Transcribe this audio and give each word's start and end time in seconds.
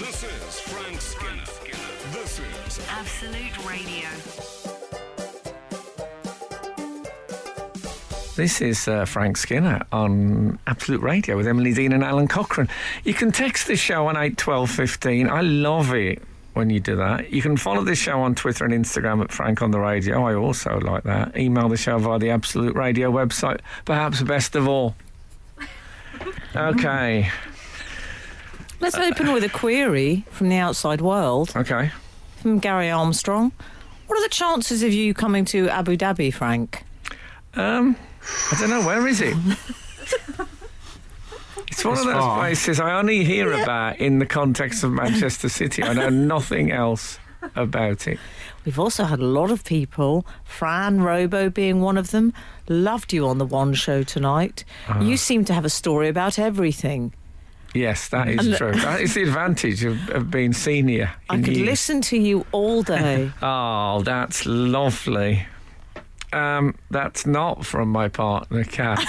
This 0.00 0.22
is 0.22 0.60
Frank 0.60 0.98
Skinner. 0.98 1.44
This 2.10 2.38
is 2.38 2.86
Absolute 2.88 3.68
Radio. 3.68 4.08
This 8.34 8.62
is 8.62 8.88
uh, 8.88 9.04
Frank 9.04 9.36
Skinner 9.36 9.82
on 9.92 10.58
Absolute 10.66 11.02
Radio 11.02 11.36
with 11.36 11.46
Emily 11.46 11.74
Dean 11.74 11.92
and 11.92 12.02
Alun 12.02 12.30
Cochrane. 12.30 12.70
You 13.04 13.12
can 13.12 13.30
text 13.30 13.66
the 13.66 13.76
show 13.76 14.06
on 14.06 14.16
81215. 14.16 15.28
I 15.28 15.42
love 15.42 15.92
it 15.92 16.22
when 16.54 16.70
you 16.70 16.80
do 16.80 16.96
that. 16.96 17.30
You 17.30 17.42
can 17.42 17.58
follow 17.58 17.84
this 17.84 17.98
show 17.98 18.22
on 18.22 18.34
Twitter 18.34 18.64
and 18.64 18.72
Instagram 18.72 19.22
at 19.22 19.30
Frank 19.30 19.60
on 19.60 19.70
the 19.70 19.80
Radio. 19.80 20.24
I 20.24 20.34
also 20.34 20.80
like 20.80 21.02
that. 21.02 21.36
Email 21.36 21.68
the 21.68 21.76
show 21.76 21.98
via 21.98 22.18
the 22.18 22.30
Absolute 22.30 22.74
Radio 22.74 23.12
website. 23.12 23.60
Perhaps 23.84 24.22
best 24.22 24.56
of 24.56 24.66
all. 24.66 24.94
Okay. 26.56 27.30
Let's 28.80 28.96
open 28.96 29.32
with 29.32 29.44
a 29.44 29.48
query 29.48 30.24
from 30.30 30.48
the 30.48 30.56
outside 30.56 31.00
world 31.00 31.52
Okay. 31.54 31.90
from 32.40 32.58
Gary 32.58 32.90
Armstrong. 32.90 33.52
What 34.06 34.18
are 34.18 34.22
the 34.22 34.28
chances 34.30 34.82
of 34.82 34.92
you 34.92 35.12
coming 35.14 35.44
to 35.46 35.68
Abu 35.68 35.96
Dhabi, 35.96 36.32
Frank? 36.32 36.84
Um, 37.54 37.94
I 38.52 38.56
don't 38.58 38.70
know. 38.70 38.84
Where 38.86 39.06
is 39.06 39.20
it? 39.20 39.36
It's 41.68 41.84
one 41.84 41.92
It's 41.94 42.00
of 42.02 42.06
those 42.06 42.14
far. 42.16 42.38
places 42.38 42.80
I 42.80 42.98
only 42.98 43.22
hear 43.24 43.52
about 43.52 43.98
in 43.98 44.18
the 44.18 44.26
context 44.26 44.82
of 44.82 44.90
Manchester 44.92 45.48
City. 45.48 45.82
I 45.84 45.92
know 45.92 46.08
nothing 46.08 46.72
else 46.72 47.18
about 47.54 48.08
it. 48.08 48.18
We've 48.64 48.78
also 48.78 49.04
had 49.04 49.20
a 49.20 49.24
lot 49.24 49.50
of 49.50 49.64
people, 49.64 50.26
Fran 50.44 51.00
Robo 51.00 51.48
being 51.48 51.80
one 51.80 51.96
of 51.96 52.10
them, 52.10 52.32
loved 52.68 53.12
you 53.12 53.26
on 53.28 53.38
the 53.38 53.46
One 53.46 53.72
Show 53.74 54.02
tonight. 54.02 54.64
Ah. 54.88 55.00
You 55.00 55.16
seem 55.16 55.44
to 55.46 55.54
have 55.54 55.64
a 55.64 55.70
story 55.70 56.08
about 56.08 56.38
everything. 56.38 57.12
Yes, 57.74 58.08
that 58.08 58.28
is 58.28 58.46
And- 58.46 58.56
true. 58.56 58.72
That 58.72 59.00
is 59.00 59.14
the 59.14 59.22
advantage 59.22 59.84
of, 59.84 60.08
of 60.10 60.30
being 60.30 60.52
senior. 60.52 61.10
I 61.28 61.36
could 61.36 61.48
years. 61.56 61.68
listen 61.68 62.00
to 62.02 62.18
you 62.18 62.44
all 62.52 62.82
day. 62.82 63.30
Oh, 63.42 64.02
that's 64.02 64.44
lovely. 64.46 65.46
Um, 66.32 66.74
that's 66.90 67.26
not 67.26 67.64
from 67.66 67.88
my 67.90 68.08
partner, 68.08 68.64
Kat. 68.64 69.00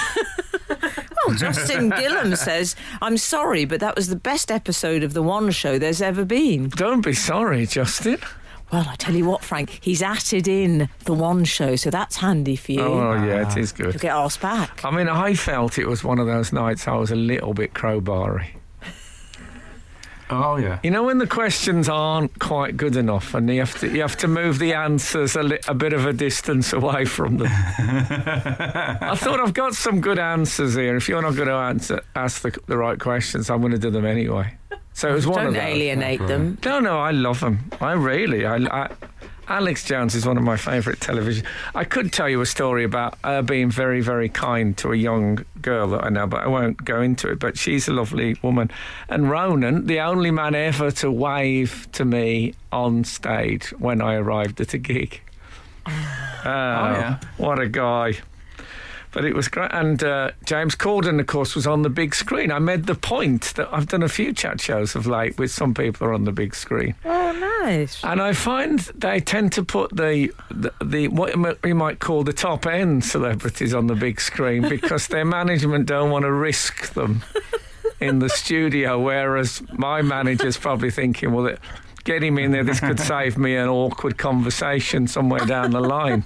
Oh, 1.28 1.34
Justin 1.38 1.92
Gillam 1.92 2.36
says, 2.50 2.76
I'm 3.02 3.18
sorry, 3.18 3.66
but 3.66 3.80
that 3.80 3.96
was 3.96 4.08
the 4.08 4.16
best 4.16 4.52
episode 4.52 5.04
of 5.04 5.14
the 5.14 5.22
One 5.22 5.52
Show 5.52 5.78
there's 5.78 6.02
ever 6.02 6.26
been. 6.26 6.70
Don't 6.70 7.02
be 7.06 7.14
sorry, 7.14 7.66
Justin. 7.68 8.18
Well, 8.72 8.88
I 8.88 8.96
tell 8.96 9.14
you 9.14 9.26
what, 9.26 9.44
Frank, 9.44 9.80
he's 9.82 10.02
added 10.02 10.48
in 10.48 10.88
the 11.06 11.14
One 11.14 11.44
Show, 11.44 11.76
so 11.76 11.90
that's 11.90 12.18
handy 12.18 12.56
for 12.56 12.72
you. 12.72 12.82
Oh, 12.82 13.14
yeah, 13.14 13.50
it 13.52 13.58
is 13.58 13.72
good. 13.74 13.86
You'll 13.86 13.92
good. 13.94 14.02
get 14.02 14.16
asked 14.16 14.42
back. 14.42 14.86
I 14.86 14.92
mean, 14.92 15.10
I 15.10 15.34
felt 15.34 15.78
it 15.78 15.88
was 15.88 16.04
one 16.04 16.20
of 16.20 16.28
those 16.28 16.54
nights 16.54 16.88
I 16.88 16.96
was 16.96 17.12
a 17.12 17.16
little 17.16 17.54
bit 17.54 17.74
crowbarry. 17.74 18.52
Oh 20.34 20.56
yeah. 20.56 20.80
You 20.82 20.92
know 20.92 21.04
when 21.04 21.18
the 21.18 21.28
questions 21.28 21.90
aren't 21.90 22.40
quite 22.40 22.78
good 22.78 22.96
enough, 22.96 23.34
and 23.34 23.50
you 23.50 23.60
have 23.60 23.78
to 23.82 23.90
you 23.90 24.00
have 24.00 24.16
to 24.18 24.30
move 24.30 24.60
the 24.60 24.74
answers 24.74 25.36
a, 25.36 25.44
li- 25.44 25.60
a 25.68 25.74
bit 25.74 25.92
of 25.92 26.06
a 26.06 26.14
distance 26.14 26.72
away 26.72 27.04
from 27.04 27.40
them. 27.40 27.50
I 27.52 29.14
thought 29.18 29.42
I've 29.42 29.54
got 29.54 29.76
some 29.76 30.00
good 30.00 30.18
answers 30.18 30.76
here. 30.76 30.96
If 30.96 31.10
you're 31.10 31.22
not 31.22 31.36
going 31.36 31.50
to 31.50 31.54
answer, 31.54 32.02
ask 32.16 32.44
the, 32.44 32.58
the 32.68 32.78
right 32.78 32.98
questions, 32.98 33.50
I'm 33.50 33.60
going 33.60 33.74
to 33.74 33.78
do 33.78 33.90
them 33.92 34.06
anyway. 34.06 34.56
So 34.94 35.10
it 35.10 35.14
was 35.14 35.26
one 35.26 35.40
of 35.40 35.44
Don't 35.46 35.54
those. 35.54 35.64
alienate 35.64 36.28
them. 36.28 36.58
No, 36.66 36.80
no, 36.80 37.00
I 37.00 37.12
love 37.12 37.40
them. 37.40 37.72
I 37.80 37.94
really, 37.94 38.46
I, 38.46 38.58
I 38.58 38.90
Alex 39.48 39.84
Jones 39.84 40.16
is 40.16 40.26
one 40.26 40.38
of 40.38 40.44
my 40.44 40.56
favourite 40.56 41.02
television. 41.02 41.46
I 41.76 41.84
could 41.84 42.14
tell 42.14 42.30
you 42.30 42.40
a 42.40 42.46
story 42.46 42.84
about 42.86 43.18
her 43.24 43.42
being 43.42 43.70
very, 43.70 44.00
very 44.00 44.30
kind 44.30 44.78
to 44.78 44.94
a 44.94 44.96
young 44.96 45.46
girl 45.62 45.90
that 45.90 46.06
I 46.06 46.10
know, 46.10 46.26
but 46.26 46.44
I 46.44 46.48
won't 46.48 46.84
go 46.86 47.02
into 47.02 47.30
it. 47.32 47.40
But 47.40 47.58
she's 47.58 47.88
a 47.90 47.94
lovely 47.94 48.38
woman. 48.42 48.72
And 49.10 49.30
Ronan, 49.30 49.88
the 49.88 50.00
only 50.00 50.32
man 50.32 50.56
ever 50.56 50.90
to 50.92 51.12
wave 51.12 51.88
to 51.94 52.06
me 52.06 52.54
on 52.72 53.04
stage 53.04 53.72
when 53.72 54.02
I 54.02 54.16
arrived 54.16 54.62
at 54.62 54.74
a 54.74 54.78
gig. 54.78 55.22
Oh, 55.86 55.92
oh 56.46 56.46
yeah. 56.46 57.20
What 57.38 57.60
a 57.60 57.68
guy. 57.68 58.14
But 59.12 59.26
it 59.26 59.36
was 59.36 59.48
great. 59.48 59.72
And 59.74 60.04
uh, 60.04 60.32
James 60.46 60.76
Corden, 60.76 61.20
of 61.20 61.28
course, 61.28 61.54
was 61.54 61.68
on 61.68 61.82
the 61.82 61.90
big 61.90 62.16
screen. 62.16 62.52
I 62.52 62.60
made 62.60 62.86
the 62.86 62.96
point 62.96 63.54
that 63.56 63.68
I've 63.72 63.88
done 63.88 64.04
a 64.04 64.10
few 64.10 64.34
chat 64.34 64.62
shows 64.62 64.96
of 64.96 65.06
late 65.06 65.38
with 65.38 65.52
some 65.52 65.74
people 65.74 66.08
are 66.08 66.14
on 66.14 66.24
the 66.24 66.32
big 66.32 66.56
screen. 66.56 66.96
Oh, 67.04 67.32
nice. 67.64 68.04
And 68.04 68.22
I 68.22 68.34
find 68.34 68.80
they 68.80 69.20
tend 69.20 69.52
to 69.54 69.64
put 69.64 69.96
the, 69.96 70.32
the, 70.50 70.74
the 70.84 71.08
what 71.10 71.62
we 71.64 71.74
might 71.74 72.00
call 72.00 72.24
the 72.24 72.34
top 72.34 72.66
end 72.66 73.04
celebrities 73.04 73.74
on 73.74 73.88
the 73.88 73.96
big 73.96 74.22
screen 74.22 74.68
because 74.70 75.08
their 75.08 75.26
management 75.26 75.88
don't 75.88 76.10
want 76.10 76.24
to 76.24 76.32
risk 76.32 76.94
them 76.94 77.24
in 78.00 78.20
the 78.20 78.30
studio. 78.30 79.00
Whereas 79.00 79.62
my 79.74 80.02
manager's 80.02 80.58
probably 80.58 80.92
thinking, 80.92 81.34
well, 81.34 81.56
get 82.04 82.24
him 82.24 82.38
in 82.38 82.52
there. 82.52 82.64
This 82.64 82.80
could 82.80 83.00
save 83.14 83.38
me 83.38 83.56
an 83.56 83.68
awkward 83.68 84.18
conversation 84.18 85.08
somewhere 85.08 85.46
down 85.46 85.72
the 85.72 85.82
line 85.82 86.26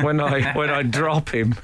when 0.00 0.20
I 0.20 0.52
when 0.52 0.70
I 0.70 0.82
drop 0.82 1.30
him. 1.30 1.54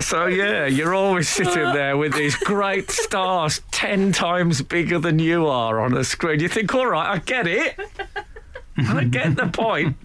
So 0.00 0.26
yeah, 0.26 0.66
you're 0.66 0.94
always 0.94 1.28
sitting 1.28 1.72
there 1.72 1.96
with 1.96 2.14
these 2.14 2.36
great 2.36 2.90
stars 2.90 3.62
ten 3.70 4.12
times 4.12 4.60
bigger 4.60 4.98
than 4.98 5.18
you 5.18 5.46
are 5.46 5.80
on 5.80 5.96
a 5.96 6.04
screen. 6.04 6.40
You 6.40 6.48
think, 6.48 6.74
all 6.74 6.86
right, 6.86 7.14
I 7.14 7.18
get 7.18 7.46
it. 7.46 7.78
I 8.76 9.04
get 9.04 9.36
the 9.36 9.46
point. 9.46 9.96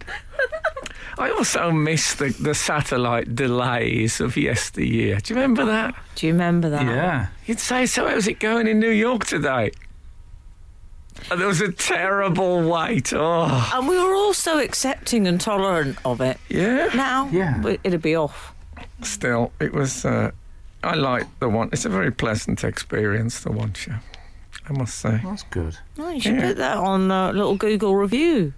I 1.18 1.30
also 1.30 1.70
miss 1.70 2.14
the, 2.14 2.30
the 2.30 2.54
satellite 2.54 3.34
delays 3.34 4.20
of 4.20 4.38
yesteryear. 4.38 5.18
Do 5.18 5.34
you 5.34 5.40
remember 5.40 5.66
that? 5.66 5.94
Do 6.14 6.26
you 6.26 6.32
remember 6.32 6.70
that? 6.70 6.86
Yeah. 6.86 7.26
You'd 7.44 7.60
say, 7.60 7.84
so 7.84 8.08
how's 8.08 8.26
it 8.26 8.38
going 8.40 8.66
in 8.66 8.80
New 8.80 8.90
York 8.90 9.26
today? 9.26 9.72
And 11.30 11.40
there 11.40 11.48
was 11.48 11.60
a 11.60 11.72
terrible 11.72 12.62
wait. 12.68 13.12
Oh, 13.12 13.70
And 13.74 13.88
we 13.88 13.98
were 13.98 14.14
all 14.14 14.34
so 14.34 14.58
accepting 14.58 15.26
and 15.26 15.40
tolerant 15.40 15.98
of 16.04 16.20
it. 16.20 16.38
yeah. 16.48 16.90
Now, 16.94 17.28
Yeah. 17.32 17.62
it'd 17.84 18.02
be 18.02 18.14
off. 18.16 18.52
Still, 19.02 19.52
it 19.60 19.72
was. 19.72 20.04
Uh, 20.04 20.30
I 20.82 20.94
like 20.94 21.26
the 21.40 21.48
one. 21.48 21.68
It's 21.72 21.84
a 21.84 21.88
very 21.90 22.10
pleasant 22.10 22.64
experience. 22.64 23.40
The 23.40 23.52
one 23.52 23.72
show, 23.74 23.94
I 24.68 24.72
must 24.72 24.98
say. 24.98 25.20
That's 25.24 25.42
good. 25.44 25.76
Oh, 25.98 26.10
you 26.10 26.20
should 26.20 26.36
Yeah. 26.36 26.48
put 26.48 26.56
that 26.58 26.76
on 26.76 27.10
a 27.10 27.32
little 27.32 27.56
Google 27.56 27.96
review. 27.96 28.52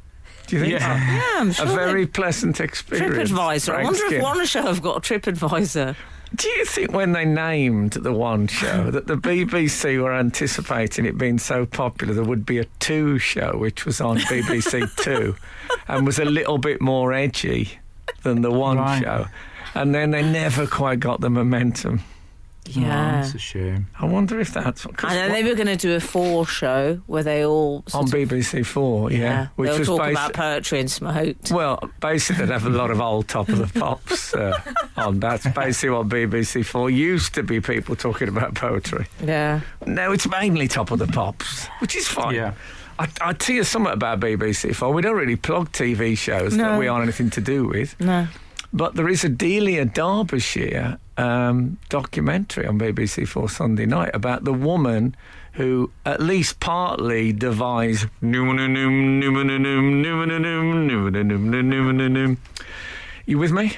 Do 0.46 0.56
you 0.56 0.62
think? 0.62 0.80
so? 0.80 0.86
Yeah. 0.86 1.14
Yeah, 1.16 1.40
I'm 1.40 1.48
A 1.50 1.74
very 1.74 2.06
pleasant 2.06 2.60
experience. 2.60 3.30
TripAdvisor. 3.30 3.74
I 3.74 3.82
wonder 3.84 3.98
if 4.00 4.06
Skinner. 4.06 4.22
One 4.22 4.44
Show 4.46 4.62
have 4.62 4.82
got 4.82 4.96
a 4.96 5.00
TripAdvisor. 5.00 5.94
Do 6.34 6.48
you 6.48 6.64
think 6.64 6.92
when 6.92 7.12
they 7.12 7.24
named 7.24 7.92
the 7.92 8.12
one 8.12 8.46
show 8.46 8.90
that 8.90 9.06
the 9.06 9.16
BBC 9.16 10.00
were 10.02 10.14
anticipating 10.14 11.04
it 11.04 11.18
being 11.18 11.38
so 11.38 11.66
popular 11.66 12.14
there 12.14 12.24
would 12.24 12.46
be 12.46 12.58
a 12.58 12.64
two 12.80 13.18
show 13.18 13.56
which 13.58 13.84
was 13.84 14.00
on 14.00 14.18
BBC 14.18 14.88
Two 14.96 15.36
and 15.88 16.06
was 16.06 16.18
a 16.18 16.24
little 16.24 16.58
bit 16.58 16.80
more 16.80 17.12
edgy 17.12 17.78
than 18.22 18.40
the 18.42 18.50
one 18.50 18.78
Right. 18.78 19.02
show? 19.02 19.26
And 19.74 19.94
then 19.94 20.10
they 20.10 20.22
never 20.22 20.66
quite 20.66 21.00
got 21.00 21.20
the 21.20 21.30
momentum. 21.30 22.00
Oh, 22.76 22.80
Yeah. 22.80 23.20
that's 23.20 23.34
a 23.34 23.38
shame. 23.38 23.86
I 24.00 24.06
wonder 24.06 24.40
if 24.40 24.52
that's 24.52 24.82
'cause 24.84 25.10
and 25.10 25.12
then 25.12 25.30
what- 25.30 25.34
they 25.36 25.42
were 25.48 25.54
going 25.54 25.66
to 25.66 25.76
do 25.76 25.94
a 25.94 26.00
four 26.00 26.46
show 26.46 27.00
where 27.06 27.22
they 27.22 27.44
all 27.44 27.84
on 27.94 28.04
of- 28.04 28.10
BBC 28.10 28.62
Four, 28.64 29.10
yeah, 29.10 29.18
yeah, 29.18 29.46
which 29.56 29.70
they'll 29.70 29.78
was 29.78 29.88
talk 29.88 30.00
basi- 30.00 30.10
about 30.12 30.32
poetry 30.34 30.80
and 30.80 30.90
smoked. 30.90 31.50
Well, 31.50 31.78
basically, 32.00 32.46
they'd 32.46 32.52
have 32.52 32.66
a 32.66 32.70
lot 32.70 32.90
of 32.90 33.00
old 33.00 33.28
top 33.28 33.48
of 33.48 33.58
the 33.58 33.78
pops 33.80 34.34
uh, 34.34 34.58
on. 34.96 35.20
That's 35.20 35.46
basically 35.48 35.90
what 35.90 36.08
BBC 36.08 36.64
Four 36.64 36.90
used 36.90 37.34
to 37.34 37.42
be. 37.42 37.60
People 37.60 37.96
talking 37.96 38.28
about 38.28 38.54
poetry. 38.54 39.06
Yeah. 39.24 39.60
Now 39.86 40.12
it's 40.12 40.28
mainly 40.28 40.68
top 40.68 40.90
of 40.90 40.98
the 40.98 41.06
pops, 41.06 41.66
which 41.80 41.94
is 41.96 42.08
fine. 42.08 42.34
Yeah. 42.34 42.52
I, 42.98 43.08
I 43.20 43.32
tell 43.32 43.56
you 43.56 43.64
something 43.64 43.92
about 43.92 44.20
BBC 44.20 44.74
Four. 44.74 44.92
We 44.92 45.02
don't 45.02 45.16
really 45.16 45.36
plug 45.36 45.72
TV 45.72 46.16
shows 46.16 46.56
that 46.56 46.78
we 46.78 46.88
aren't 46.88 47.04
anything 47.04 47.30
to 47.30 47.40
do 47.40 47.66
with, 47.66 47.96
No. 48.00 48.26
but 48.72 48.94
there 48.94 49.08
is 49.08 49.24
a 49.24 49.28
Delia 49.30 49.84
Derbyshire 49.86 50.98
um, 51.16 51.78
documentary 51.88 52.66
on 52.66 52.78
BBC 52.78 53.26
Four 53.28 53.48
Sunday 53.48 53.86
night 53.86 54.10
about 54.14 54.44
the 54.44 54.52
woman 54.52 55.14
who 55.54 55.90
at 56.06 56.20
least 56.20 56.60
partly 56.60 57.32
devised. 57.32 58.06
You 63.26 63.38
with 63.38 63.52
me? 63.52 63.76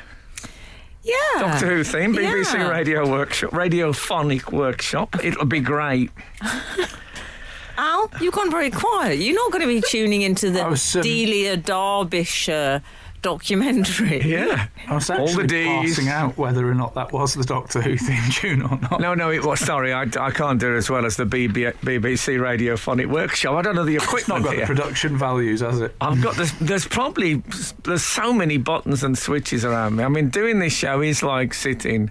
Yeah. 1.02 1.14
Doctor 1.38 1.66
Who 1.66 1.84
theme, 1.84 2.14
BBC 2.14 2.54
Yeah. 2.54 2.68
Radio 2.70 3.08
Workshop, 3.10 3.50
Radiophonic 3.50 4.52
Workshop. 4.52 5.22
It'll 5.22 5.44
be 5.44 5.60
great. 5.60 6.10
Al, 7.76 8.10
you've 8.20 8.32
gone 8.32 8.50
very 8.50 8.70
quiet. 8.70 9.18
You're 9.18 9.34
not 9.34 9.50
going 9.50 9.62
to 9.62 9.66
be 9.68 9.82
tuning 9.86 10.22
into 10.22 10.50
the 10.50 10.62
I 10.62 10.68
was, 10.68 10.96
um, 10.96 11.02
Delia 11.02 11.56
Derbyshire 11.56 12.82
documentary. 13.24 14.20
Yeah. 14.34 14.68
I 14.88 14.94
was 14.94 15.08
All 15.10 15.16
the 15.26 15.30
actually 15.42 15.46
Ds. 15.48 15.66
parsing 15.66 16.08
out 16.08 16.36
whether 16.36 16.68
or 16.68 16.74
not 16.74 16.94
that 16.94 17.12
was 17.12 17.34
the 17.34 17.44
Doctor 17.44 17.80
Who 17.80 17.96
theme 17.96 18.30
tune 18.30 18.62
or 18.62 18.78
not. 18.78 19.00
No, 19.00 19.14
no, 19.14 19.30
it 19.30 19.44
was. 19.44 19.60
Sorry, 19.60 19.92
I, 19.92 20.02
I 20.02 20.30
can't 20.30 20.60
do 20.60 20.74
it 20.74 20.76
as 20.76 20.90
well 20.90 21.04
as 21.06 21.16
the 21.16 21.24
BB, 21.24 21.74
BBC 21.80 22.38
Radiophonic 22.38 23.06
Workshop. 23.06 23.54
I 23.54 23.62
don't 23.62 23.74
know 23.74 23.84
the 23.84 23.96
It's 23.96 24.04
not 24.28 24.40
equipment 24.40 24.44
got 24.44 24.56
the 24.56 24.66
production 24.66 25.16
values, 25.16 25.60
has 25.60 25.80
it? 25.80 25.94
I've 26.00 26.20
got 26.22 26.36
this. 26.36 26.52
There's 26.60 26.86
probably 26.86 27.42
there's 27.84 28.04
so 28.04 28.32
many 28.32 28.56
buttons 28.58 29.02
and 29.02 29.16
switches 29.16 29.64
around 29.64 29.96
me. 29.96 30.04
I 30.04 30.08
mean, 30.08 30.28
doing 30.28 30.58
this 30.58 30.72
show 30.74 31.00
is 31.00 31.22
like 31.22 31.54
sitting 31.54 32.10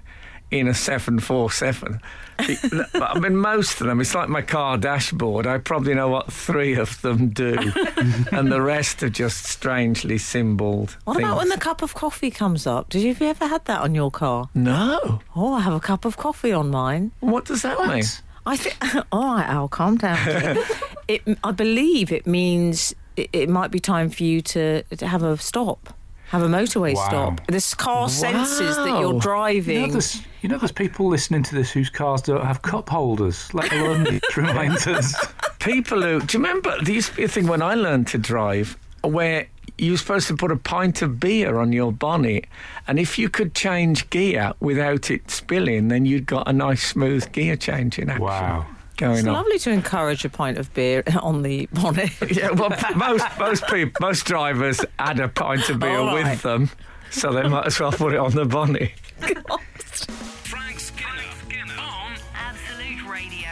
in 0.51 0.68
a 0.68 0.74
seven 0.74 1.19
four 1.19 1.51
seven. 1.51 2.00
But, 2.38 3.16
I 3.16 3.20
mean, 3.20 3.36
most 3.36 3.82
of 3.82 3.88
them, 3.88 4.02
it's 4.02 4.16
like 4.16 4.30
my 4.30 4.42
car 4.42 4.78
dashboard. 4.78 5.48
I 5.48 5.58
probably 5.58 5.94
know 5.94 6.10
what 6.10 6.32
three 6.32 6.76
of 6.76 7.02
them 7.02 7.30
do, 7.30 7.56
and 8.32 8.52
the 8.52 8.62
rest 8.62 9.04
are 9.04 9.10
just 9.10 9.46
strangely 9.46 10.18
symboled. 10.18 10.98
What 11.06 11.18
things. 11.18 11.28
about 11.28 11.38
when 11.38 11.50
the 11.50 11.58
cup 11.58 11.82
of 11.82 11.94
coffee 11.94 12.32
comes 12.32 12.68
up? 12.68 12.90
Did 12.90 13.02
you 13.02 13.10
have 13.10 13.22
you 13.22 13.28
ever 13.28 13.48
had 13.48 13.66
that 13.66 13.82
on 13.82 13.96
your 13.96 14.12
car? 14.12 14.50
No. 14.54 15.22
Oh, 15.36 15.54
I 15.54 15.62
have 15.62 15.74
a 15.74 15.80
cup 15.80 16.06
of 16.06 16.18
coffee 16.18 16.52
on 16.52 16.70
mine. 16.70 17.12
What 17.20 17.46
does 17.46 17.62
that 17.64 17.80
mean? 17.88 18.04
I 18.46 18.58
think. 18.58 19.06
All 19.12 19.36
right, 19.36 19.48
Al, 19.48 19.68
calm 19.68 19.98
down. 19.98 20.18
it, 21.08 21.22
I 21.44 21.52
believe 21.52 22.12
it 22.12 22.28
means 22.28 22.94
it, 23.16 23.30
it 23.34 23.50
might 23.50 23.72
be 23.72 23.80
time 23.80 24.10
for 24.10 24.24
you 24.24 24.42
to, 24.42 24.84
to 24.84 25.08
have 25.08 25.24
a 25.24 25.38
stop, 25.38 25.94
have 26.34 26.42
a 26.42 26.48
motorway 26.48 26.96
Wow. 26.96 27.08
stop. 27.08 27.48
This 27.48 27.76
car 27.76 28.10
senses 28.10 28.76
that 28.76 29.00
you're 29.00 29.20
driving. 29.20 29.76
You 29.82 29.88
know, 29.88 29.94
there's, 29.94 30.22
you 30.42 30.50
know, 30.50 30.58
there's 30.58 30.72
people 30.72 31.08
listening 31.08 31.44
to 31.44 31.54
this 31.56 31.72
whose 31.72 31.92
cars 31.92 32.24
don't 32.24 32.44
have 32.44 32.64
cup 32.64 32.90
holders, 32.90 33.54
let 33.54 33.72
alone 33.72 34.20
reminders. 34.36 35.16
People 35.60 36.02
who 36.02 36.20
do 36.22 36.38
you 36.38 36.44
remember 36.44 36.76
there 36.82 36.96
used 36.96 37.12
to 37.12 37.16
be 37.18 37.24
a 37.24 37.28
thing 37.28 37.46
when 37.48 37.62
I 37.62 37.76
learned 37.76 38.08
to 38.08 38.18
drive 38.18 38.76
where 39.04 39.48
you 39.78 39.92
were 39.92 39.98
supposed 39.98 40.28
to 40.28 40.36
put 40.36 40.52
a 40.52 40.56
pint 40.56 41.02
of 41.04 41.20
beer 41.20 41.60
on 41.60 41.72
your 41.72 41.92
bonnet, 41.92 42.46
and 42.88 43.00
if 43.00 43.20
you 43.20 43.30
could 43.30 43.54
change 43.54 44.10
gear 44.10 44.54
without 44.60 45.12
it 45.12 45.30
spilling, 45.30 45.88
then 45.90 46.06
you'd 46.06 46.26
got 46.26 46.48
a 46.48 46.54
nice 46.54 46.88
smooth 46.88 47.32
gear 47.32 47.56
change 47.56 48.00
in 48.00 48.10
action 48.10 48.24
Wow. 48.26 48.66
Going 48.98 49.18
it's 49.19 49.28
on. 49.28 49.34
lovely 49.34 49.60
to 49.60 49.72
encourage 49.72 50.24
a 50.25 50.30
pint 50.30 50.57
of 50.57 50.74
beer 50.74 51.04
on 51.22 51.42
the 51.44 51.68
bonnet. 51.74 52.12
Yeah, 52.36 52.51
well, 52.51 52.69
most 52.95 53.25
most 53.40 53.68
people, 53.68 53.94
most 54.01 54.25
drivers 54.25 54.80
add 55.00 55.19
a 55.19 55.28
pint 55.28 55.69
of 55.69 55.80
beer 55.80 55.98
All 55.98 56.07
right. 56.16 56.31
with 56.31 56.42
them, 56.42 56.69
so 57.12 57.31
they 57.31 57.48
might 57.48 57.68
as 57.68 57.80
well 57.80 57.92
put 57.92 58.13
it 58.13 58.19
on 58.19 58.31
the 58.31 58.45
bonnet. 58.45 58.92
Frank 59.19 60.80
Skinner, 60.80 61.74
on 61.80 62.13
Absolute 62.36 63.07
Radio. 63.10 63.50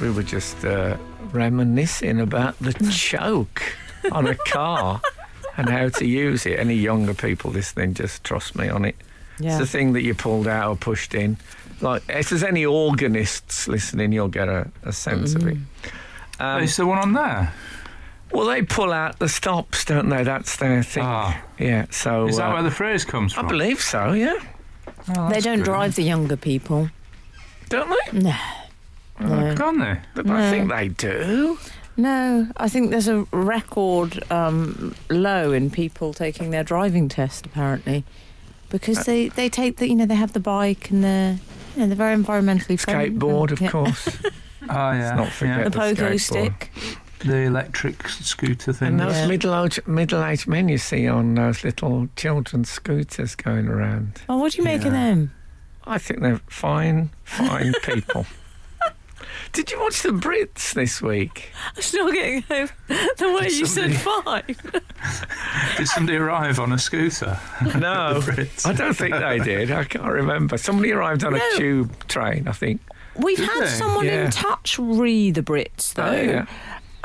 We 0.00 0.10
were 0.10 0.22
just 0.22 0.64
uh, 0.64 0.96
reminiscing 1.32 2.20
about 2.20 2.58
the 2.58 2.72
choke 2.92 3.62
on 4.12 4.26
a 4.26 4.34
car 4.34 5.00
and 5.56 5.68
how 5.68 5.88
to 5.90 6.06
use 6.06 6.46
it. 6.46 6.58
Any 6.58 6.74
younger 6.74 7.14
people 7.14 7.50
listening, 7.50 7.94
just 7.94 8.24
trust 8.24 8.56
me 8.56 8.68
on 8.68 8.84
it. 8.84 8.96
Yeah. 9.40 9.50
It's 9.50 9.58
the 9.58 9.66
thing 9.66 9.92
that 9.94 10.02
you 10.02 10.14
pulled 10.14 10.46
out 10.46 10.70
or 10.70 10.76
pushed 10.76 11.14
in. 11.14 11.36
Like, 11.80 12.02
if 12.08 12.28
there's 12.28 12.42
any 12.42 12.66
organists 12.66 13.66
listening, 13.66 14.12
you'll 14.12 14.28
get 14.28 14.48
a, 14.48 14.70
a 14.82 14.92
sense 14.92 15.34
of 15.34 15.46
it. 15.46 15.56
Um, 16.38 16.62
Is 16.62 16.76
there 16.76 16.86
one 16.86 16.98
on 16.98 17.12
there? 17.14 17.52
well, 18.32 18.46
they 18.46 18.62
pull 18.62 18.92
out 18.92 19.18
the 19.18 19.28
stops, 19.28 19.84
don't 19.84 20.08
they? 20.08 20.22
That's 20.22 20.56
their 20.56 20.82
thing. 20.82 21.02
Ah. 21.04 21.42
Yeah, 21.58 21.86
so. 21.90 22.28
Is 22.28 22.36
that 22.36 22.50
uh, 22.50 22.52
where 22.54 22.62
the 22.62 22.70
phrase 22.70 23.04
comes 23.04 23.32
from? 23.32 23.46
I 23.46 23.48
believe 23.48 23.80
so, 23.80 24.12
yeah. 24.12 24.36
Oh, 25.16 25.30
they 25.30 25.40
don't 25.40 25.58
good. 25.58 25.64
drive 25.64 25.94
the 25.96 26.02
younger 26.02 26.36
people. 26.36 26.90
Don't 27.68 27.88
they? 27.88 28.18
No. 28.18 28.36
Oh, 29.20 29.54
can't 29.56 29.78
they? 29.78 29.98
But 30.14 30.30
I 30.30 30.50
think 30.50 30.70
they 30.70 30.88
do. 30.88 31.58
No, 31.96 32.48
I 32.56 32.68
think 32.68 32.90
there's 32.90 33.08
a 33.08 33.26
record 33.32 34.22
um, 34.32 34.94
low 35.10 35.52
in 35.52 35.70
people 35.70 36.14
taking 36.14 36.50
their 36.50 36.64
driving 36.64 37.08
test 37.08 37.44
apparently, 37.44 38.04
because 38.70 38.98
Uh, 39.00 39.04
they, 39.04 39.28
they 39.28 39.48
take 39.48 39.76
the 39.76 39.88
you 39.88 39.94
know 39.94 40.06
they 40.06 40.14
have 40.14 40.32
the 40.32 40.40
bike 40.40 40.90
and 40.90 41.04
they're 41.04 41.38
you 41.76 41.82
know, 41.82 41.86
they're 41.86 41.96
very 41.96 42.16
environmentally 42.16 42.78
friendly. 42.78 43.10
Skateboard, 43.10 43.52
of 43.52 43.60
Yeah. 43.60 43.70
course. 43.76 44.08
Oh, 44.68 44.92
yeah. 44.92 45.14
not 45.14 45.28
forget 45.32 45.64
The 45.64 45.70
the 45.70 45.78
pogo 45.78 45.94
skateboard. 46.14 46.20
stick. 46.20 46.70
The 47.20 47.36
electric 47.42 48.08
scooter 48.08 48.72
thing. 48.72 48.88
And 48.88 49.00
those 49.00 49.14
Yeah. 49.14 49.26
middle-aged, 49.28 49.86
middle-aged 49.86 50.48
men 50.48 50.68
you 50.68 50.78
see 50.78 51.06
on 51.06 51.34
those 51.34 51.62
little 51.62 52.08
children's 52.16 52.70
scooters 52.70 53.34
going 53.36 53.68
around. 53.68 54.20
Oh, 54.28 54.38
what 54.38 54.52
do 54.52 54.58
you 54.58 54.64
make 54.64 54.84
of 54.84 54.92
them? 54.92 55.30
I 55.86 55.98
think 55.98 56.20
they're 56.22 56.40
fine, 56.48 57.10
fine 57.24 57.72
people. 57.84 58.26
Did 59.52 59.70
you 59.70 59.80
watch 59.80 60.02
the 60.02 60.10
Brits 60.10 60.72
this 60.74 61.00
week? 61.02 61.52
I'm 61.76 61.82
still 61.82 62.10
getting 62.12 62.44
over 62.50 62.72
the 63.18 63.32
way 63.32 63.48
you 63.48 63.66
said 63.66 63.94
five. 63.94 64.46
Did 65.76 65.88
somebody 65.88 66.18
arrive 66.18 66.58
on 66.60 66.72
a 66.72 66.78
scooter? 66.78 67.38
No, 67.78 68.22
I 68.64 68.72
don't 68.72 68.94
think 68.94 69.14
they 69.14 69.38
did. 69.38 69.70
I 69.70 69.84
can't 69.84 70.04
remember. 70.04 70.56
Somebody 70.58 70.92
arrived 70.92 71.24
on 71.24 71.32
No. 71.32 71.38
a 71.38 71.56
tube 71.58 72.06
train, 72.08 72.46
I 72.48 72.52
think. 72.52 72.80
We've 73.16 73.36
Did 73.36 73.48
had 73.48 73.62
they? 73.62 73.66
someone 73.68 74.06
Yeah. 74.06 74.24
in 74.26 74.30
touch 74.30 74.78
re 74.78 75.30
the 75.30 75.42
Brits 75.42 75.94
though. 75.94 76.04
Oh, 76.04 76.20
yeah. 76.22 76.46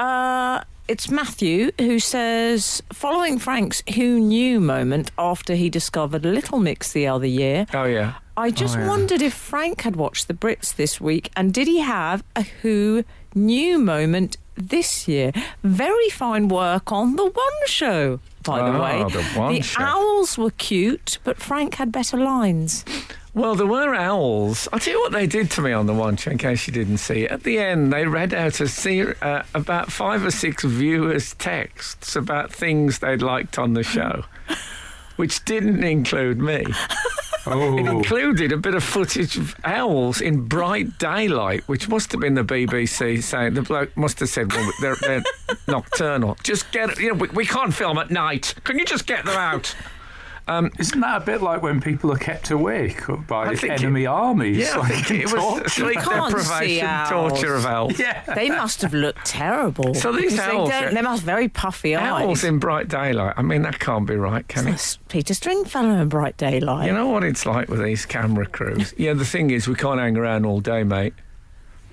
Uh, 0.03 0.63
it's 0.87 1.09
Matthew 1.09 1.71
who 1.79 1.99
says, 1.99 2.83
following 2.93 3.39
Frank's 3.39 3.81
who 3.95 4.19
knew 4.19 4.59
moment 4.59 5.09
after 5.17 5.55
he 5.55 5.69
discovered 5.69 6.23
Little 6.25 6.59
Mix 6.59 6.91
the 6.91 7.07
other 7.07 7.25
year, 7.25 7.65
Oh, 7.73 7.85
yeah. 7.85 8.13
I 8.37 8.51
just 8.51 8.75
Oh, 8.77 8.79
yeah. 8.81 8.87
wondered 8.89 9.21
if 9.21 9.33
Frank 9.33 9.81
had 9.81 9.95
watched 9.95 10.27
the 10.27 10.33
Brits 10.33 10.75
this 10.75 10.99
week 10.99 11.31
and 11.35 11.53
did 11.53 11.67
he 11.67 11.79
have 11.79 12.23
a 12.35 12.41
who 12.41 13.03
knew 13.33 13.77
moment 13.79 14.37
this 14.55 15.07
year? 15.07 15.31
Very 15.63 16.09
fine 16.09 16.47
work 16.49 16.91
on 16.91 17.15
the 17.15 17.25
One 17.25 17.67
Show, 17.67 18.19
by 18.43 18.59
the 18.59 18.77
Oh, 18.77 18.81
way. 18.81 19.57
The 19.57 19.61
Show. 19.63 19.81
owls 19.81 20.37
were 20.37 20.51
cute, 20.51 21.17
but 21.23 21.37
Frank 21.37 21.75
had 21.75 21.91
better 21.91 22.17
lines. 22.17 22.83
Well, 23.33 23.55
there 23.55 23.67
were 23.67 23.93
owls. 23.93 24.67
I'll 24.71 24.79
tell 24.79 24.93
you 24.93 24.99
what 25.01 25.11
they 25.11 25.27
did 25.27 25.51
to 25.51 25.61
me 25.61 25.73
on 25.73 25.87
the 25.87 25.93
one 25.93 26.15
show, 26.15 26.31
in 26.31 26.37
case 26.37 26.67
you 26.67 26.71
didn't 26.73 26.99
see 26.99 27.23
it. 27.25 27.31
At 27.31 27.43
the 27.43 27.57
end, 27.59 27.91
they 27.91 28.05
read 28.05 28.33
out 28.33 28.61
a 28.61 28.67
ser- 28.69 29.17
uh, 29.21 29.43
about 29.53 29.91
five 29.91 30.23
or 30.25 30.31
six 30.31 30.63
viewers' 30.63 31.33
texts 31.33 32.15
about 32.15 32.53
things 32.53 32.99
they'd 32.99 33.21
liked 33.21 33.59
on 33.59 33.73
the 33.73 33.83
show, 33.83 34.23
which 35.17 35.43
didn't 35.43 35.83
include 35.83 36.39
me. 36.39 36.65
It 37.47 37.51
Oh, 37.53 37.77
included 37.77 38.51
a 38.51 38.57
bit 38.57 38.74
of 38.74 38.83
footage 38.83 39.38
of 39.38 39.56
owls 39.63 40.19
in 40.19 40.47
bright 40.47 40.97
daylight, 40.97 41.63
which 41.68 41.88
must 41.88 42.12
have 42.12 42.19
been 42.21 42.33
the 42.33 42.44
BBC 42.44 43.21
saying 43.21 43.53
the 43.53 43.62
bloke 43.62 43.95
must 43.95 44.19
have 44.19 44.30
said, 44.30 44.51
"Well, 44.51 44.71
they're, 44.81 44.95
they're 45.01 45.24
nocturnal. 45.68 46.38
Just 46.44 46.71
get, 46.71 46.97
you 47.00 47.09
know, 47.09 47.15
we, 47.15 47.27
we 47.30 47.45
can't 47.45 47.74
film 47.74 47.97
at 48.00 48.09
night. 48.09 48.56
Can 48.63 48.80
you 48.80 48.86
just 48.86 49.06
get 49.06 49.25
them 49.25 49.38
out?" 49.38 49.75
Um, 50.47 50.71
isn't 50.77 51.00
that 51.00 51.24
a 51.24 51.25
bit 51.25 51.42
like 51.42 51.63
when 51.63 51.81
people 51.81 52.12
are 52.12 52.18
kept 52.18 52.51
awake 52.51 53.01
by 53.27 53.47
I 53.47 53.56
think 53.56 53.74
it- 53.74 53.81
enemy 53.81 54.06
armies? 54.06 54.57
Yeah, 54.57 54.75
I 54.75 54.77
like 54.77 55.06
think 55.06 55.21
it 55.21 55.33
was 55.33 55.42
torture? 55.44 55.69
sleep 55.69 56.00
can't 56.00 56.36
deprivation, 56.36 57.06
torture 57.09 57.56
of 57.56 57.65
owls. 57.65 57.97
Yeah. 58.00 58.21
They 58.36 58.50
must 58.50 58.81
have 58.83 58.94
looked 58.94 59.25
terrible. 59.25 59.95
So 59.95 60.12
these 60.12 60.33
because 60.33 60.39
owls 60.53 60.69
they, 60.69 60.81
don't, 60.81 60.94
they 60.94 61.01
must 61.01 61.21
have 61.21 61.25
very 61.25 61.50
puffy 61.50 61.95
Owls 61.95 62.39
eyes. 62.39 62.44
in 62.44 62.59
bright 62.59 62.88
daylight. 62.88 63.33
I 63.38 63.42
mean, 63.42 63.63
that 63.63 63.80
can't 63.80 64.06
be 64.06 64.15
right, 64.15 64.47
can 64.47 64.68
it? 64.68 64.71
That's 64.71 64.97
Peter 65.09 65.33
Stringfellow 65.33 66.00
in 66.01 66.09
bright 66.09 66.38
daylight. 66.38 66.88
You 66.88 66.94
know 66.94 67.07
what 67.07 67.24
it's 67.24 67.45
like 67.47 67.68
with 67.68 67.81
these 67.83 68.06
camera 68.06 68.45
crews? 68.45 68.94
Yeah, 68.97 69.13
the 69.13 69.25
thing 69.25 69.50
is, 69.50 69.68
we 69.68 69.74
can't 69.75 70.00
hang 70.00 70.15
around 70.15 70.45
all 70.45 70.59
day, 70.59 70.83
mate. 70.83 71.13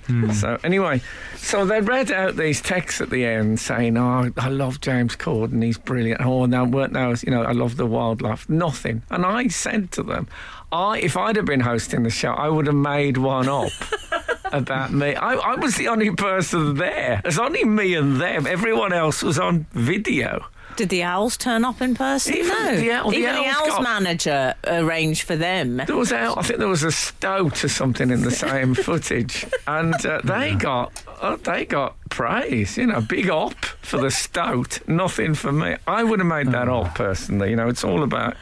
Hmm. 0.06 0.30
So, 0.32 0.58
anyway, 0.64 1.00
so 1.36 1.64
they 1.64 1.80
read 1.80 2.10
out 2.10 2.36
these 2.36 2.60
texts 2.60 3.00
at 3.00 3.10
the 3.10 3.24
end 3.24 3.60
saying, 3.60 3.96
Oh, 3.96 4.30
I 4.36 4.48
love 4.48 4.80
James 4.80 5.16
Corden, 5.16 5.62
he's 5.62 5.78
brilliant. 5.78 6.20
Oh, 6.20 6.46
no, 6.46 6.64
weren't 6.64 6.92
those, 6.92 7.22
you 7.22 7.30
know, 7.30 7.42
I 7.42 7.52
love 7.52 7.76
the 7.76 7.86
wildlife. 7.86 8.48
Nothing. 8.48 9.02
And 9.10 9.24
I 9.24 9.48
said 9.48 9.92
to 9.92 10.02
them, 10.02 10.28
I, 10.72 10.98
if 10.98 11.16
I'd 11.16 11.36
have 11.36 11.44
been 11.44 11.60
hosting 11.60 12.02
the 12.02 12.10
show, 12.10 12.32
I 12.32 12.48
would 12.48 12.66
have 12.66 12.74
made 12.74 13.18
one 13.18 13.48
up 13.48 13.72
about 14.52 14.92
me. 14.92 15.14
I, 15.14 15.34
I 15.34 15.54
was 15.56 15.76
the 15.76 15.88
only 15.88 16.10
person 16.10 16.74
there. 16.74 17.20
It's 17.24 17.38
only 17.38 17.64
me 17.64 17.94
and 17.94 18.20
them. 18.20 18.46
Everyone 18.46 18.92
else 18.92 19.22
was 19.22 19.38
on 19.38 19.66
video. 19.72 20.46
Did 20.76 20.88
the 20.88 21.02
owls 21.02 21.36
turn 21.36 21.64
up 21.64 21.80
in 21.82 21.94
person? 21.94 22.34
Even 22.34 22.48
no. 22.48 22.76
the 22.76 22.90
owl- 22.92 23.10
the 23.10 23.16
Even 23.18 23.34
the 23.34 23.40
owls 23.46 23.56
owls 23.58 23.68
got- 23.68 23.82
manager 23.82 24.54
arranged 24.66 25.22
for 25.22 25.36
them. 25.36 25.76
There 25.78 25.96
was 25.96 26.12
out. 26.12 26.38
I 26.38 26.42
think 26.42 26.58
there 26.58 26.68
was 26.68 26.82
a 26.82 26.92
stoat 26.92 27.62
or 27.64 27.68
something 27.68 28.10
in 28.10 28.22
the 28.22 28.30
same 28.48 28.74
footage, 28.74 29.46
and 29.66 29.94
uh, 30.06 30.20
they 30.24 30.54
got 30.54 31.04
uh, 31.20 31.36
they 31.36 31.64
got 31.66 31.96
praise. 32.10 32.76
You 32.76 32.86
know, 32.86 33.00
big 33.00 33.28
up 33.30 33.64
for 33.82 33.98
the 33.98 34.10
stoat. 34.10 34.80
Nothing 34.88 35.34
for 35.34 35.52
me. 35.52 35.76
I 35.86 36.02
would 36.04 36.18
have 36.20 36.28
made 36.28 36.48
that 36.52 36.68
up 36.68 36.94
personally. 36.94 37.50
You 37.50 37.56
know, 37.56 37.68
it's 37.68 37.84
all 37.84 38.02
about 38.02 38.36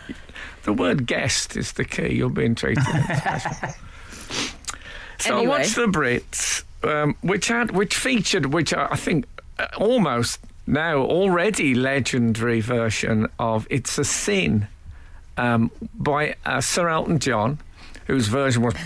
the 0.63 0.73
word 0.73 1.07
guest 1.07 1.57
is 1.57 1.73
the 1.73 1.85
key. 1.85 2.15
You're 2.15 2.31
being 2.31 2.55
treated. 2.55 2.85
special. 2.85 3.53
so 5.19 5.37
Anyway. 5.37 5.55
I 5.55 5.59
watched 5.59 5.75
the 5.77 5.87
Brits, 5.87 6.63
um, 6.85 7.17
which 7.23 7.49
had 7.49 7.73
which 7.73 7.97
featured 7.97 8.47
which 8.47 8.73
I 8.73 8.89
I 8.93 8.97
think 8.97 9.27
uh, 9.59 9.67
almost 9.77 10.39
now 10.67 10.99
already 10.99 11.75
legendary 11.75 12.61
version 12.61 13.29
of 13.39 13.67
"It's 13.71 13.99
a 13.99 14.05
Sin." 14.05 14.69
um, 15.41 15.71
by 15.95 16.37
uh, 16.45 16.61
Sir 16.61 16.89
Elton 16.89 17.19
John, 17.19 17.59
whose 18.07 18.29
version 18.29 18.63
was. 18.63 18.77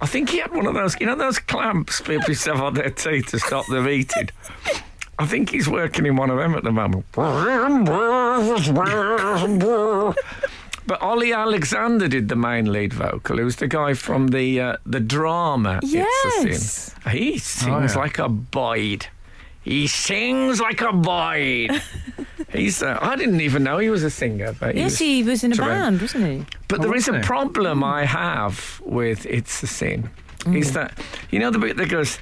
I 0.00 0.06
think 0.06 0.30
he 0.30 0.38
had 0.38 0.52
one 0.52 0.66
of 0.66 0.74
those, 0.74 1.00
you 1.00 1.06
know, 1.06 1.16
those 1.16 1.38
clamps 1.38 2.00
people 2.00 2.32
have 2.34 2.60
on 2.60 2.74
their 2.74 2.90
teeth 2.90 3.28
to 3.28 3.38
stop 3.38 3.66
them 3.66 3.88
eating. 3.88 4.28
I 5.18 5.26
think 5.26 5.50
he's 5.50 5.68
working 5.68 6.06
in 6.06 6.14
one 6.14 6.30
of 6.30 6.38
them 6.38 6.54
at 6.54 6.62
the 6.62 6.70
moment. 6.70 7.06
But 10.88 11.02
Ollie 11.02 11.32
Alexander 11.34 12.08
did 12.08 12.28
the 12.28 12.34
main 12.36 12.72
lead 12.72 12.92
vocal. 12.94 13.36
Who 13.36 13.44
was 13.44 13.56
the 13.56 13.68
guy 13.68 13.92
from 13.94 14.28
the 14.28 14.46
uh, 14.60 14.76
the 14.86 15.00
drama 15.00 15.80
It's 15.82 15.92
a 15.94 15.98
Yes. 15.98 16.92
Sin. 17.04 17.12
He 17.12 17.38
sings 17.38 17.94
yeah. 17.94 18.00
like 18.00 18.18
a 18.18 18.28
boyd. 18.28 19.06
He 19.62 19.86
sings 19.86 20.60
like 20.60 20.80
a 20.80 20.92
boyd. 20.92 21.80
He's. 22.52 22.82
Uh, 22.82 22.98
I 23.02 23.16
didn't 23.16 23.42
even 23.42 23.62
know 23.62 23.76
he 23.78 23.90
was 23.90 24.02
a 24.02 24.08
singer, 24.10 24.54
but 24.58 24.74
he 24.74 24.80
Yes, 24.80 24.92
was 24.92 24.98
he 24.98 25.22
was 25.22 25.44
in 25.44 25.52
a 25.52 25.56
tremendous. 25.56 26.12
band, 26.14 26.24
wasn't 26.24 26.48
he? 26.50 26.56
But 26.68 26.78
Oh, 26.80 26.82
there 26.84 26.94
is 26.94 27.06
a 27.08 27.16
he? 27.18 27.22
problem 27.22 27.84
I 27.84 28.06
have 28.06 28.80
with 28.84 29.26
It's 29.26 29.62
a 29.62 29.66
Sin. 29.66 30.08
Is 30.54 30.72
that 30.72 30.98
you 31.30 31.38
know 31.38 31.50
the 31.50 31.58
bit 31.58 31.76
that 31.76 31.90
goes. 31.90 32.18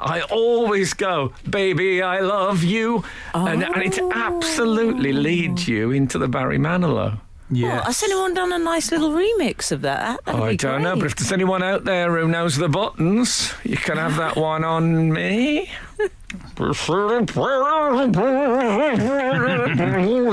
I 0.00 0.22
always 0.30 0.92
go, 0.94 1.32
baby, 1.48 2.02
I 2.02 2.20
love 2.20 2.62
you. 2.64 3.04
And, 3.32 3.62
and 3.62 3.82
it 3.82 3.98
oh. 4.00 4.10
absolutely 4.12 5.12
leads 5.12 5.68
you 5.68 5.92
into 5.92 6.18
the 6.18 6.28
Barry 6.28 6.58
Manilow. 6.58 7.20
Yeah. 7.50 7.66
Oh, 7.66 7.70
well, 7.74 7.84
has 7.84 8.02
anyone 8.02 8.34
done 8.34 8.52
a 8.52 8.58
nice 8.58 8.90
little 8.90 9.10
remix 9.10 9.70
of 9.70 9.82
that? 9.82 10.24
That'd 10.24 10.40
Oh, 10.40 10.44
I 10.44 10.56
don't 10.56 10.82
know, 10.82 10.96
but 10.96 11.06
if 11.06 11.16
there's 11.16 11.32
anyone 11.32 11.62
out 11.62 11.84
there 11.84 12.18
who 12.18 12.26
knows 12.26 12.56
the 12.56 12.68
buttons, 12.68 13.52
you 13.62 13.76
can 13.76 13.98
have 13.98 14.16
that 14.16 14.36
one 14.36 14.64
on 14.64 15.12
me. 15.12 15.70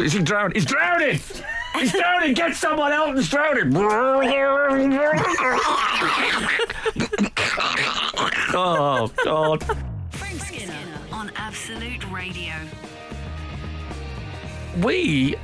Is 0.03 0.13
he 0.13 0.21
drowning? 0.21 0.55
He's 0.55 0.65
drowning! 0.65 1.19
He's 1.73 1.91
drowning! 1.93 2.33
Get 2.33 2.55
someone 2.55 2.91
else 2.91 3.17
and 3.19 3.29
drowning! 3.29 3.73
oh, 8.53 9.11
God. 9.23 9.63
Frank 10.11 10.41
Skinner 10.41 10.73
on 11.11 11.31
Absolute 11.35 12.09
Radio. 12.11 12.53
We, 14.81 15.35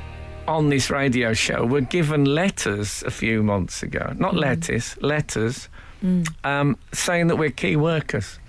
on 0.48 0.70
this 0.70 0.90
radio 0.90 1.34
show, 1.34 1.66
were 1.66 1.82
given 1.82 2.26
letters 2.26 3.04
a 3.06 3.12
few 3.12 3.44
months 3.44 3.84
ago. 3.84 4.14
Not 4.18 4.34
Mm. 4.34 4.40
letters, 4.40 4.98
letters, 5.02 5.70
um, 6.44 6.78
saying 6.94 7.28
that 7.28 7.36
we're 7.38 7.50
key 7.50 7.76
workers. 7.76 8.40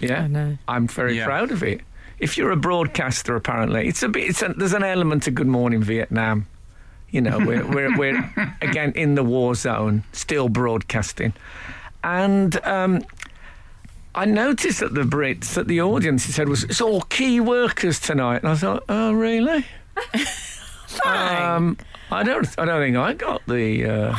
Yeah, 0.00 0.22
I 0.22 0.26
know. 0.28 0.58
I'm 0.68 0.86
very 0.86 1.16
Yeah. 1.16 1.24
proud 1.24 1.50
of 1.50 1.62
it. 1.64 1.80
If 2.20 2.36
you're 2.36 2.50
a 2.50 2.56
broadcaster, 2.56 3.36
apparently, 3.36 3.88
it's 3.88 4.02
a 4.02 4.08
bit. 4.08 4.30
It's 4.30 4.42
a, 4.42 4.52
there's 4.56 4.72
an 4.72 4.82
element 4.82 5.26
of 5.26 5.34
Good 5.34 5.46
Morning 5.46 5.82
Vietnam. 5.82 6.46
You 7.10 7.20
know, 7.20 7.38
we're 7.38 7.66
we're, 7.66 7.96
we're 7.96 8.56
again 8.62 8.92
in 8.92 9.14
the 9.14 9.24
war 9.24 9.54
zone, 9.54 10.04
still 10.12 10.48
broadcasting, 10.48 11.32
and 12.02 12.62
um, 12.66 13.04
I 14.14 14.24
noticed 14.24 14.80
that 14.80 14.94
the 14.94 15.02
Brits, 15.02 15.54
that 15.54 15.68
the 15.68 15.80
audience, 15.80 16.24
he 16.26 16.32
said 16.32 16.48
was 16.48 16.64
it's 16.64 16.80
all 16.80 17.02
key 17.02 17.40
workers 17.40 18.00
tonight, 18.00 18.42
and 18.42 18.48
I 18.48 18.56
thought, 18.56 18.84
oh 18.88 19.12
really? 19.12 19.64
Um, 21.04 21.76
I 22.10 22.22
don't. 22.22 22.48
I 22.58 22.64
don't 22.64 22.80
think 22.80 22.96
I 22.96 23.12
got 23.12 23.42
the. 23.46 23.84
Uh, 23.84 24.16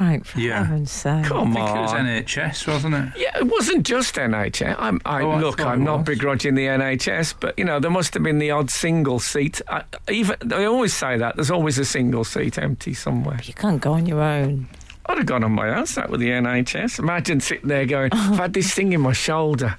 Frank, 0.00 0.24
for 0.24 0.40
Yeah. 0.40 0.64
heaven's 0.64 0.90
sake. 0.90 1.26
come 1.26 1.50
I 1.54 1.54
think 1.56 1.68
it 1.76 1.80
was. 1.82 1.92
NHS, 1.92 2.66
wasn't 2.66 2.94
it? 2.94 3.08
Yeah, 3.18 3.36
it 3.38 3.44
wasn't 3.48 3.84
just 3.84 4.14
NHS. 4.14 4.74
I'm, 4.78 4.98
I, 5.04 5.20
Oh, 5.20 5.36
look, 5.36 5.60
I'm 5.60 5.84
not 5.84 6.06
begrudging 6.06 6.54
the 6.54 6.64
NHS, 6.68 7.34
but 7.38 7.58
you 7.58 7.66
know 7.66 7.78
there 7.80 7.90
must 7.90 8.14
have 8.14 8.22
been 8.22 8.38
the 8.38 8.50
odd 8.50 8.70
single 8.70 9.18
seat. 9.20 9.60
I, 9.68 9.82
even 10.10 10.36
I 10.54 10.64
always 10.64 10.94
say 10.94 11.18
that 11.18 11.36
there's 11.36 11.50
always 11.50 11.78
a 11.78 11.84
single 11.84 12.24
seat 12.24 12.56
empty 12.56 12.94
somewhere. 12.94 13.40
You 13.44 13.52
can't 13.52 13.78
go 13.82 13.92
on 13.92 14.06
your 14.06 14.22
own. 14.22 14.68
I'd 15.04 15.18
have 15.18 15.26
gone 15.26 15.44
on 15.44 15.52
my 15.52 15.68
own 15.76 15.84
sat 15.84 16.08
with 16.08 16.20
the 16.20 16.30
NHS. 16.30 16.98
Imagine 16.98 17.40
sitting 17.40 17.68
there 17.68 17.84
going, 17.84 18.08
"I've 18.14 18.38
had 18.38 18.54
this 18.54 18.72
thing 18.72 18.94
in 18.94 19.02
my 19.02 19.12
shoulder." 19.12 19.76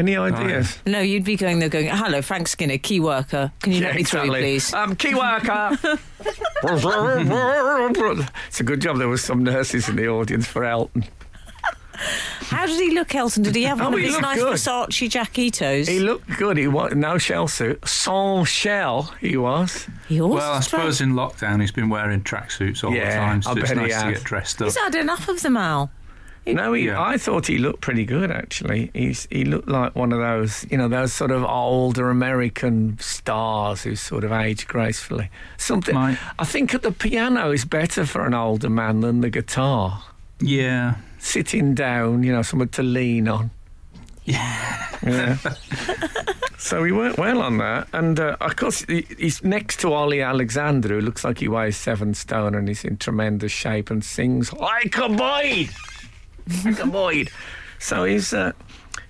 Any 0.00 0.16
ideas? 0.16 0.78
No, 0.86 1.00
you'd 1.00 1.24
be 1.24 1.36
going 1.36 1.58
there 1.58 1.68
going, 1.68 1.88
hello, 1.88 2.22
Frank 2.22 2.48
Skinner, 2.48 2.78
key 2.78 3.00
worker. 3.00 3.52
Can 3.60 3.72
you 3.72 3.82
let 3.82 3.94
me 3.96 4.02
through, 4.02 4.28
please? 4.28 4.72
Um, 4.72 4.96
key 4.96 5.14
worker. 5.14 5.78
it's 8.48 8.60
a 8.60 8.62
good 8.64 8.80
job 8.80 8.96
there 8.96 9.08
were 9.08 9.18
some 9.18 9.44
nurses 9.44 9.90
in 9.90 9.96
the 9.96 10.08
audience 10.08 10.46
for 10.46 10.64
Elton. 10.64 11.04
How 12.48 12.64
did 12.64 12.80
he 12.80 12.92
look, 12.94 13.14
Elton? 13.14 13.42
Did 13.42 13.54
he 13.54 13.64
have 13.64 13.78
Oh, 13.78 13.84
one 13.84 13.92
of 13.94 13.98
he 14.00 14.06
his 14.06 14.12
looked 14.14 14.22
nice 14.22 14.38
good. 14.38 14.54
Versace 14.54 15.10
Jackitos? 15.10 15.86
He 15.86 16.00
looked 16.00 16.34
good. 16.38 16.56
He 16.56 16.66
was 16.66 16.94
no 16.94 17.18
shell 17.18 17.46
suit, 17.46 17.86
sans 17.86 18.48
shell. 18.48 19.14
He 19.20 19.36
was. 19.36 19.86
He 20.08 20.18
always 20.18 20.40
Well, 20.40 20.52
I 20.54 20.60
suppose 20.60 21.02
in 21.02 21.12
lockdown 21.12 21.60
he's 21.60 21.72
been 21.72 21.90
wearing 21.90 22.22
tracksuits 22.22 22.82
all 22.82 22.90
the 22.90 23.00
time, 23.00 23.42
so 23.42 23.50
I 23.50 23.52
it's 23.52 23.68
bet 23.68 23.76
he 23.76 23.82
nice 23.84 23.92
to 24.00 24.04
has. 24.06 24.14
get 24.14 24.24
dressed 24.24 24.62
up. 24.62 24.66
He's 24.68 24.76
had 24.78 24.94
enough 24.94 25.28
of 25.28 25.42
them, 25.42 25.58
Al. 25.58 25.90
No, 26.46 26.72
he, 26.72 26.86
Yeah. 26.86 27.00
I 27.00 27.16
thought 27.18 27.46
he 27.46 27.58
looked 27.58 27.80
pretty 27.80 28.04
good 28.04 28.30
actually. 28.30 28.90
He's 28.94 29.28
he 29.30 29.44
looked 29.44 29.68
like 29.68 29.94
one 29.94 30.12
of 30.12 30.18
those, 30.18 30.66
you 30.70 30.76
know, 30.78 30.88
those 30.88 31.12
sort 31.12 31.30
of 31.30 31.44
older 31.44 32.10
American 32.10 32.98
stars 32.98 33.82
who 33.82 33.94
sort 33.94 34.24
of 34.24 34.32
age 34.32 34.66
gracefully. 34.66 35.30
Something. 35.58 35.94
My- 35.94 36.18
I 36.38 36.44
think 36.44 36.80
the 36.80 36.92
piano 36.92 37.50
is 37.50 37.64
better 37.64 38.04
for 38.06 38.26
an 38.26 38.34
older 38.34 38.70
man 38.70 39.00
than 39.00 39.20
the 39.20 39.30
guitar. 39.30 40.02
Yeah. 40.40 40.96
Sitting 41.18 41.74
down, 41.74 42.22
you 42.22 42.32
know, 42.32 42.42
someone 42.42 42.68
to 42.70 42.82
lean 42.82 43.28
on. 43.28 43.50
Yeah. 44.24 44.86
so 46.58 46.84
he 46.84 46.92
worked 46.92 47.18
well 47.18 47.40
on 47.42 47.58
that, 47.58 47.88
and 47.92 48.18
uh, 48.20 48.36
of 48.40 48.56
course 48.56 48.84
he's 48.88 49.42
next 49.42 49.80
to 49.80 49.92
Ollie 49.92 50.20
Alexander, 50.22 50.88
who 50.88 51.00
looks 51.00 51.24
like 51.24 51.38
he 51.38 51.48
weighs 51.48 51.76
seven 51.76 52.14
stone 52.14 52.54
and 52.54 52.68
he's 52.68 52.84
in 52.84 52.96
tremendous 52.98 53.52
shape 53.52 53.90
and 53.90 54.04
sings 54.04 54.52
like 54.52 54.96
a 54.98 55.08
boy, 55.08 55.68
like 56.64 56.78
a 56.80 56.86
boy. 56.86 57.26
So 57.78 58.04
he's. 58.04 58.32
Uh, 58.32 58.52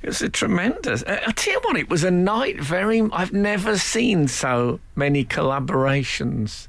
it 0.02 0.06
was 0.08 0.22
a 0.22 0.28
tremendous. 0.28 1.02
I 1.06 1.20
I 1.26 1.32
tell 1.32 1.54
you 1.54 1.60
what, 1.64 1.76
it 1.76 1.88
was 1.90 2.04
a 2.04 2.10
night 2.10 2.60
very. 2.60 3.02
I've 3.12 3.32
never 3.32 3.76
seen 3.78 4.28
so 4.28 4.80
many 4.96 5.24
collaborations. 5.24 6.68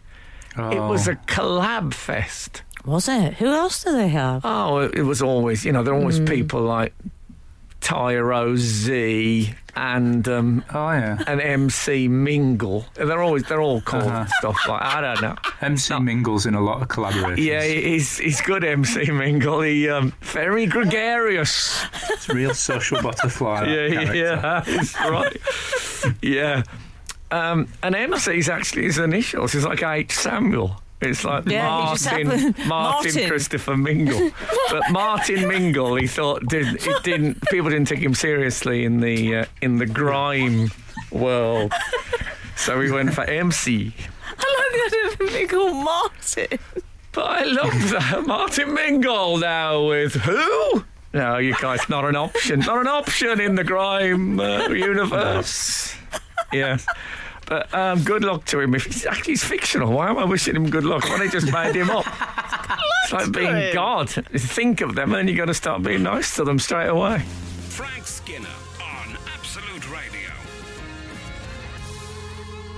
It 0.57 0.79
was 0.81 1.07
Oh. 1.07 1.13
a 1.13 1.15
collab 1.15 1.93
fest. 1.93 2.63
Was 2.83 3.07
it? 3.07 3.35
Who 3.35 3.47
else 3.47 3.83
do 3.83 3.91
they 3.93 4.09
have? 4.09 4.41
Oh, 4.43 4.79
it 4.79 4.95
it 4.95 5.03
was 5.03 5.21
always, 5.21 5.63
you 5.63 5.71
know, 5.71 5.81
there 5.83 5.93
are 5.93 5.97
always 5.97 6.19
people 6.19 6.61
like 6.61 6.93
Tyro 7.79 8.55
Z 8.57 9.53
and 9.75 10.27
um, 10.27 10.63
Oh, 10.73 10.91
yeah. 10.91 11.17
and 11.27 11.39
MC 11.41 12.07
Mingle. 12.07 12.85
They're 12.95 13.21
always 13.21 13.43
they're 13.43 13.61
all 13.61 13.81
called 13.81 14.03
Uh-huh. 14.03 14.25
stuff 14.39 14.57
like 14.67 14.81
I 14.81 15.01
don't 15.01 15.21
know. 15.21 15.35
MC 15.61 15.99
mingles 15.99 16.45
in 16.45 16.55
a 16.55 16.61
lot 16.61 16.81
of 16.81 16.87
collaborations. 16.87 17.37
Yeah, 17.43 17.63
he's 17.63 18.17
he's 18.17 18.41
good 18.41 18.63
MC 18.63 19.11
Mingle. 19.11 19.61
He 19.61 19.89
um, 19.89 20.13
very 20.21 20.65
gregarious. 20.65 21.83
It's 22.09 22.29
a 22.29 22.33
real 22.33 22.53
social 22.53 23.01
butterfly. 23.01 23.65
Yeah, 23.67 24.11
yeah, 24.13 24.63
that's 24.65 24.95
right. 25.01 25.37
yeah, 26.21 26.63
um, 27.31 27.67
and 27.83 27.95
MC's 27.95 28.49
actually 28.49 28.83
his 28.83 28.97
initials. 28.97 29.53
It's 29.55 29.65
like 29.65 29.83
H 29.83 30.11
Samuel. 30.11 30.80
It's 31.01 31.23
like 31.23 31.45
Yeah, 31.47 31.67
Martin, 31.67 32.27
Martin, 32.27 32.67
Martin. 32.67 33.27
Christopher 33.27 33.75
Mingle. 33.75 34.31
but 34.69 34.83
Martin 34.91 35.47
Mingle, 35.47 35.95
he 35.95 36.05
thought 36.07 36.45
did 36.47 36.67
it 36.75 37.03
didn't 37.03 37.41
people 37.49 37.69
didn't 37.71 37.87
take 37.87 37.99
him 37.99 38.13
seriously 38.13 38.85
in 38.85 38.99
the 38.99 39.35
uh, 39.37 39.45
in 39.61 39.77
the 39.77 39.85
grime 39.87 40.69
world. 41.11 41.73
So 42.55 42.79
he 42.79 42.91
went 42.91 43.13
for 43.13 43.23
MC. 43.23 43.93
I 44.37 44.69
like 44.71 45.17
that 45.17 45.43
of 45.43 45.49
called 45.49 45.83
Martin. 45.83 46.59
But 47.13 47.25
I 47.25 47.43
love 47.43 47.89
that 47.89 48.23
Martin 48.25 48.73
Mingle 48.73 49.37
now 49.37 49.85
with 49.87 50.13
who? 50.13 50.85
No, 51.13 51.37
you 51.39 51.55
guys, 51.59 51.89
not 51.89 52.05
an 52.05 52.15
option. 52.15 52.61
Not 52.61 52.77
an 52.79 52.87
option 52.87 53.41
in 53.41 53.55
the 53.55 53.63
grime 53.63 54.39
uh, 54.39 54.69
universe. 54.69 55.95
Yeah. 56.53 56.79
But 57.51 57.73
um, 57.73 58.01
good 58.03 58.23
luck 58.23 58.45
to 58.45 58.61
him. 58.61 58.73
If 58.73 58.85
he's 58.85 59.05
actually 59.05 59.33
he's 59.33 59.43
fictional, 59.43 59.91
why 59.91 60.09
am 60.09 60.17
I 60.17 60.23
wishing 60.23 60.55
him 60.55 60.69
good 60.69 60.85
luck? 60.85 61.03
Why 61.03 61.17
they 61.19 61.27
just 61.27 61.51
made 61.51 61.75
him 61.75 61.89
up? 61.89 62.05
It's 63.03 63.11
like 63.11 63.31
being 63.33 63.53
him. 63.53 63.73
God. 63.73 64.09
Think 64.09 64.79
of 64.79 64.95
them, 64.95 65.09
and 65.09 65.19
then 65.19 65.27
you 65.27 65.35
got 65.35 65.47
to 65.47 65.53
start 65.53 65.83
being 65.83 66.03
nice 66.03 66.35
to 66.35 66.45
them 66.45 66.59
straight 66.59 66.87
away. 66.87 67.19
Frank 67.67 68.07
Skinner 68.07 68.47
on 68.79 69.17
Absolute 69.33 69.91
Radio. 69.91 70.29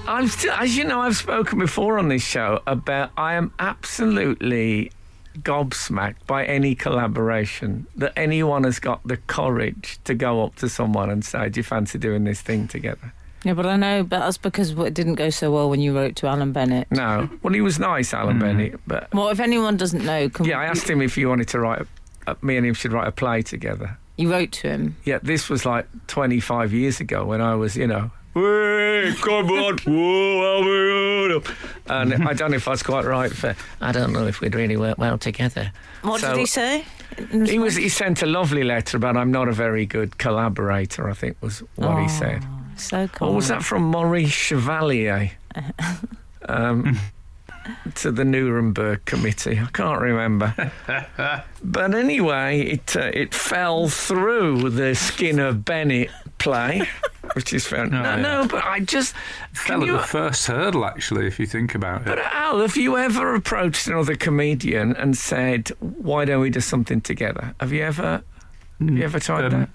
I'm 0.07 0.27
still, 0.27 0.53
as 0.53 0.75
you 0.75 0.85
know, 0.85 1.01
I've 1.01 1.17
spoken 1.17 1.59
before 1.59 1.99
on 1.99 2.07
this 2.07 2.23
show 2.23 2.61
about 2.65 3.11
I 3.15 3.35
am 3.35 3.53
absolutely 3.59 4.91
gobsmacked 5.37 6.25
by 6.25 6.45
any 6.45 6.73
collaboration 6.73 7.85
that 7.95 8.13
anyone 8.15 8.63
has 8.63 8.79
got 8.79 9.05
the 9.05 9.17
courage 9.17 9.99
to 10.05 10.15
go 10.15 10.43
up 10.43 10.55
to 10.55 10.69
someone 10.69 11.11
and 11.11 11.23
say, 11.23 11.49
"Do 11.49 11.59
you 11.59 11.63
fancy 11.63 11.99
doing 11.99 12.23
this 12.23 12.41
thing 12.41 12.67
together?" 12.67 13.13
Yeah, 13.43 13.53
but 13.53 13.65
I 13.65 13.75
know, 13.75 14.03
but 14.03 14.19
that's 14.19 14.37
because 14.37 14.71
it 14.71 14.93
didn't 14.93 15.15
go 15.15 15.29
so 15.29 15.51
well 15.51 15.69
when 15.69 15.81
you 15.81 15.95
wrote 15.95 16.15
to 16.17 16.27
Alan 16.27 16.51
Bennett. 16.53 16.87
No. 16.91 17.29
Well, 17.41 17.53
he 17.53 17.61
was 17.61 17.77
nice, 17.79 18.13
Alan 18.13 18.39
Bennett, 18.39 18.79
but 18.87 19.13
Well, 19.13 19.29
if 19.29 19.39
anyone 19.39 19.75
doesn't 19.77 20.05
know, 20.05 20.29
can 20.29 20.45
yeah, 20.45 20.59
I 20.59 20.65
asked 20.65 20.89
him 20.89 21.01
if 21.01 21.15
he 21.15 21.25
wanted 21.25 21.47
to 21.49 21.59
write. 21.59 21.85
Uh, 22.25 22.35
me 22.41 22.55
and 22.55 22.65
him 22.65 22.73
should 22.73 22.93
write 22.93 23.07
a 23.07 23.11
play 23.11 23.41
together. 23.41 23.97
You 24.15 24.31
wrote 24.31 24.51
to 24.53 24.69
him. 24.69 24.95
Yeah, 25.03 25.19
this 25.21 25.49
was 25.49 25.65
like 25.65 25.87
25 26.07 26.71
years 26.71 27.01
ago 27.01 27.25
when 27.25 27.41
I 27.41 27.55
was, 27.55 27.75
you 27.75 27.85
know, 27.87 28.11
"Hey, 28.33 29.13
come 29.21 29.49
on, 29.49 29.77
whoa, 29.85 30.61
how 30.61 30.63
we 30.65 31.41
gonna-" 31.41 32.13
and 32.13 32.27
I 32.29 32.33
don't 32.33 32.51
know 32.51 32.57
if 32.57 32.65
that's 32.65 32.83
quite 32.83 33.03
right 33.05 33.31
for. 33.31 33.55
I 33.81 33.91
don't 33.91 34.13
know 34.13 34.25
if 34.25 34.39
we'd 34.39 34.55
really 34.55 34.77
work 34.77 34.97
well 34.97 35.17
together. 35.17 35.71
What 36.03 36.21
So- 36.21 36.29
did 36.29 36.39
he 36.39 36.45
say? 36.45 36.85
He 37.45 37.59
was. 37.59 37.75
He 37.75 37.89
sent 37.89 38.21
a 38.23 38.25
lovely 38.25 38.63
letter 38.63 38.97
about 38.97 39.17
I'm 39.17 39.31
not 39.31 39.47
a 39.47 39.51
very 39.51 39.85
good 39.85 40.17
collaborator. 40.17 41.09
I 41.09 41.13
think 41.13 41.35
was 41.41 41.59
what 41.75 42.01
he 42.01 42.07
said. 42.07 42.43
So 42.83 43.07
cool. 43.07 43.29
Or 43.29 43.35
was 43.35 43.47
that 43.47 43.63
from 43.63 43.83
Maurice 43.83 44.31
Chevalier? 44.31 45.31
Um, 46.49 46.99
to 47.95 48.11
the 48.11 48.25
Nuremberg 48.25 49.05
Committee. 49.05 49.59
I 49.59 49.67
can't 49.71 50.01
remember. 50.01 50.53
but 51.63 51.95
anyway, 51.95 52.61
it 52.61 52.95
uh, 52.95 53.11
it 53.13 53.33
fell 53.33 53.87
through 53.87 54.69
the 54.71 54.95
Skinner 54.95 55.53
Bennett 55.53 56.09
play, 56.37 56.87
which 57.33 57.53
is 57.53 57.65
fair. 57.65 57.85
Oh, 57.85 57.89
no, 57.89 58.01
yeah. 58.01 58.15
no, 58.17 58.47
but 58.47 58.63
I 58.65 58.81
just 58.81 59.15
Fell 59.53 59.81
at 59.81 59.87
you, 59.87 59.93
the 59.93 59.99
first 59.99 60.45
hurdle, 60.47 60.85
actually, 60.85 61.27
if 61.27 61.39
you 61.39 61.45
think 61.45 61.75
about 61.75 62.01
it. 62.01 62.07
But. 62.07 62.19
Al, 62.19 62.59
have 62.59 62.75
you 62.75 62.97
ever 62.97 63.35
approached 63.35 63.87
another 63.87 64.15
comedian 64.15 64.95
and 64.95 65.17
said, 65.17 65.69
"Why 65.79 66.25
don't 66.25 66.41
we 66.41 66.49
do 66.49 66.59
something 66.59 67.01
together?" 67.01 67.55
Have 67.59 67.71
you 67.71 67.83
ever? 67.83 68.23
Have 68.79 68.97
you 68.97 69.03
ever 69.03 69.19
tried 69.19 69.49
that? 69.51 69.69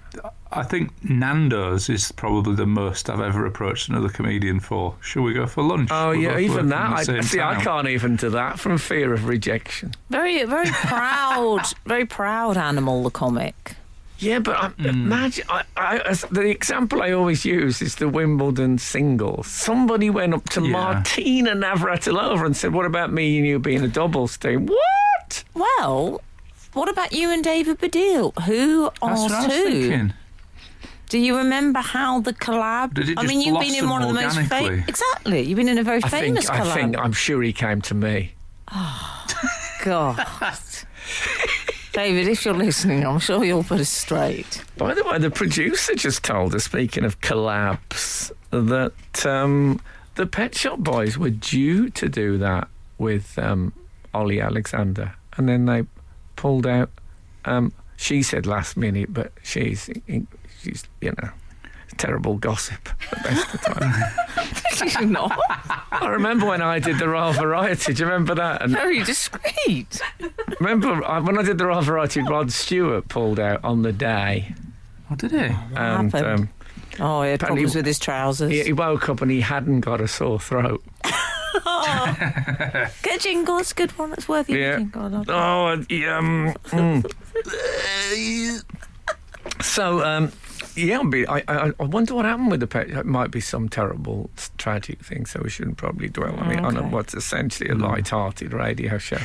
I 0.51 0.63
think 0.63 0.91
Nando's 1.07 1.89
is 1.89 2.11
probably 2.11 2.55
the 2.55 2.65
most 2.65 3.07
I've 3.09 3.19
ever 3.21 3.45
approached 3.45 3.87
another 3.89 4.09
comedian 4.09 4.59
for. 4.59 4.95
Shall 5.01 5.21
we 5.21 5.33
go 5.33 5.45
for 5.45 5.61
lunch? 5.61 5.89
Oh 5.91 6.09
We're 6.09 6.15
yeah, 6.15 6.39
even 6.39 6.69
that. 6.69 6.91
I, 6.97 7.03
same 7.03 7.21
see, 7.21 7.39
I 7.39 7.61
can't 7.61 7.87
even 7.87 8.15
do 8.15 8.31
that 8.31 8.59
from 8.59 8.77
fear 8.79 9.13
of 9.13 9.27
rejection. 9.27 9.93
Very, 10.09 10.43
very 10.45 10.69
proud, 10.71 11.61
very 11.85 12.05
proud 12.05 12.57
animal, 12.57 13.03
the 13.03 13.11
comic. 13.11 13.75
Yeah, 14.17 14.39
but 14.39 14.55
I, 14.57 14.67
Hmm. 14.69 14.85
imagine 14.87 15.45
I, 15.49 15.63
I, 15.77 16.13
the 16.31 16.41
example 16.49 17.01
I 17.03 17.11
always 17.11 17.45
use 17.45 17.81
is 17.81 17.95
the 17.95 18.09
Wimbledon 18.09 18.77
singles. 18.79 19.47
Somebody 19.47 20.09
went 20.09 20.33
up 20.33 20.49
to 20.49 20.61
Yeah. 20.61 20.71
Martina 20.71 21.51
Navratilova 21.51 22.45
and 22.45 22.57
said, 22.57 22.73
"What 22.73 22.85
about 22.85 23.13
me 23.13 23.37
and 23.37 23.45
you 23.47 23.59
being 23.59 23.83
a 23.83 23.87
doubles 23.87 24.35
team?" 24.35 24.65
What? 24.65 25.43
Well, 25.53 26.21
what 26.73 26.89
about 26.89 27.13
you 27.13 27.29
and 27.31 27.43
David 27.43 27.79
Baddiel? 27.79 28.33
Who 28.43 28.85
That's 28.85 28.99
are 29.01 29.15
what 29.15 29.31
I 29.31 29.45
was 29.47 29.55
two? 29.55 29.63
thinking. 29.63 30.13
Do 31.09 31.17
you 31.17 31.37
remember 31.37 31.79
how 31.79 32.21
the 32.21 32.33
collab? 32.33 32.93
Did 32.93 33.09
it 33.09 33.19
I 33.19 33.23
mean, 33.25 33.41
you've 33.41 33.59
been 33.59 33.75
in 33.75 33.89
one 33.89 34.03
of 34.03 34.09
the 34.09 34.13
most 34.13 34.39
famous. 34.41 34.87
Exactly, 34.87 35.41
you've 35.41 35.57
been 35.57 35.67
in 35.67 35.79
a 35.79 35.83
very 35.83 36.03
I 36.03 36.07
famous 36.09 36.47
think, 36.47 36.59
collab. 36.59 36.67
I 36.67 36.73
think 36.75 36.97
I'm 36.97 37.11
sure 37.11 37.41
he 37.41 37.51
came 37.51 37.81
to 37.81 37.95
me. 37.95 38.33
Oh 38.71 39.25
God. 39.83 40.25
David, 41.93 42.27
if 42.27 42.45
you're 42.45 42.53
listening, 42.53 43.05
I'm 43.05 43.19
sure 43.19 43.43
you'll 43.43 43.63
put 43.63 43.79
us 43.79 43.89
straight. 43.89 44.63
By 44.77 44.93
the 44.93 45.03
way, 45.03 45.17
the 45.17 45.31
producer 45.31 45.95
just 45.95 46.23
told 46.23 46.53
us, 46.53 46.65
speaking 46.65 47.03
of 47.03 47.19
collabs, 47.21 48.31
that 48.51 49.25
um, 49.25 49.81
the 50.13 50.27
Pet 50.27 50.53
Shop 50.53 50.77
Boys 50.77 51.17
were 51.17 51.31
due 51.31 51.89
to 51.89 52.07
do 52.07 52.37
that 52.37 52.67
with 52.99 53.39
um, 53.39 53.73
Ollie 54.13 54.39
Alexander, 54.39 55.15
and 55.37 55.49
then 55.49 55.65
they 55.65 55.85
pulled 56.35 56.67
out. 56.67 56.91
Um, 57.45 57.73
she 57.97 58.21
said 58.21 58.45
last 58.45 58.77
minute, 58.77 59.11
but 59.11 59.33
she's 59.41 59.89
she's 60.61 60.83
you 61.01 61.11
know 61.21 61.29
terrible 61.97 62.35
gossip 62.37 62.87
at 62.89 63.09
the 63.09 63.29
best 63.29 63.53
of 63.55 63.61
times. 63.61 64.93
You're 64.99 65.05
not 65.09 65.37
I 65.91 66.07
remember 66.07 66.45
when 66.45 66.61
I 66.61 66.79
did 66.79 66.97
the 66.99 67.09
Royal 67.09 67.33
Variety. 67.33 67.93
Do 67.93 68.03
you 68.03 68.09
remember 68.09 68.35
that? 68.35 68.61
And 68.61 68.71
very 68.71 69.03
discreet. 69.03 69.99
remember 70.59 70.95
when 71.21 71.37
I 71.37 71.41
did 71.41 71.57
the 71.57 71.65
Royal 71.65 71.81
Variety, 71.81 72.21
Rod 72.21 72.51
Stewart 72.53 73.07
pulled 73.09 73.39
out 73.39 73.63
on 73.65 73.81
the 73.81 73.91
day, 73.91 74.53
Oh, 75.11 75.15
did 75.15 75.31
he? 75.31 75.37
and 75.37 76.13
happened? 76.13 76.15
um, 76.25 76.49
Oh, 77.01 77.21
he 77.23 77.29
had 77.31 77.41
Apparently- 77.41 77.63
problems 77.63 77.75
with 77.75 77.85
his 77.85 77.99
trousers. 77.99 78.51
he, 78.51 78.63
he 78.63 78.73
woke 78.73 79.09
up 79.09 79.21
and 79.21 79.31
he 79.31 79.41
hadn't 79.41 79.81
got 79.81 79.99
a 80.01 80.07
sore 80.07 80.39
throat. 80.39 80.83
Get 83.03 83.15
a 83.15 83.17
jingle. 83.19 83.57
It's 83.57 83.71
a 83.71 83.75
good 83.75 83.91
one. 83.97 84.13
It's 84.13 84.27
worthy 84.27 84.53
Yeah. 84.53 84.59
of 84.71 84.75
a 84.75 84.77
jingle. 84.79 85.23
I. 85.29 85.33
Oh, 85.33 85.67
um. 86.17 86.53
mm. 86.71 88.63
so, 89.61 90.03
um, 90.05 90.31
yeah, 90.87 90.97
I'll 90.97 91.05
be, 91.09 91.27
I, 91.27 91.43
I, 91.47 91.71
I 91.79 91.83
wonder 91.83 92.15
what 92.15 92.25
happened 92.25 92.51
with 92.51 92.59
the 92.59 92.67
pet. 92.67 92.89
It 92.89 93.05
might 93.05 93.31
be 93.31 93.39
some 93.41 93.69
terrible, 93.69 94.29
tragic 94.57 95.03
thing, 95.03 95.25
so 95.25 95.41
we 95.43 95.49
shouldn't 95.49 95.77
probably 95.77 96.09
dwell 96.09 96.35
on 96.35 96.51
it 96.51 96.59
on 96.59 96.77
a, 96.77 96.83
what's 96.83 97.13
essentially 97.13 97.69
a 97.69 97.75
light-hearted 97.75 98.53
radio 98.53 98.97
show. 98.97 99.19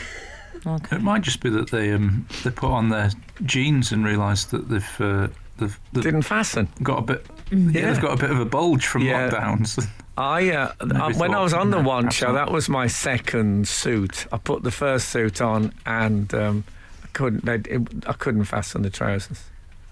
Okay. 0.67 0.97
It 0.97 1.03
might 1.03 1.23
just 1.23 1.41
be 1.41 1.51
that 1.51 1.71
they 1.71 1.93
um, 1.93 2.27
they 2.43 2.51
put 2.51 2.71
on 2.71 2.89
their 2.89 3.11
jeans 3.45 3.93
and 3.93 4.05
realised 4.05 4.51
that 4.51 4.69
they've 4.71 5.01
uh, 5.01 5.29
they've, 5.59 5.79
they've 5.93 6.05
Didn't 6.05 6.23
fasten. 6.23 6.69
got 6.83 7.01
a 7.01 7.03
bit. 7.03 7.27
Yeah. 7.51 7.59
Yeah. 7.59 7.93
they've 7.93 8.01
got 8.03 8.13
a 8.15 8.21
bit 8.21 8.31
of 8.31 8.41
a 8.41 8.47
bulge 8.47 8.87
from 8.87 9.03
Yeah. 9.03 9.29
lockdowns. 9.29 9.87
I 10.17 10.51
uh, 10.53 10.73
uh, 10.81 11.13
when 11.15 11.35
I 11.35 11.43
was 11.43 11.53
on 11.53 11.71
the 11.71 11.81
one 11.81 12.09
show, 12.11 12.29
not." 12.33 12.47
that 12.47 12.53
was 12.53 12.69
my 12.69 12.87
second 12.87 13.67
suit. 13.69 14.27
I 14.33 14.39
put 14.39 14.63
the 14.63 14.71
first 14.71 15.09
suit 15.09 15.43
on, 15.43 15.73
and 15.85 16.33
um, 16.33 16.65
I 17.03 17.09
couldn't. 17.09 17.47
It, 17.67 18.07
I 18.07 18.13
couldn't 18.15 18.45
fasten 18.45 18.83
the 18.83 18.91
trousers. 18.91 19.43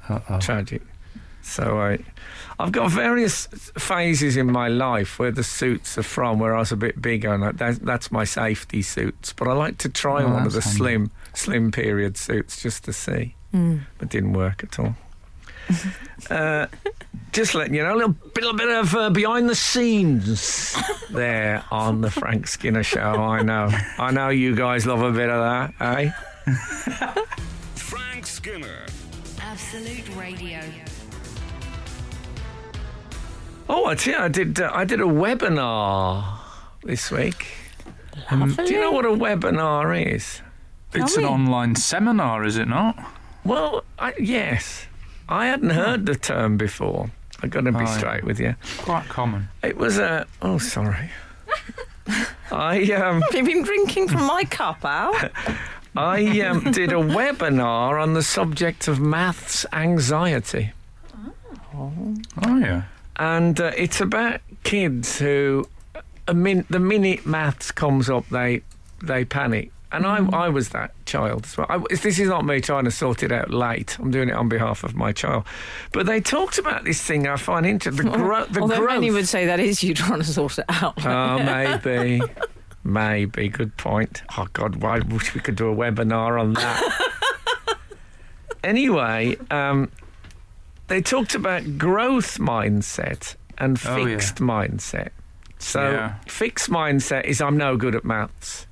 Uh-oh. 0.09 0.39
tragic. 0.41 0.83
So 1.43 1.79
I, 1.81 1.99
I've 2.59 2.71
got 2.73 2.91
various 2.91 3.47
phases 3.77 4.37
in 4.37 4.51
my 4.51 4.69
life 4.69 5.19
where 5.19 5.33
the 5.33 5.43
suits 5.43 5.99
are 5.99 6.03
from, 6.05 6.39
where 6.39 6.55
I 6.55 6.61
was 6.61 6.73
a 6.73 6.77
bit 6.77 7.03
bigger, 7.03 7.35
and 7.35 7.59
that, 7.59 7.81
that's 7.83 8.11
my 8.13 8.25
safety 8.25 8.81
suits. 8.83 9.33
But 9.33 9.49
I 9.49 9.53
like 9.53 9.79
to 9.79 9.89
try 9.89 10.23
Oh, 10.23 10.33
one 10.33 10.47
of 10.47 10.53
the 10.53 10.61
handy. 10.61 10.77
slim, 10.79 11.11
slim 11.35 11.71
period 11.73 12.17
suits 12.17 12.63
just 12.63 12.85
to 12.85 12.93
see, 12.93 13.35
Mm. 13.53 13.81
but 13.99 14.09
didn't 14.09 14.33
work 14.35 14.63
at 14.65 14.79
all. 14.79 14.95
uh, 16.31 16.67
just 17.33 17.55
letting 17.55 17.75
you 17.75 17.83
know, 17.83 17.95
a 17.95 17.97
little, 17.97 18.17
little 18.37 18.55
bit 18.55 18.69
of 18.71 18.95
uh, 18.95 19.11
behind 19.11 19.49
the 19.49 19.55
scenes 19.55 20.75
there 21.11 21.65
on 21.71 22.01
the 22.01 22.11
Frank 22.11 22.47
Skinner 22.49 22.83
show. 22.83 23.01
I 23.01 23.43
know, 23.43 23.69
I 23.99 24.11
know 24.13 24.29
you 24.29 24.55
guys 24.57 24.87
love 24.87 25.03
a 25.03 25.13
bit 25.13 25.29
of 25.29 25.41
that, 25.41 25.75
eh? 25.81 26.11
Frank 27.77 28.27
Skinner. 28.27 28.87
Absolute 29.41 30.09
Radio. 30.17 30.61
Oh, 33.69 33.87
I 33.87 33.95
tell 33.95 34.15
you, 34.15 34.21
I 34.21 34.29
did. 34.29 34.61
Uh, 34.61 34.71
I 34.73 34.85
did 34.85 35.01
a 35.01 35.05
webinar 35.05 36.39
this 36.83 37.11
week. 37.11 37.47
Um, 38.31 38.55
do 38.55 38.65
you 38.73 38.81
know 38.81 38.93
what 38.93 39.05
a 39.05 39.09
webinar 39.11 40.15
is? 40.15 40.41
It's 40.95 41.17
an 41.17 41.25
online 41.25 41.75
seminar, 41.77 42.45
is 42.45 42.59
it 42.59 42.69
not? 42.69 42.99
Well, 43.45 43.85
I, 43.99 44.13
yes, 44.21 44.87
I 45.29 45.47
hadn't 45.47 45.71
heard 45.71 46.05
the 46.07 46.15
term 46.15 46.57
before. 46.59 47.11
I've 47.43 47.51
got 47.51 47.65
to 47.65 47.73
be 47.73 47.83
Oh, 47.83 47.87
straight 47.87 48.25
with 48.25 48.39
you. 48.39 48.55
Quite 48.79 49.09
common. 49.09 49.49
It 49.63 49.77
was 49.77 49.99
a. 49.99 50.27
Oh, 50.43 50.59
sorry. 50.59 51.11
I 52.53 52.83
um 52.93 53.23
Have 53.33 53.47
been 53.47 53.63
drinking 53.63 54.09
from 54.09 54.25
my 54.27 54.45
cup, 54.45 54.85
Al? 54.85 55.15
I 55.97 56.41
um, 56.41 56.71
did 56.73 56.91
a 56.93 56.97
webinar 56.97 58.01
on 58.03 58.15
the 58.15 58.23
subject 58.23 58.89
of 58.89 58.99
maths 59.01 59.67
anxiety. 59.73 60.73
Oh 61.75 62.15
yeah. 62.59 62.83
And 63.17 63.61
uh, 63.61 63.73
it's 63.77 64.01
about 64.01 64.41
kids 64.65 65.19
who 65.19 65.69
a 66.29 66.35
min- 66.35 66.67
the 66.71 66.79
minute 66.79 67.27
maths 67.27 67.71
comes 67.71 68.09
up 68.09 68.29
they 68.29 68.63
they 69.03 69.25
panic 69.25 69.71
and 69.93 70.07
I, 70.07 70.25
I 70.33 70.49
was 70.49 70.71
that 70.71 70.93
child 71.05 71.45
as 71.45 71.57
well. 71.59 71.67
I, 71.69 71.77
this 71.91 72.19
is 72.19 72.27
not 72.27 72.47
me 72.47 72.63
trying 72.63 72.85
to 72.85 72.91
sort 72.91 73.23
it 73.23 73.31
out 73.31 73.51
late. 73.51 73.99
I'm 73.99 74.11
doing 74.11 74.31
it 74.31 74.35
on 74.35 74.49
behalf 74.49 74.85
of 74.85 74.95
my 74.95 75.13
child. 75.13 75.45
But 75.93 76.07
they 76.07 76.19
talked 76.19 76.57
about 76.57 76.85
this 76.85 77.03
thing 77.03 77.29
I 77.29 77.37
find 77.37 77.67
interesting. 77.67 78.11
The, 78.11 78.17
gro- 78.17 78.47
the 78.47 78.61
Although 78.61 78.79
growth. 78.79 78.89
many 78.89 79.11
would 79.11 79.29
say 79.29 79.45
that 79.45 79.61
is 79.61 79.83
you 79.83 79.93
trying 79.93 80.21
to 80.21 80.25
sort 80.25 80.59
it 80.59 80.65
out. 80.71 81.05
Oh, 81.05 81.39
maybe. 81.85 82.23
maybe. 82.83 83.49
Good 83.51 83.77
point. 83.77 84.23
Oh, 84.39 84.47
God, 84.55 84.83
I 84.83 85.01
wish 85.01 85.35
we 85.35 85.43
could 85.43 85.57
do 85.57 85.69
a 85.71 85.77
webinar 85.77 86.41
on 86.41 86.55
that. 86.55 87.11
anyway, 88.65 89.37
um, 89.51 89.91
they 90.89 91.01
talked 91.01 91.35
about 91.35 91.79
growth 91.79 92.39
mindset 92.39 93.35
and 93.59 93.79
Oh, 93.87 93.97
yeah. 93.97 94.05
fixed 94.05 94.37
mindset. 94.37 95.11
So, 95.59 95.91
Yeah. 95.93 96.15
fixed 96.27 96.71
mindset 96.71 97.25
is 97.25 97.41
I'm 97.41 97.57
no 97.57 97.77
good 97.77 97.95
at 97.95 98.05
maths. 98.05 98.67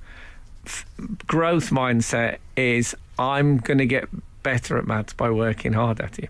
F- 0.65 0.85
growth 1.25 1.69
mindset 1.71 2.37
is 2.55 2.95
I'm 3.17 3.57
going 3.57 3.77
to 3.77 3.85
get 3.85 4.09
better 4.43 4.77
at 4.77 4.85
maths 4.87 5.13
by 5.13 5.29
working 5.29 5.73
hard 5.73 5.99
at 6.01 6.19
it. 6.19 6.29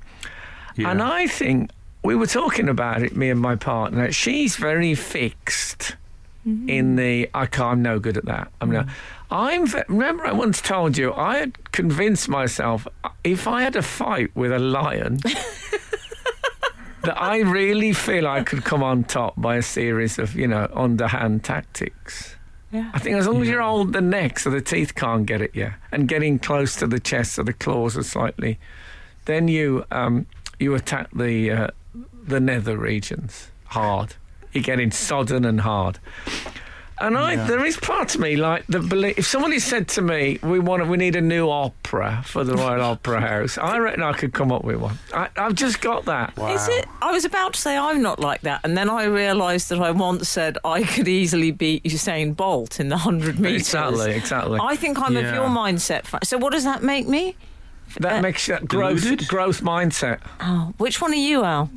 Yeah. 0.76 0.92
And 0.92 1.02
I 1.02 1.28
think 1.28 1.72
we 2.04 2.16
were 2.16 2.28
talking 2.28 2.70
about 2.70 3.02
it, 3.04 3.16
me 3.16 3.30
and 3.30 3.40
my 3.40 3.56
partner. 3.56 4.12
She's 4.12 4.56
very 4.56 4.96
fixed 4.96 5.96
in 6.46 6.96
the 6.96 7.30
I 7.34 7.46
can't, 7.46 7.74
I'm 7.74 7.82
no 7.82 8.00
good 8.00 8.18
at 8.18 8.26
that. 8.26 8.52
I'm 8.60 8.72
no. 8.72 8.86
I'm. 9.30 9.66
Remember, 9.88 10.26
I 10.26 10.32
once 10.32 10.62
told 10.62 10.98
you 10.98 11.14
I 11.14 11.38
had 11.38 11.72
convinced 11.72 12.28
myself 12.30 12.88
uh, 13.04 13.10
if 13.24 13.48
I 13.48 13.62
had 13.62 13.76
a 13.76 13.82
fight 13.82 14.36
with 14.36 14.52
a 14.52 14.60
lion. 14.60 15.20
That 17.04 17.20
I 17.20 17.40
really 17.40 17.94
feel 17.94 18.28
I 18.28 18.44
could 18.44 18.64
come 18.64 18.84
on 18.84 19.06
top 19.06 19.34
by 19.36 19.56
a 19.56 19.64
series 19.64 20.20
of, 20.20 20.36
you 20.36 20.48
know, 20.48 20.70
underhand 20.72 21.44
tactics. 21.44 22.36
Yeah. 22.72 22.92
I 22.94 23.00
think 23.00 23.18
as 23.18 23.28
long 23.28 23.42
as 23.42 23.50
you're 23.50 23.62
holding 23.62 23.92
the 23.92 24.02
neck 24.02 24.38
so 24.38 24.52
the 24.52 24.62
teeth 24.62 24.94
can't 24.94 25.26
get 25.26 25.42
at 25.42 25.56
you 25.56 25.74
and 25.92 26.08
getting 26.08 26.38
close 26.38 26.76
to 26.76 26.86
the 26.86 27.00
chest 27.00 27.34
so 27.34 27.44
the 27.44 27.54
claws 27.54 27.98
are 27.98 28.04
slightly, 28.04 28.60
then 29.26 29.48
you 29.48 29.84
um, 29.90 30.28
you 30.60 30.76
attack 30.76 31.10
the 31.12 31.52
uh, 31.52 31.68
the 32.24 32.40
nether 32.40 32.78
regions 32.78 33.50
hard. 33.66 34.16
You're 34.54 34.64
getting 34.64 34.92
sodden 34.92 35.46
and 35.46 35.62
hard. 35.62 36.00
And 37.00 37.18
I, 37.18 37.34
Yeah. 37.34 37.46
there 37.48 37.66
is 37.66 37.78
part 37.78 38.14
of 38.14 38.22
me 38.22 38.36
like 38.36 38.68
the 38.68 38.80
belief. 38.80 39.18
If 39.18 39.26
somebody 39.26 39.58
said 39.58 39.88
to 39.90 40.04
me, 40.04 40.38
"We 40.44 40.60
want, 40.60 40.86
we 40.88 40.98
need 40.98 41.16
a 41.16 41.22
new 41.22 41.50
opera 41.50 42.22
for 42.24 42.44
the 42.44 42.54
Royal 42.54 42.82
Opera 42.92 43.22
House," 43.22 43.58
I 43.58 43.80
reckon 43.80 44.04
I 44.04 44.14
could 44.14 44.34
come 44.34 44.52
up 44.52 44.64
with 44.64 44.76
one. 44.76 45.00
I, 45.12 45.28
I've 45.36 45.56
just 45.56 45.82
got 45.82 46.06
that. 46.06 46.38
Wow. 46.38 46.54
Is 46.54 46.68
it? 46.68 46.86
I 47.02 47.12
was 47.12 47.26
about 47.26 47.54
to 47.54 47.60
say 47.60 47.76
I'm 47.76 48.04
not 48.04 48.20
like 48.20 48.42
that, 48.42 48.62
and 48.64 48.78
then 48.78 48.88
I 48.88 49.06
realised 49.06 49.70
that 49.70 49.80
I 49.82 49.90
once 49.90 50.30
said 50.30 50.60
I 50.64 50.84
could 50.84 51.08
easily 51.08 51.50
beat 51.50 51.84
Usain 51.86 52.36
Bolt 52.36 52.80
in 52.80 52.90
the 52.90 52.98
hundred 52.98 53.40
meters. 53.40 53.62
Exactly, 53.62 54.12
exactly. 54.12 54.60
I 54.62 54.76
think 54.76 55.00
I'm 55.02 55.18
of 55.18 55.24
your 55.24 55.48
mindset. 55.50 56.06
Fra- 56.06 56.20
So 56.24 56.38
what 56.38 56.52
does 56.54 56.66
that 56.66 56.84
make 56.84 57.08
me? 57.08 57.36
that 58.00 58.20
uh, 58.20 58.22
makes 58.22 58.46
that 58.46 58.68
growth, 58.68 59.02
deluded? 59.02 59.28
growth 59.28 59.62
mindset. 59.62 60.20
Oh, 60.40 60.72
which 60.78 61.02
one 61.02 61.14
are 61.14 61.16
you, 61.16 61.44
Al? 61.44 61.72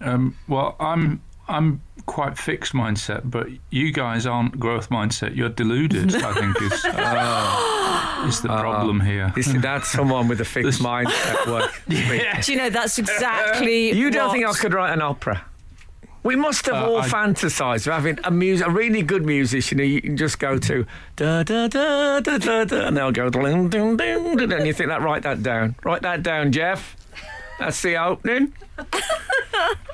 Um, 0.00 0.36
well, 0.46 0.76
I'm 0.78 1.20
I'm 1.48 1.80
quite 2.06 2.38
fixed 2.38 2.72
mindset, 2.72 3.22
but 3.30 3.48
you 3.70 3.92
guys 3.92 4.26
aren't 4.26 4.58
growth 4.58 4.88
mindset. 4.90 5.34
You're 5.36 5.48
deluded. 5.48 6.14
I 6.16 6.32
think 6.34 6.60
is 6.62 6.72
is 8.34 8.40
the 8.42 8.48
problem 8.48 9.00
here. 9.00 9.32
You 9.36 9.42
see, 9.42 9.58
that's 9.58 9.88
someone 9.90 10.28
with 10.28 10.40
a 10.40 10.44
fixed 10.44 10.78
This- 10.78 10.80
mindset. 10.80 11.46
Work. 11.52 11.70
Yeah. 11.88 12.40
Do 12.40 12.52
you 12.52 12.58
know 12.58 12.70
that's 12.70 12.98
exactly? 12.98 13.92
You 13.92 14.10
don't 14.10 14.28
what- 14.28 14.32
think 14.34 14.46
I 14.46 14.52
could 14.52 14.72
write 14.74 14.92
an 14.92 15.02
opera? 15.02 15.44
We 16.22 16.34
must 16.34 16.66
have 16.66 16.74
Uh, 16.74 16.86
all 16.88 16.98
I- 16.98 17.08
fantasised 17.08 17.86
of 17.86 17.92
having 17.92 18.18
a, 18.24 18.30
mus- 18.32 18.60
a 18.60 18.68
really 18.70 19.02
good 19.02 19.24
musician 19.24 19.78
who 19.78 19.84
you 19.84 20.00
can 20.02 20.16
just 20.16 20.40
go 20.40 20.58
to 20.58 20.84
da 21.14 21.44
da 21.44 21.68
da 21.68 22.18
da 22.20 22.38
da 22.38 22.64
da, 22.64 22.86
and 22.88 22.96
they'll 22.96 23.12
go 23.12 23.30
ding 23.30 23.68
ding 23.68 23.96
ding, 23.96 24.36
ding, 24.36 24.52
and 24.52 24.66
you 24.66 24.72
think 24.72 24.88
that 24.88 25.02
write 25.02 25.22
that 25.22 25.42
down. 25.44 25.76
Write 25.84 26.02
that 26.02 26.24
down, 26.24 26.50
Jeff. 26.50 26.96
That's 27.60 27.80
the 27.80 27.96
opening. 27.96 28.52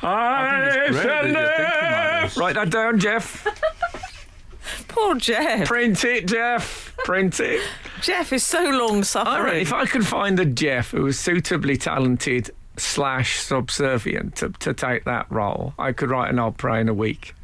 I 0.02 0.70
think 0.72 0.88
it's 0.88 1.02
great 1.02 1.06
that 1.06 1.32
you're 1.32 1.48
thinking 1.56 1.90
like 1.90 2.22
this. 2.22 2.36
Write 2.36 2.54
that 2.54 2.70
down, 2.70 2.98
Jeff. 2.98 3.46
Poor 4.88 5.14
Jeff. 5.16 5.66
Print 5.68 6.04
it, 6.04 6.26
Jeff. 6.26 6.94
Print 7.04 7.40
it. 7.40 7.62
Jeff 8.00 8.32
is 8.32 8.44
so 8.44 8.62
long 8.62 8.72
I 8.72 8.74
reckon 8.74 9.04
suffering. 9.04 9.60
if 9.62 9.72
I 9.72 9.86
could 9.86 10.06
find 10.06 10.38
a 10.40 10.44
Jeff 10.44 10.90
who 10.90 11.02
was 11.02 11.18
suitably 11.18 11.76
talented 11.76 12.50
slash 12.76 13.38
subservient 13.40 14.36
to, 14.36 14.50
to 14.60 14.72
take 14.74 15.04
that 15.04 15.30
role, 15.30 15.74
I 15.78 15.92
could 15.92 16.10
write 16.10 16.30
an 16.30 16.38
opera 16.38 16.80
in 16.80 16.88
a 16.88 16.94
week. 16.94 17.34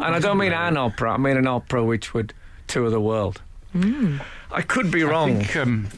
And 0.00 0.14
I 0.14 0.18
don't 0.20 0.38
mean 0.38 0.52
an 0.52 0.76
opera, 0.76 1.12
I 1.12 1.16
mean 1.16 1.36
an 1.36 1.46
opera 1.46 1.84
which 1.84 2.14
would 2.14 2.32
tour 2.66 2.90
the 2.90 3.00
world. 3.00 3.40
I 4.50 4.62
could 4.62 4.90
be 4.90 5.02
I 5.04 5.06
wrong. 5.06 5.38
think, 5.40 5.56
um, 5.56 5.88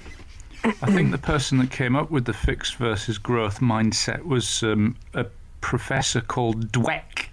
I 0.64 0.90
think 0.90 1.10
the 1.10 1.18
person 1.18 1.58
that 1.58 1.70
came 1.70 1.94
up 1.96 2.10
with 2.10 2.24
the 2.24 2.32
fixed 2.32 2.76
versus 2.76 3.18
growth 3.18 3.60
mindset 3.60 4.24
was 4.24 4.62
um, 4.62 4.96
a 5.14 5.26
professor 5.60 6.20
called 6.20 6.72
Dweck, 6.72 7.26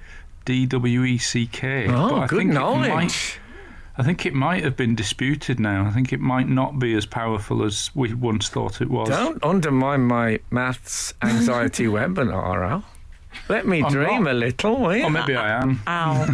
D 0.46 0.66
W 0.66 1.04
E 1.04 1.18
C 1.18 1.48
K. 1.48 1.88
oh, 1.90 2.10
But 2.10 2.16
I 2.16 2.28
good 2.28 2.38
think 2.40 2.52
it 2.52 2.54
knowledge. 2.54 2.90
might- 2.90 3.40
I 4.00 4.04
think 4.04 4.28
it 4.28 4.34
might 4.36 4.64
have 4.64 4.78
been 4.78 4.94
disputed 4.94 5.60
now. 5.60 5.86
I 5.88 5.90
think 5.90 6.14
it 6.14 6.20
might 6.20 6.48
not 6.48 6.78
be 6.78 6.94
as 6.94 7.08
powerful 7.08 7.64
as 7.64 7.90
we 7.96 8.14
once 8.14 8.48
thought 8.48 8.80
it 8.80 8.92
was. 8.92 9.10
Don't 9.10 9.44
undermine 9.44 10.02
my 10.02 10.40
maths 10.52 11.16
anxiety 11.24 11.86
webinar, 11.88 12.70
Al. 12.70 12.84
Let 13.50 13.66
me 13.68 13.84
I'm 13.84 13.92
dream 13.92 14.24
not. 14.26 14.32
a 14.32 14.36
little, 14.36 14.78
will 14.78 14.96
you? 14.96 15.04
Or 15.06 15.10
maybe 15.10 15.36
I 15.36 15.62
am. 15.62 15.82
Ow. 15.88 16.26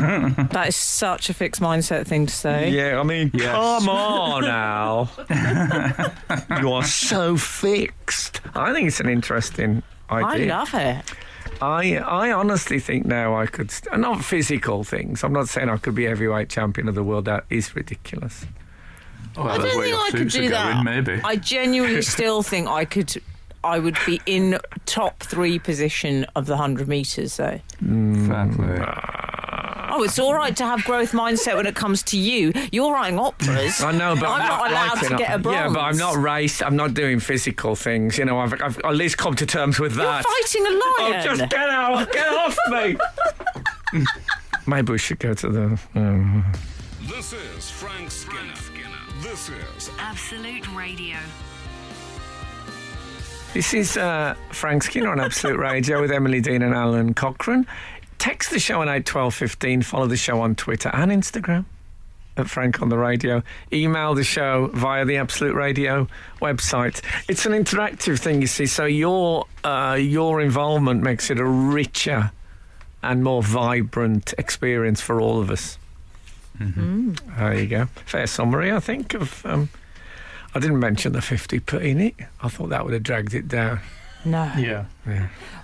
that 0.51 0.67
is 0.67 0.75
such 0.75 1.29
a 1.29 1.33
fixed 1.33 1.61
mindset 1.61 2.05
thing 2.05 2.25
to 2.25 2.33
say. 2.33 2.69
Yeah, 2.69 2.99
I 2.99 3.03
mean, 3.03 3.31
Yes. 3.33 3.51
come 3.55 3.87
on, 3.89 4.43
Al. 4.45 5.09
you 6.61 6.69
are 6.71 6.83
so 6.83 7.37
fixed. 7.37 8.41
I 8.55 8.73
think 8.73 8.87
it's 8.87 8.99
an 8.99 9.09
interesting 9.09 9.83
idea. 10.11 10.53
I 10.53 10.57
love 10.57 10.73
it. 10.73 11.13
I 11.63 11.97
I 11.97 12.31
honestly 12.31 12.79
think 12.79 13.05
now 13.05 13.35
I 13.35 13.45
could 13.47 13.71
st- 13.71 13.99
not 13.99 14.23
physical 14.23 14.83
things. 14.83 15.23
I'm 15.23 15.33
not 15.33 15.47
saying 15.49 15.69
I 15.69 15.77
could 15.77 15.95
be 15.95 16.05
heavyweight 16.05 16.49
champion 16.49 16.87
of 16.89 16.95
the 16.95 17.03
world. 17.03 17.25
That 17.25 17.45
is 17.49 17.75
ridiculous. 17.75 18.45
Well, 19.37 19.47
I 19.47 19.57
don't 19.57 19.81
think 19.81 19.95
I 19.95 20.09
could 20.11 20.19
suits 20.31 20.35
are 20.35 20.41
do 20.41 20.49
that. 20.49 20.73
going, 20.73 20.83
maybe. 20.83 21.21
I 21.23 21.35
genuinely 21.37 22.01
still 22.15 22.43
think 22.43 22.67
I 22.67 22.85
could. 22.85 23.15
I 23.63 23.79
would 23.79 23.97
be 24.05 24.19
in 24.25 24.59
top 24.85 25.21
three 25.23 25.57
position 25.59 26.25
of 26.35 26.45
the 26.45 26.57
hundred 26.57 26.87
meters, 26.87 27.37
though. 27.37 27.59
Fair. 27.79 28.99
Oh, 29.95 30.01
it's 30.03 30.17
all 30.17 30.33
right 30.33 30.55
to 30.57 30.65
have 30.65 30.83
growth 30.85 31.11
mindset 31.11 31.55
when 31.55 31.67
it 31.67 31.75
comes 31.75 32.01
to 32.03 32.17
you. 32.17 32.51
You're 32.71 32.91
writing 32.91 33.19
operas. 33.19 33.79
I 33.81 33.91
know, 33.91 34.15
but 34.15 34.25
I'm 34.27 34.41
I'm, 34.41 34.47
not 34.47 34.71
allowed 34.71 35.07
to 35.09 35.15
get 35.17 35.35
a 35.35 35.37
book. 35.37 35.53
Yeah, 35.53 35.69
but 35.69 35.81
I'm 35.81 35.97
not 35.97 36.15
race. 36.17 36.63
I'm 36.63 36.75
not 36.75 36.95
doing 36.95 37.19
physical 37.19 37.75
things. 37.75 38.17
You 38.17 38.25
know, 38.25 38.39
I've, 38.39 38.53
I've 38.59 38.79
at 38.79 38.95
least 38.95 39.17
come 39.19 39.35
to 39.35 39.45
terms 39.45 39.79
with 39.79 39.95
You're 39.95 40.05
that. 40.05 40.23
fighting 40.25 40.65
a 40.65 40.69
Oh, 40.71 41.09
lion. 41.11 41.23
just 41.23 41.49
get 41.51 41.69
out! 41.69 42.11
Get 42.11 42.27
off 42.33 42.57
me! 42.69 44.05
Maybe 44.65 44.91
we 44.93 44.97
should 44.97 45.19
go 45.19 45.33
to 45.35 45.49
the. 45.49 45.79
Um, 45.93 46.43
This 47.03 47.33
is 47.33 47.69
Frank 47.69 48.09
Skinner. 48.09 48.39
This 49.21 49.49
is 49.77 49.91
Absolute 49.99 50.67
Radio. 50.75 51.17
This 53.53 53.75
is 53.75 53.97
uh, 53.97 54.33
Frank 54.49 54.81
Skinner 54.81 55.11
on 55.11 55.19
Absolute 55.19 55.59
Radio 55.59 56.01
with 56.01 56.11
Emily 56.11 56.41
Dean 56.41 56.63
and 56.63 56.73
Alun 56.73 57.15
Cochrane. 57.15 57.67
Text 58.17 58.49
the 58.49 58.59
show 58.59 58.81
on 58.81 58.89
eight 58.89 59.05
twelve 59.05 59.35
fifteen. 59.35 59.83
Follow 59.83 60.07
the 60.07 60.17
show 60.17 60.41
on 60.41 60.55
Twitter 60.55 60.89
and 60.91 61.11
Instagram 61.11 61.65
at 62.35 62.49
Frank 62.49 62.81
on 62.81 62.89
the 62.89 62.97
Radio. 62.97 63.43
Email 63.71 64.15
the 64.15 64.23
show 64.23 64.71
via 64.73 65.05
the 65.05 65.17
Absolute 65.17 65.53
Radio 65.53 66.07
website. 66.41 67.01
It's 67.29 67.45
an 67.45 67.51
interactive 67.51 68.19
thing, 68.19 68.41
you 68.41 68.47
see. 68.47 68.65
So 68.65 68.85
your 68.85 69.45
uh, 69.63 69.99
your 70.01 70.41
involvement 70.41 71.03
makes 71.03 71.29
it 71.29 71.37
a 71.37 71.45
richer 71.45 72.31
and 73.03 73.23
more 73.23 73.43
vibrant 73.43 74.33
experience 74.39 74.99
for 74.99 75.21
all 75.21 75.39
of 75.39 75.51
us. 75.51 75.77
There 76.59 77.53
you 77.53 77.67
go. 77.67 77.85
Fair 78.05 78.25
summary, 78.25 78.71
I 78.71 78.79
think. 78.79 79.13
Of 79.13 79.45
um, 79.45 79.69
I 80.55 80.59
didn't 80.59 80.79
mention 80.79 81.13
the 81.13 81.21
fifty 81.21 81.59
p 81.59 81.77
in 81.89 81.99
it. 81.99 82.15
I 82.41 82.47
thought 82.47 82.69
that 82.69 82.83
would 82.85 82.93
have 82.93 83.03
dragged 83.03 83.33
it 83.33 83.47
down. 83.47 83.79
no. 84.25 84.51
Yeah. 84.57 84.85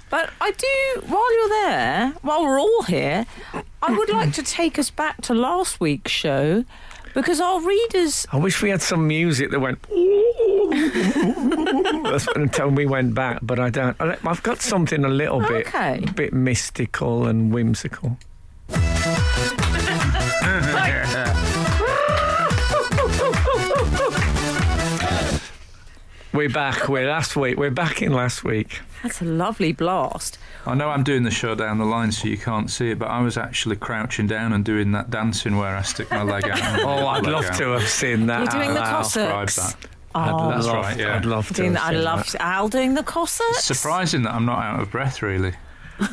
But 0.10 0.32
I 0.42 0.52
do, 0.52 1.02
while 1.08 1.34
you're 1.36 1.50
there, 1.68 2.14
while 2.24 2.42
we're 2.44 2.60
all 2.60 2.82
here, 2.84 3.26
I 3.84 3.92
would 3.96 4.10
like 4.10 4.34
to 4.34 4.42
take 4.44 4.80
us 4.80 4.90
back 4.90 5.22
to 5.24 5.36
last 5.36 5.80
week's 5.80 6.12
show 6.12 6.66
because 7.14 7.40
our 7.40 7.62
readers. 7.62 8.26
I 8.32 8.38
wish 8.38 8.62
we 8.64 8.72
had 8.72 8.82
some 8.82 9.08
music 9.08 9.52
that 9.52 9.60
went. 9.60 9.80
That's 12.04 12.28
until 12.36 12.70
we 12.70 12.88
went 12.88 13.14
back, 13.14 13.40
but 13.44 13.60
I 13.60 13.70
don't. 13.70 13.96
I- 14.02 14.18
I've 14.26 14.42
got 14.42 14.62
something 14.62 15.06
a 15.06 15.10
little 15.10 15.42
bit, 15.42 15.68
Okay. 15.68 16.04
a 16.08 16.12
bit 16.12 16.34
mystical 16.34 17.28
and 17.28 17.54
whimsical. 17.54 18.18
We're 26.40 26.48
back. 26.48 26.88
We're 26.88 27.06
last 27.10 27.36
week. 27.36 27.58
We're 27.58 27.70
back 27.70 28.02
in 28.02 28.14
last 28.14 28.46
week. 28.46 28.80
That's 29.04 29.22
a 29.22 29.26
lovely 29.26 29.74
blast. 29.74 30.38
I 30.66 30.74
know 30.74 30.88
I'm 30.88 31.04
doing 31.04 31.24
the 31.24 31.32
show 31.32 31.54
down 31.54 31.80
the 31.80 31.84
line 31.86 32.14
so 32.14 32.30
you 32.30 32.38
can't 32.38 32.72
see 32.72 32.92
it, 32.92 32.98
but 33.00 33.10
I 33.10 33.20
was 33.20 33.36
actually 33.38 33.76
crouching 33.76 34.26
down 34.26 34.54
and 34.54 34.64
doing 34.64 34.94
that 34.94 35.10
dancing 35.10 35.58
where 35.58 35.76
I 35.76 35.82
stick 35.82 36.10
my 36.12 36.24
leg 36.24 36.46
out. 36.50 36.60
Oh, 36.86 37.08
I'd 37.08 37.26
love 37.26 37.44
out. 37.44 37.56
to 37.58 37.72
have 37.72 37.90
seen 37.90 38.28
that. 38.28 38.54
You're 38.54 38.64
doing 38.64 38.74
the 38.74 38.80
Al. 38.82 39.04
Describe 39.04 39.48
Cossacks. 39.50 39.74
that. 39.74 39.90
Oh, 40.16 40.50
That's 40.52 40.66
Love- 40.66 40.76
right, 40.76 40.98
yeah. 40.98 41.18
I'd 41.18 41.26
love 41.26 41.50
to. 41.50 41.54
doing. 41.56 41.76
I 41.76 41.92
seen 41.92 42.04
love. 42.06 42.36
Al 42.40 42.70
doing 42.70 42.94
the 42.94 43.04
Cossacks. 43.04 43.66
Surprising 43.66 44.22
that 44.22 44.34
I'm 44.34 44.46
not 44.46 44.60
out 44.60 44.80
of 44.80 44.90
breath, 44.92 45.22
really. 45.22 45.52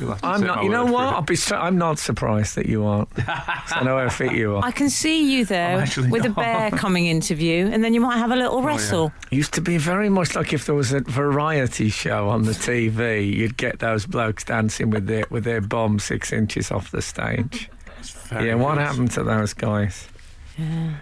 You'll 0.01 0.11
have 0.11 0.20
to 0.20 0.27
I'm 0.27 0.40
not. 0.42 0.64
You 0.64 0.70
know 0.70 0.85
what? 0.85 1.14
I'll 1.14 1.22
be. 1.22 1.37
so- 1.37 1.57
I'm 1.57 1.79
not 1.79 1.99
surprised 1.99 2.57
that 2.57 2.66
you 2.66 2.85
aren't. 2.85 3.09
I 3.18 3.83
know 3.85 3.99
how 3.99 4.09
fit 4.09 4.33
you 4.33 4.57
are. 4.57 4.64
I 4.64 4.70
can 4.70 4.90
see 4.90 5.33
you 5.33 5.44
there 5.44 5.77
I'm 5.77 5.83
actually 5.83 6.11
with 6.11 6.25
a 6.25 6.29
not. 6.29 6.37
bear 6.37 6.70
coming 6.72 7.07
into 7.07 7.35
view, 7.35 7.68
and 7.68 7.85
then 7.85 7.94
you 7.94 8.01
might 8.01 8.18
have 8.18 8.31
a 8.31 8.37
little 8.37 8.57
oh, 8.57 8.61
yeah. 8.61 8.66
wrestle. 8.66 9.12
Used 9.31 9.55
to 9.55 9.61
be 9.61 9.79
very 9.79 10.09
much 10.09 10.35
like 10.35 10.53
if 10.53 10.66
there 10.66 10.75
was 10.75 10.92
a 10.92 11.01
variety 11.01 11.88
show 11.88 12.29
on 12.29 12.44
the 12.44 12.53
TV, 12.53 13.33
you'd 13.33 13.57
get 13.57 13.79
those 13.79 14.07
blokes 14.07 14.44
dancing 14.44 14.90
with 14.90 15.07
their 15.07 15.25
with 15.31 15.44
their 15.44 15.61
bum 15.61 15.99
six 15.99 16.33
inches 16.33 16.70
off 16.70 16.90
the 16.90 17.03
stage. 17.03 17.70
It's 17.99 18.11
very 18.11 18.49
yeah, 18.49 18.55
what 18.55 18.75
good. 18.75 18.83
happened 18.83 19.11
to 19.12 19.25
those 19.25 19.53
guys? 19.53 20.07
Yeah. 20.59 20.94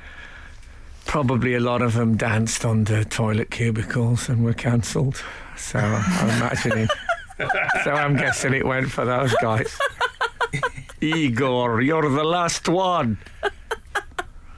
Probably 1.04 1.54
a 1.54 1.60
lot 1.60 1.82
of 1.82 1.92
them 1.94 2.16
danced 2.16 2.64
under 2.64 3.04
toilet 3.04 3.50
cubicles 3.50 4.28
and 4.30 4.42
were 4.42 4.54
cancelled. 4.54 5.22
So 5.56 5.78
I'm 5.78 6.30
imagining. 6.30 6.88
So 7.84 7.92
I'm 7.92 8.16
guessing 8.16 8.54
it 8.54 8.64
went 8.66 8.90
for 8.90 9.04
those 9.04 9.34
guys. 9.42 9.76
Igor, 11.00 11.80
you're 11.82 12.08
the 12.08 12.24
last 12.24 12.68
one. 12.68 13.18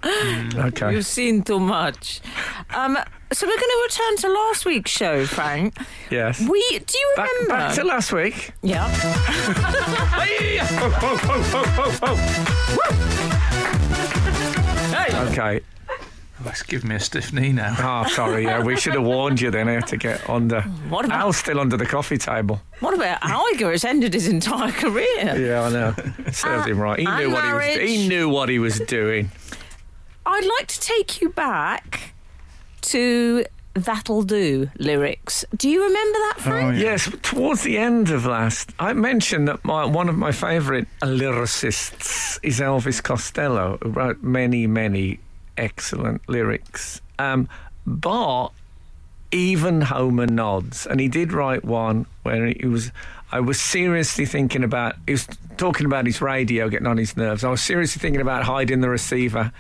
Okay. 0.05 0.93
You've 0.93 1.07
seen 1.07 1.43
too 1.43 1.59
much. 1.59 2.21
Um, 2.71 2.97
so 3.33 3.47
we're 3.47 3.57
going 3.57 3.61
to 3.61 3.83
return 3.89 4.17
to 4.19 4.29
last 4.29 4.65
week's 4.65 4.91
show, 4.93 5.27
Frank. 5.27 5.77
Yes. 6.11 6.39
We 6.41 6.61
do 6.79 6.99
you 6.99 7.13
Back, 7.17 7.29
remember? 7.41 7.49
back 7.55 7.75
to 7.75 7.85
last 7.85 8.13
week. 8.13 8.53
yeah. 8.63 8.87
Okay. 15.31 15.61
That's 16.47 16.63
given 16.63 16.89
me 16.89 16.95
a 16.97 17.01
stiff 17.01 17.33
knee 17.33 17.53
now. 17.53 17.75
Oh, 18.07 18.09
sorry. 18.09 18.45
Yeah, 18.45 18.63
we 18.63 18.77
should 18.77 18.95
have 18.95 19.05
warned 19.05 19.41
you 19.41 19.51
then. 19.51 19.69
I 19.69 19.73
had 19.73 19.87
to 19.89 19.97
get 19.97 20.29
under. 20.31 20.63
What 20.89 21.05
about- 21.05 21.21
Al's 21.21 21.37
still 21.37 21.61
under 21.61 21.77
the 21.77 21.87
coffee 21.87 22.19
table. 22.19 22.61
What 22.81 22.95
about 22.95 23.21
Iger? 23.21 23.75
It's 23.75 23.85
ended 23.85 24.15
his 24.15 24.29
entire 24.29 24.73
career. 24.73 25.37
Yeah, 25.39 25.63
I 25.65 25.71
know. 25.71 25.95
Served 26.33 26.69
him 26.69 26.79
right. 26.79 26.99
He 26.99 27.05
knew 27.05 27.31
what 27.31 27.45
he 27.45 27.53
was. 27.53 27.91
He 27.91 28.09
knew 28.09 28.29
what 28.29 28.49
he 28.49 28.59
was 28.59 28.79
doing. 28.81 29.31
I'd 30.25 30.45
like 30.59 30.67
to 30.69 30.81
take 30.81 31.21
you 31.21 31.29
back 31.31 32.13
to 32.83 33.45
That'll 33.75 34.23
Do 34.23 34.71
lyrics. 34.79 35.45
Do 35.55 35.69
you 35.69 35.83
remember 35.85 36.19
that, 36.19 36.35
Frank? 36.39 36.67
Oh, 36.67 36.71
yes, 36.79 37.11
towards 37.23 37.63
the 37.63 37.77
end 37.77 38.11
of 38.11 38.25
last, 38.25 38.73
I 38.79 38.95
mentioned 38.95 39.49
that 39.49 39.63
my, 39.65 39.85
one 39.85 40.09
of 40.09 40.17
my 40.17 40.33
favourite 40.33 40.87
lyricists 41.03 42.39
is 42.43 42.59
Elvis 42.61 43.03
Costello, 43.03 43.79
who 43.83 43.91
wrote 43.91 44.23
many, 44.23 44.67
many 44.67 45.21
excellent 45.57 46.29
lyrics. 46.29 47.01
Um, 47.19 47.49
but 47.87 48.49
even 49.33 49.83
Homer 49.83 50.27
nods, 50.27 50.87
and 50.87 51.01
he 51.01 51.09
did 51.09 51.33
write 51.33 51.65
one 51.65 52.07
where 52.23 52.47
he 52.47 52.67
was. 52.67 52.93
I 53.33 53.41
was 53.41 53.61
seriously 53.61 54.27
thinking 54.27 54.65
about. 54.65 54.95
He 55.07 55.13
was 55.13 55.27
talking 55.57 55.87
about 55.87 56.07
his 56.07 56.21
radio 56.21 56.69
getting 56.69 56.87
on 56.87 56.97
his 56.97 57.17
nerves. 57.17 57.45
I 57.45 57.51
was 57.51 57.63
seriously 57.63 58.01
thinking 58.01 58.21
about 58.21 58.45
hiding 58.45 58.81
the 58.81 58.89
receiver 58.89 59.53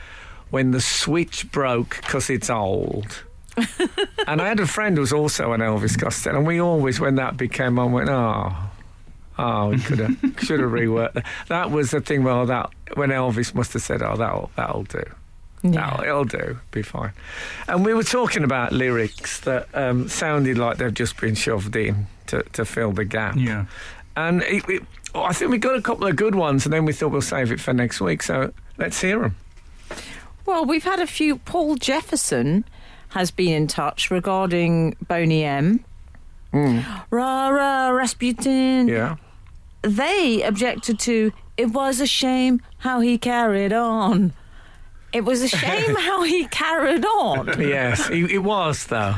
when 0.50 0.70
the 0.70 0.80
switch 0.80 1.50
broke 1.50 1.96
because 2.00 2.30
it's 2.30 2.50
old. 2.50 3.24
and 4.26 4.40
I 4.40 4.48
had 4.48 4.60
a 4.60 4.66
friend 4.66 4.96
who 4.96 5.00
was 5.00 5.12
also 5.12 5.52
an 5.52 5.60
Elvis 5.60 5.98
Costello, 5.98 6.38
and 6.38 6.46
we 6.46 6.60
always, 6.60 7.00
when 7.00 7.14
that 7.14 7.36
became 7.36 7.78
on, 7.78 7.92
went, 7.92 8.10
oh, 8.10 8.54
oh, 9.38 9.70
we 9.70 9.78
could 9.78 9.98
have, 9.98 10.16
should 10.42 10.60
have 10.60 10.70
reworked 10.70 11.14
that. 11.14 11.26
That 11.48 11.70
was 11.70 11.90
the 11.90 12.00
thing. 12.00 12.22
Well, 12.22 12.46
that 12.46 12.70
when 12.94 13.10
Elvis 13.10 13.54
must 13.54 13.72
have 13.72 13.82
said, 13.82 14.02
oh, 14.02 14.16
that'll 14.16 14.50
that'll 14.56 14.84
do. 14.84 15.02
That'll, 15.62 16.04
it'll 16.04 16.24
do. 16.24 16.58
Be 16.70 16.82
fine. 16.82 17.12
And 17.68 17.84
we 17.84 17.94
were 17.94 18.02
talking 18.02 18.44
about 18.44 18.72
lyrics 18.72 19.40
that 19.40 19.68
um, 19.74 20.08
sounded 20.08 20.58
like 20.58 20.78
they've 20.78 20.94
just 20.94 21.20
been 21.20 21.34
shoved 21.34 21.74
in 21.74 22.06
to, 22.28 22.42
to 22.52 22.64
fill 22.64 22.92
the 22.92 23.04
gap. 23.04 23.36
Yeah. 23.36 23.66
And 24.16 24.42
it, 24.42 24.68
it, 24.68 24.82
oh, 25.14 25.22
I 25.22 25.32
think 25.32 25.50
we 25.50 25.58
got 25.58 25.76
a 25.76 25.82
couple 25.82 26.06
of 26.06 26.16
good 26.16 26.34
ones, 26.34 26.64
and 26.64 26.72
then 26.72 26.84
we 26.84 26.92
thought 26.92 27.08
we'll 27.08 27.22
save 27.22 27.52
it 27.52 27.60
for 27.60 27.72
next 27.72 28.00
week. 28.00 28.22
So 28.22 28.52
let's 28.78 29.00
hear 29.00 29.20
them. 29.20 29.36
Well, 30.44 30.64
we've 30.64 30.84
had 30.84 31.00
a 31.00 31.06
few. 31.06 31.38
Paul 31.38 31.76
Jefferson 31.76 32.64
has 33.10 33.30
been 33.30 33.52
in 33.52 33.66
touch 33.66 34.10
regarding 34.10 34.96
Boney 35.08 35.44
M. 35.44 35.84
Rah, 36.52 37.48
rah, 37.48 37.88
Rasputin. 37.88 38.88
Yeah. 38.88 39.16
They 39.82 40.42
objected 40.42 40.98
to 41.00 41.32
it 41.56 41.70
was 41.70 42.00
a 42.00 42.06
shame 42.06 42.60
how 42.78 43.00
he 43.00 43.18
carried 43.18 43.72
on. 43.72 44.32
It 45.12 45.24
was 45.24 45.42
a 45.42 45.48
shame 45.48 45.94
how 45.98 46.22
he 46.24 46.46
carried 46.46 47.04
on. 47.04 47.60
Yes, 47.60 48.06
he, 48.08 48.26
he 48.26 48.38
was 48.38 48.86
though. 48.86 49.14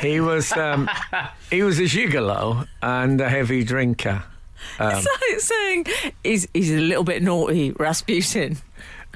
he 0.00 0.20
was 0.20 0.52
um, 0.52 0.88
he 1.50 1.62
was 1.62 1.78
a 1.78 1.82
gigolo 1.84 2.66
and 2.82 3.20
a 3.20 3.28
heavy 3.28 3.64
drinker. 3.64 4.22
It's 4.78 5.06
like 5.06 5.40
saying 5.40 5.86
he's, 6.22 6.46
he's 6.54 6.70
a 6.72 6.78
little 6.80 7.04
bit 7.04 7.22
naughty, 7.22 7.72
Rasputin. 7.72 8.56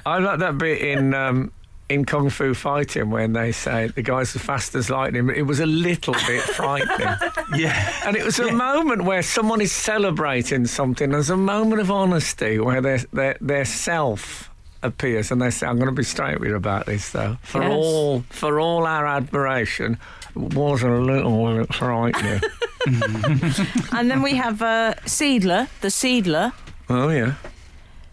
I 0.05 0.19
like 0.19 0.39
that 0.39 0.57
bit 0.57 0.81
in 0.81 1.13
um, 1.13 1.51
in 1.89 2.05
Kung 2.05 2.29
Fu 2.29 2.53
Fighting 2.53 3.09
when 3.11 3.33
they 3.33 3.51
say 3.51 3.87
the 3.87 4.01
guy's 4.01 4.35
as 4.35 4.41
fast 4.41 4.75
as 4.75 4.89
lightning. 4.89 5.27
but 5.27 5.37
It 5.37 5.43
was 5.43 5.59
a 5.59 5.65
little 5.65 6.13
bit 6.27 6.41
frightening, 6.57 7.15
Yeah. 7.55 7.91
and 8.05 8.15
it 8.15 8.23
was 8.25 8.39
a 8.39 8.51
moment 8.51 9.03
where 9.03 9.21
someone 9.23 9.61
is 9.61 9.71
celebrating 9.71 10.65
something. 10.65 11.09
There's 11.11 11.29
a 11.29 11.37
moment 11.37 11.81
of 11.81 11.89
honesty 11.91 12.59
where 12.59 12.81
their 12.81 12.99
their 13.13 13.37
their 13.41 13.65
self 13.65 14.49
appears, 14.85 15.31
and 15.31 15.41
they 15.41 15.49
say, 15.51 15.67
"I'm 15.67 15.75
going 15.77 15.89
to 15.89 15.95
be 15.95 16.03
straight 16.03 16.39
with 16.39 16.49
you 16.49 16.55
about 16.55 16.85
this, 16.85 17.09
though. 17.11 17.37
For 17.43 17.61
Yes. 17.61 17.71
all 17.71 18.23
for 18.29 18.59
all 18.59 18.85
our 18.85 19.05
admiration, 19.07 19.97
it 20.35 20.53
was 20.53 20.83
a 20.83 20.89
little 20.89 21.57
bit 21.57 21.73
frightening." 21.73 22.41
And 23.91 24.11
then 24.11 24.21
we 24.21 24.35
have 24.35 24.61
uh, 24.61 24.93
Seedler, 25.05 25.67
the 25.81 25.87
Seedler, 25.89 26.53
oh 26.89 27.09
yeah. 27.09 27.33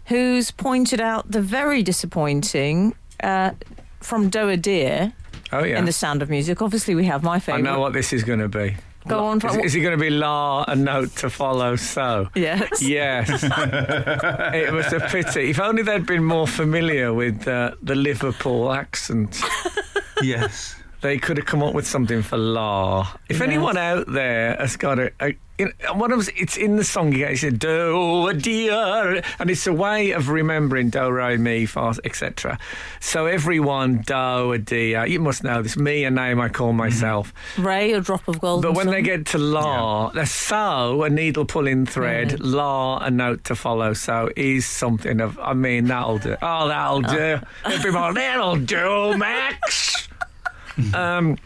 who's 0.05 0.49
pointed 0.51 0.99
out 0.99 1.29
the 1.31 1.41
very 1.41 1.83
disappointing 1.83 2.95
uh, 3.21 3.51
from 3.99 4.29
Doe 4.29 4.49
a 4.49 4.57
Deer 4.57 5.13
Oh 5.51 5.63
yeah. 5.63 5.77
in 5.77 5.85
The 5.85 5.91
Sound 5.91 6.21
of 6.23 6.29
Music. 6.29 6.61
Obviously, 6.61 6.95
we 6.95 7.05
have 7.05 7.21
my 7.23 7.39
favorite. 7.39 7.59
I 7.59 7.61
know 7.71 7.79
what 7.79 7.93
this 7.93 8.11
is 8.13 8.23
going 8.23 8.39
to 8.39 8.47
be. 8.49 8.75
Go 9.07 9.25
on, 9.25 9.37
Is, 9.37 9.41
Frank. 9.43 9.65
is 9.65 9.75
it 9.75 9.81
going 9.81 9.97
to 9.97 10.01
be 10.01 10.09
la 10.09 10.63
a 10.67 10.75
note 10.75 11.15
to 11.17 11.29
follow? 11.29 11.75
So. 11.75 12.29
Yes. 12.35 12.81
Yes. 12.81 13.43
it 14.53 14.71
was 14.73 14.91
a 14.93 14.99
pity. 15.01 15.49
If 15.49 15.59
only 15.59 15.83
they'd 15.83 16.05
been 16.05 16.23
more 16.23 16.47
familiar 16.47 17.13
with 17.13 17.47
uh, 17.47 17.71
the 17.81 17.95
Liverpool 17.95 18.71
accent, 18.71 19.41
Yes. 20.21 20.75
they 21.01 21.17
could 21.17 21.37
have 21.37 21.45
come 21.45 21.61
up 21.63 21.73
with 21.73 21.85
something 21.87 22.21
for 22.21 22.37
La. 22.37 23.01
If 23.29 23.39
Yes. 23.39 23.41
anyone 23.49 23.77
out 23.77 24.05
there 24.07 24.55
has 24.57 24.77
got 24.77 24.99
a, 24.99 25.11
a 25.21 25.35
you 25.57 25.65
know, 25.65 25.93
one 25.93 26.11
of 26.11 26.29
it's 26.35 26.57
in 26.57 26.77
the 26.77 26.83
song. 26.83 27.13
You 27.13 27.35
said 27.35 27.59
do 27.59 28.27
a 28.27 28.33
dear, 28.33 29.21
and 29.39 29.49
it's 29.49 29.67
a 29.67 29.73
way 29.73 30.11
of 30.11 30.29
remembering 30.29 30.89
do 30.89 31.09
re 31.09 31.37
mi 31.37 31.65
fa 31.65 31.93
etc. 32.03 32.57
So 32.99 33.27
everyone 33.27 34.03
do 34.05 34.51
a 34.53 34.57
dear. 34.57 35.05
You 35.05 35.19
must 35.19 35.43
know 35.43 35.61
this. 35.61 35.77
Me 35.77 36.05
a 36.05 36.11
name 36.11 36.39
I 36.39 36.49
call 36.49 36.73
myself. 36.73 37.33
Ray, 37.57 37.93
a 37.93 38.01
drop 38.01 38.27
of 38.27 38.39
gold. 38.39 38.63
But 38.63 38.73
when 38.73 38.87
they 38.87 39.01
get 39.01 39.27
to 39.27 39.37
la, 39.37 40.09
the 40.09 40.25
so, 40.25 41.03
a 41.03 41.09
needle 41.09 41.45
pulling 41.45 41.85
thread, 41.85 42.39
la, 42.39 42.97
a 42.97 43.11
note 43.11 43.43
to 43.45 43.55
follow. 43.55 43.93
So 43.93 44.29
is 44.35 44.65
something 44.65 45.21
of, 45.21 45.37
I 45.39 45.53
mean, 45.53 45.85
that'll 45.85 46.17
do. 46.17 46.35
Oh, 46.41 46.67
that'll 46.67 47.01
do. 47.01 47.39
Everyone, 47.65 48.15
that'll 48.15 48.55
do, 48.57 49.17
Max. 49.17 50.07
um, 50.93 51.37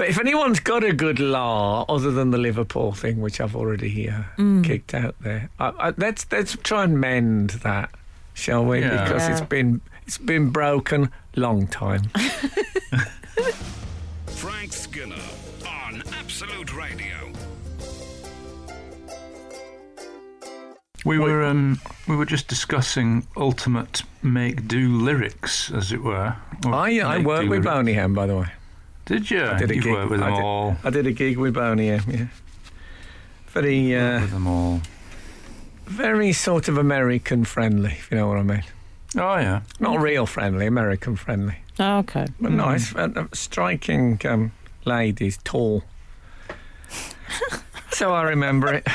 but 0.00 0.08
if 0.08 0.18
anyone's 0.18 0.60
got 0.60 0.82
a 0.82 0.94
good 0.94 1.18
la, 1.20 1.82
other 1.82 2.10
than 2.10 2.30
the 2.30 2.38
Liverpool 2.38 2.92
thing, 2.92 3.20
which 3.20 3.38
I've 3.38 3.54
already 3.54 4.08
uh, 4.08 4.22
kicked 4.62 4.94
out 4.94 5.14
there, 5.20 5.50
I, 5.58 5.66
I, 5.78 5.92
let's 5.98 6.24
let's 6.32 6.56
try 6.62 6.84
and 6.84 6.98
mend 6.98 7.50
that, 7.64 7.90
shall 8.32 8.64
we? 8.64 8.80
Yeah. 8.80 9.04
Because 9.04 9.28
it's 9.28 9.40
Yeah. 9.40 9.46
been 9.46 9.82
it's 10.06 10.16
been 10.16 10.48
broken 10.48 11.10
long 11.36 11.66
time. 11.66 12.04
Frank 14.28 14.72
Skinner 14.72 15.16
on 15.68 16.02
Absolute 16.14 16.74
Radio. 16.74 17.30
We 21.04 21.18
were 21.18 21.44
um, 21.44 21.78
we 22.08 22.16
were 22.16 22.24
just 22.24 22.48
discussing 22.48 23.26
ultimate 23.36 24.02
make 24.22 24.66
do 24.66 24.88
lyrics, 24.96 25.70
as 25.70 25.92
it 25.92 26.02
were. 26.02 26.36
I 26.64 27.00
I 27.00 27.18
make 27.18 27.26
worked 27.26 27.50
with 27.50 27.66
lyrics. 27.66 27.66
Boney 27.66 27.96
M, 27.98 28.14
by 28.14 28.26
the 28.26 28.36
way. 28.38 28.46
Did 29.10 29.28
you? 29.28 29.44
I 29.44 29.58
did 29.58 29.72
a 29.72 29.74
You've 29.74 29.82
gig. 29.84 29.92
worked 29.92 30.10
with 30.12 30.22
I 30.22 30.26
them 30.26 30.34
did- 30.36 30.44
all. 30.44 30.76
I 30.84 30.90
did 30.90 31.06
a 31.08 31.10
gig 31.12 31.36
with 31.36 31.54
Boney 31.54 31.90
M. 31.90 32.02
Yeah, 32.06 32.26
very 33.48 33.96
uh, 33.96 34.20
With 34.20 34.30
them 34.30 34.46
all. 34.46 34.80
very 35.86 36.32
sort 36.32 36.68
of 36.68 36.78
American 36.78 37.44
friendly, 37.44 37.90
if 37.90 38.08
you 38.12 38.16
know 38.16 38.28
what 38.28 38.38
I 38.38 38.44
mean. 38.44 38.62
Oh 39.16 39.36
yeah. 39.36 39.62
Not 39.80 40.00
real 40.00 40.26
friendly, 40.26 40.64
American 40.66 41.16
friendly, 41.16 41.56
Okay. 41.80 42.26
but 42.40 42.52
nice, 42.52 42.94
uh, 42.94 43.08
uh, 43.16 43.24
striking 43.32 44.20
um, 44.24 44.52
ladies, 44.84 45.40
tall. 45.42 45.82
so 47.90 48.12
I 48.14 48.22
remember 48.22 48.72
it. 48.72 48.86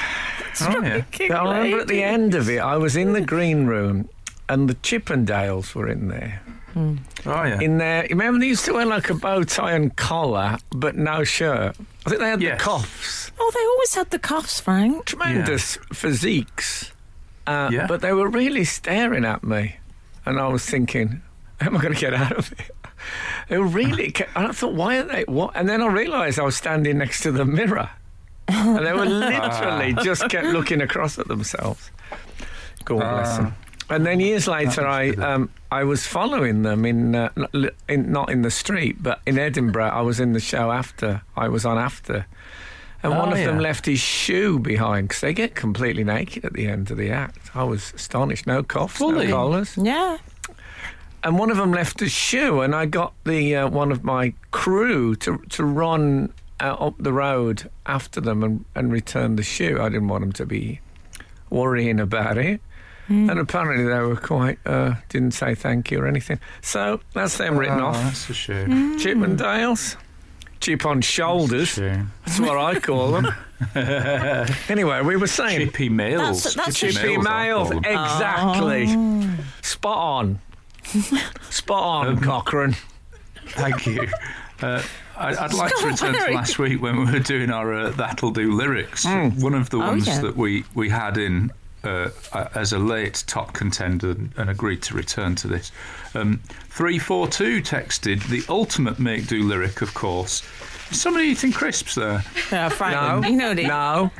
Oh 0.62 0.82
yeah. 0.82 1.04
I 1.20 1.44
remember 1.44 1.80
at 1.82 1.90
the 1.90 2.02
end 2.04 2.34
of 2.36 2.50
it, 2.50 2.60
I 2.60 2.78
was 2.78 2.96
in 2.96 3.12
the 3.12 3.20
green 3.20 3.66
room, 3.66 4.08
and 4.48 4.70
the 4.70 4.76
Chippendales 4.76 5.76
were 5.76 5.90
in 5.90 6.08
there. 6.08 6.42
Oh 6.76 7.00
yeah. 7.26 7.60
In 7.62 7.78
there, 7.78 8.06
remember 8.10 8.40
they 8.40 8.48
used 8.48 8.66
to 8.66 8.74
wear 8.74 8.86
like 8.86 9.10
a 9.10 9.14
bow 9.14 9.44
tie 9.44 9.74
and 9.74 9.96
collar, 9.96 10.58
but 10.72 10.96
no 10.96 11.24
shirt. 11.24 11.76
I 12.06 12.10
think 12.10 12.22
they 12.22 12.30
had 12.30 12.42
Yes. 12.42 12.58
the 12.60 12.64
cuffs. 12.64 13.32
Oh, 13.40 13.52
they 13.54 13.64
always 13.66 13.96
had 13.96 14.10
the 14.12 14.20
cuffs, 14.20 14.60
Frank. 14.60 15.06
tremendous 15.06 15.78
physiques, 15.94 16.92
uh, 17.48 17.70
Yeah. 17.72 17.88
but 17.88 18.02
they 18.02 18.14
were 18.14 18.28
really 18.28 18.66
staring 18.66 19.24
at 19.26 19.44
me, 19.44 19.78
and 20.26 20.40
I 20.40 20.48
was 20.48 20.66
thinking, 20.66 21.22
"How 21.62 21.68
am 21.68 21.78
I 21.78 21.82
going 21.82 21.94
to 21.94 22.00
get 22.00 22.14
out 22.14 22.34
of 22.34 22.52
it?" 22.52 22.72
They 23.50 23.58
were 23.60 23.68
really, 23.68 24.12
ca- 24.18 24.26
and 24.36 24.48
I 24.48 24.52
thought, 24.52 24.74
"Why 24.74 24.98
are 24.98 25.04
they?" 25.04 25.24
What? 25.28 25.52
And 25.56 25.70
then 25.70 25.82
I 25.82 25.88
realised 25.88 26.40
I 26.40 26.44
was 26.44 26.56
standing 26.58 26.98
next 26.98 27.22
to 27.22 27.32
the 27.32 27.46
mirror, 27.46 27.90
and 28.48 28.86
they 28.86 28.94
were 28.94 29.06
literally 29.30 29.94
just 30.04 30.28
kept 30.30 30.48
looking 30.48 30.82
across 30.82 31.18
at 31.20 31.28
themselves. 31.28 31.90
God 32.84 33.00
bless 33.00 33.28
Ah. 33.34 33.38
them. 33.38 33.56
And 33.90 34.06
then 34.06 34.20
years 34.20 34.48
later, 34.48 34.86
I 34.88 35.08
must 35.08 35.16
be 35.18 35.22
the- 35.22 35.30
um, 35.32 35.50
I 35.72 35.84
was 35.84 36.06
following 36.06 36.62
them 36.62 36.86
in, 36.86 37.16
uh, 37.16 37.30
not, 37.36 37.74
in 37.90 38.12
not 38.12 38.30
in 38.30 38.42
the 38.44 38.52
street, 38.52 39.02
but 39.02 39.20
in 39.26 39.38
Edinburgh. 39.38 39.90
I 39.90 40.02
was 40.02 40.20
in 40.20 40.34
the 40.34 40.40
show 40.40 40.72
after 40.72 41.22
I 41.36 41.48
was 41.50 41.66
on 41.66 41.78
after, 41.78 42.26
and 43.04 43.18
one 43.18 43.30
Oh, 43.30 43.32
of 43.34 43.38
them 43.40 43.60
left 43.60 43.86
his 43.86 44.00
shoe 44.00 44.60
behind 44.60 45.08
because 45.10 45.22
they 45.22 45.34
get 45.34 45.56
completely 45.56 46.04
naked 46.04 46.46
at 46.46 46.54
the 46.54 46.68
end 46.68 46.92
of 46.92 46.98
the 46.98 47.10
act. 47.12 47.52
I 47.56 47.64
was 47.64 47.94
astonished. 47.94 48.48
No 48.48 48.64
cuffs, 48.64 48.98
Fully? 48.98 49.28
no 49.28 49.34
collars, 49.34 49.78
Yeah. 49.78 50.18
and 51.24 51.38
one 51.40 51.50
of 51.50 51.58
them 51.58 51.72
left 51.72 52.00
his 52.00 52.12
shoe, 52.12 52.62
and 52.62 52.76
I 52.76 52.86
got 52.86 53.14
the 53.26 53.56
uh, 53.56 53.68
one 53.68 53.92
of 53.92 54.04
my 54.04 54.34
crew 54.52 55.16
to 55.18 55.38
to 55.50 55.66
run 55.66 56.32
uh, 56.62 56.74
up 56.76 56.96
the 57.00 57.12
road 57.12 57.70
after 57.86 58.22
them 58.22 58.44
and, 58.44 58.66
and 58.76 58.92
return 58.92 59.36
the 59.36 59.44
shoe. 59.44 59.80
I 59.82 59.90
didn't 59.90 60.08
want 60.10 60.22
them 60.22 60.32
to 60.34 60.46
be 60.46 60.80
worrying 61.50 62.00
about 62.00 62.38
it. 62.38 62.62
And 63.08 63.40
apparently 63.40 63.86
they 63.86 64.00
were 64.00 64.16
quite 64.16 64.58
uh, 64.66 64.96
didn't 65.10 65.32
say 65.32 65.54
thank 65.56 65.92
you 65.92 66.00
or 66.02 66.08
anything. 66.08 66.40
So 66.62 67.00
that's 67.14 67.38
them 67.38 67.58
written 67.58 67.80
Oh, 67.80 67.88
off. 67.88 67.96
That's 68.04 68.30
a 68.30 68.34
shame. 68.34 68.98
Chip 69.00 69.18
and 69.18 69.38
Dales, 69.38 69.96
chip 70.60 70.86
on 70.86 71.02
shoulders. 71.02 71.70
Shame. 71.70 72.12
That's 72.26 72.40
what 72.40 72.58
I 72.58 72.80
call 72.80 73.12
them. 73.12 73.28
anyway, 74.70 75.02
we 75.02 75.16
were 75.18 75.28
saying 75.28 75.60
Chippy 75.68 75.90
Mills. 75.90 76.44
That's- 76.44 76.54
that's 76.56 76.80
Chippy 76.80 76.94
chippy 76.94 77.14
Mills, 77.18 77.28
I 77.28 77.44
males, 77.44 77.70
call 77.70 77.82
them. 77.82 77.92
exactly. 77.92 79.38
Spot 79.62 79.98
on. 79.98 80.40
Spot 81.50 81.84
on, 81.84 82.08
Um, 82.08 82.22
Cochrane. 82.22 82.76
Thank 83.50 83.86
you. 83.86 84.08
Uh, 84.62 84.82
I, 85.18 85.30
I'd 85.36 85.54
like 85.54 85.74
to 85.78 85.88
return 85.88 86.14
to 86.14 86.34
last 86.34 86.60
week 86.60 86.82
when 86.82 87.06
we 87.06 87.12
were 87.12 87.20
doing 87.20 87.50
our 87.52 87.74
uh, 87.74 87.90
That'll 87.92 88.32
Do 88.32 88.52
lyrics. 88.52 89.06
Hmm. 89.06 89.30
One 89.42 89.54
of 89.54 89.70
the 89.70 89.78
Oh, 89.78 89.88
ones 89.88 90.08
yeah. 90.08 90.20
that 90.22 90.36
we, 90.36 90.64
we 90.74 90.90
had 90.90 91.18
in 91.18 91.52
uh, 91.86 92.10
uh, 92.34 92.48
as 92.56 92.74
a 92.74 92.80
late 92.80 93.24
top 93.28 93.54
contender 93.54 94.12
and, 94.12 94.32
and 94.38 94.50
agreed 94.50 94.82
to 94.84 94.94
return 94.96 95.36
to 95.36 95.48
this. 95.48 95.72
Um, 96.14 96.40
342 96.70 97.62
texted 97.62 98.28
the 98.30 98.44
ultimate 98.50 99.00
Make 99.00 99.28
Do 99.28 99.44
lyric, 99.44 99.82
of 99.82 99.94
course. 99.94 100.44
Is 100.92 101.02
somebody 101.02 101.28
eating 101.28 101.52
crisps 101.52 101.96
there? 101.96 102.24
Yeah, 102.52 102.70
Frank, 102.78 103.24
No, 103.24 103.30
you 103.30 103.36
know 103.36 103.54
the 103.54 103.68
no. 103.68 104.12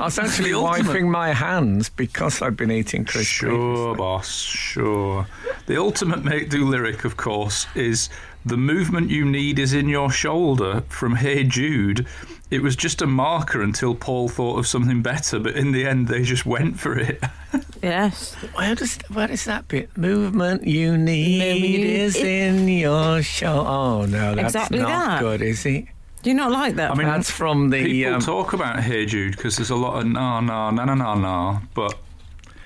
I 0.00 0.04
was 0.04 0.18
actually 0.18 0.50
The 0.52 0.58
ultimate- 0.58 0.88
wiping 0.88 1.10
my 1.10 1.32
hands 1.32 1.88
because 1.90 2.42
I've 2.42 2.56
been 2.56 2.70
eating 2.70 3.04
crisps. 3.04 3.28
Sure, 3.28 3.94
boss, 3.94 4.30
sure. 4.32 5.26
The 5.66 5.76
ultimate 5.76 6.24
make 6.24 6.50
do 6.50 6.64
lyric, 6.64 7.04
of 7.04 7.16
course, 7.16 7.66
is 7.74 8.08
The 8.46 8.56
movement 8.56 9.10
you 9.10 9.24
need 9.24 9.58
is 9.58 9.72
in 9.74 9.88
your 9.88 10.10
shoulder 10.10 10.82
from 10.88 11.16
Hey 11.16 11.44
Jude. 11.44 12.06
It 12.50 12.62
was 12.62 12.76
just 12.76 13.02
a 13.02 13.06
marker 13.06 13.60
until 13.62 13.94
Paul 13.94 14.28
thought 14.28 14.58
of 14.58 14.66
something 14.66 15.02
better, 15.02 15.38
but 15.38 15.54
in 15.54 15.72
the 15.72 15.84
end 15.86 16.08
they 16.08 16.22
just 16.22 16.46
went 16.46 16.78
for 16.80 16.98
it. 16.98 17.22
Yes. 17.80 18.34
Where 18.54 18.74
does 18.74 18.98
where 19.08 19.30
is 19.30 19.44
that 19.44 19.68
bit? 19.68 19.96
Movement 19.96 20.66
you 20.66 20.98
need 20.98 21.62
you- 21.62 21.88
is 22.02 22.16
it- 22.16 22.26
in 22.26 22.66
your 22.68 23.22
show. 23.22 23.64
Oh 23.66 24.04
no, 24.04 24.34
that's 24.34 24.48
Exactly 24.48 24.80
not 24.80 24.88
that. 24.88 25.20
good, 25.20 25.42
is 25.42 25.64
it? 25.64 25.86
Do 26.22 26.30
you 26.30 26.34
not 26.34 26.50
like 26.50 26.74
that? 26.74 26.90
I 26.90 26.94
mean, 26.94 27.06
That's 27.06 27.30
from 27.30 27.70
the. 27.70 27.84
People 27.84 28.14
Um, 28.14 28.20
talk 28.20 28.52
about 28.52 28.80
Hey 28.80 29.06
Jude 29.06 29.36
because 29.36 29.56
there's 29.56 29.70
a 29.70 29.76
lot 29.76 30.00
of 30.00 30.06
no, 30.06 30.40
no, 30.40 30.70
no, 30.70 30.84
no, 30.84 30.94
no, 30.94 31.14
no, 31.14 31.60
but 31.74 31.96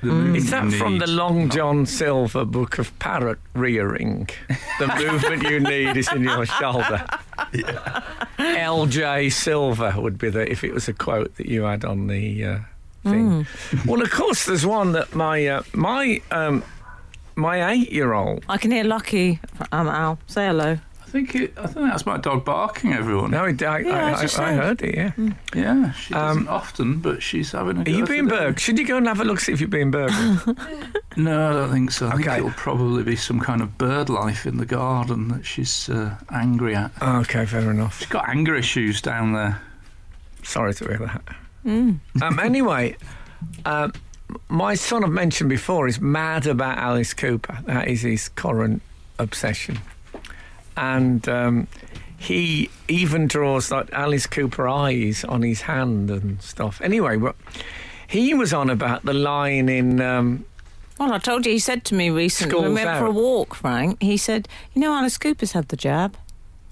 the 0.01 0.07
movement 0.09 0.37
is 0.39 0.51
that 0.51 0.73
from 0.73 0.99
the 0.99 1.07
Long 1.07 1.51
John 1.51 1.85
Silver 1.85 2.47
book 2.47 2.79
of 2.79 2.99
parrot 2.99 3.39
rearing? 3.55 4.29
The 4.79 4.87
movement 4.97 5.43
you 5.43 5.61
need 5.61 5.95
is 5.99 6.11
in 6.11 6.23
your 6.23 6.47
shoulder. 6.47 7.05
L.J. 8.39 9.31
Silver 9.31 9.95
would 9.97 10.19
be 10.19 10.31
the 10.31 10.51
if 10.51 10.65
it 10.65 10.73
was 10.73 10.89
a 10.89 10.93
quote 10.93 11.35
that 11.37 11.47
you 11.47 11.63
had 11.63 11.85
on 11.85 12.07
the 12.07 12.45
uh, 12.45 12.59
thing. 13.05 13.47
Well, 13.87 14.03
of 14.03 14.11
course, 14.11 14.47
there's 14.47 14.67
one 14.67 14.93
that 14.93 15.15
my 15.15 15.47
uh, 15.47 15.63
my 15.73 16.21
um, 16.31 16.63
my 17.35 17.71
eight-year-old. 17.73 18.45
I 18.49 18.59
can 18.59 18.71
hear 18.71 18.85
Lucky. 18.85 19.41
Um, 19.71 19.89
Al, 19.89 20.19
say 20.27 20.47
hello. 20.47 20.79
I 21.13 21.15
think 21.15 21.35
it, 21.35 21.53
I 21.59 21.67
think 21.67 21.87
that's 21.91 22.07
my 22.07 22.17
dog 22.17 22.43
barking. 22.43 22.95
Everyone, 22.95 23.33
No, 23.33 23.45
I, 23.45 23.49
I, 23.49 23.51
Yeah, 23.81 24.07
I 24.07 24.13
I, 24.15 24.23
just 24.23 24.39
I 24.39 24.55
heard 24.55 24.81
it. 24.81 24.95
Yeah. 24.95 25.13
yeah, 25.55 25.93
she 25.93 26.15
Um, 26.15 26.21
doesn't 26.39 26.49
often, 26.49 27.01
but 27.01 27.23
she's 27.23 27.53
having 27.53 27.77
a. 27.77 27.81
Are 27.81 27.85
go 27.85 27.91
you 27.91 27.99
today. 28.07 28.13
being 28.15 28.29
burged? 28.29 28.61
Should 28.61 28.79
you 28.79 28.87
go 28.87 28.97
and 28.97 29.07
have 29.07 29.21
a 29.21 29.25
look 29.25 29.39
see 29.41 29.53
if 29.53 29.61
you're 29.61 29.69
being 29.69 29.91
burgled? 29.91 30.59
No, 31.19 31.51
I 31.51 31.53
don't 31.53 31.71
think 31.71 31.91
so. 31.91 32.09
I 32.09 32.13
think 32.13 32.27
Okay. 32.27 32.39
it'll 32.39 32.51
probably 32.53 33.03
be 33.03 33.17
some 33.17 33.39
kind 33.39 33.61
of 33.61 33.77
bird 33.77 34.09
life 34.09 34.47
in 34.47 34.57
the 34.57 34.65
garden 34.65 35.29
that 35.29 35.45
she's 35.45 35.91
uh, 35.91 36.15
angry 36.31 36.75
at. 36.75 36.91
okay, 37.03 37.45
fair 37.45 37.71
enough. 37.71 37.99
She's 37.99 38.09
got 38.09 38.27
anger 38.31 38.55
issues 38.55 39.03
down 39.03 39.35
there. 39.35 39.61
Sorry 40.43 40.73
to 40.73 40.85
hear 40.87 40.97
that. 40.99 41.23
Um, 41.67 42.01
anyway, 42.41 42.97
um, 43.67 43.93
my 44.49 44.73
son 44.75 45.05
I've 45.05 45.11
mentioned 45.11 45.51
before 45.51 45.87
is 45.87 46.01
mad 46.01 46.47
about 46.47 46.79
Alice 46.79 47.13
Cooper. 47.13 47.59
That 47.67 47.89
is 47.89 48.01
his 48.01 48.31
current 48.31 48.81
obsession, 49.19 49.79
and 50.77 51.29
um, 51.29 51.67
he 52.19 52.71
even 52.89 53.27
draws 53.27 53.71
like 53.71 53.93
Alice 53.93 54.27
Cooper 54.27 54.69
eyes 54.69 55.25
on 55.25 55.43
his 55.43 55.63
hand 55.63 56.11
and 56.11 56.41
stuff. 56.41 56.81
Anyway, 56.81 57.17
but 57.17 57.35
he 58.07 58.35
was 58.35 58.53
on 58.53 58.71
about 58.71 59.05
the 59.05 59.15
line 59.15 59.69
in. 59.69 60.01
Um, 60.01 60.45
Well, 60.99 61.13
I 61.13 61.19
told 61.19 61.47
you, 61.47 61.53
he 61.53 61.59
said 61.59 61.85
to 61.87 61.95
me 61.95 62.11
recently 62.11 62.69
we 62.69 62.75
went 62.75 62.99
for 62.99 63.07
a 63.07 63.11
walk, 63.11 63.55
Frank, 63.55 64.01
he 64.03 64.17
said, 64.17 64.49
You 64.75 64.83
know, 64.83 64.93
Alice 64.95 65.19
Cooper's 65.19 65.53
had 65.53 65.69
the 65.69 65.77
jab. 65.77 66.17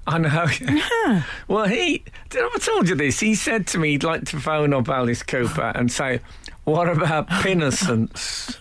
I 0.06 0.18
know. 0.18 1.22
well, 1.48 1.66
he. 1.66 2.02
Did 2.30 2.44
I 2.44 2.58
told 2.58 2.88
you 2.88 2.94
this? 2.94 3.20
He 3.20 3.34
said 3.34 3.66
to 3.68 3.78
me 3.78 3.90
he'd 3.92 4.04
like 4.04 4.24
to 4.26 4.40
phone 4.40 4.72
up 4.72 4.88
Alice 4.88 5.22
Cooper 5.22 5.72
and 5.74 5.90
say, 5.92 6.20
"What 6.64 6.88
about 6.88 7.46
innocence?" 7.46 8.58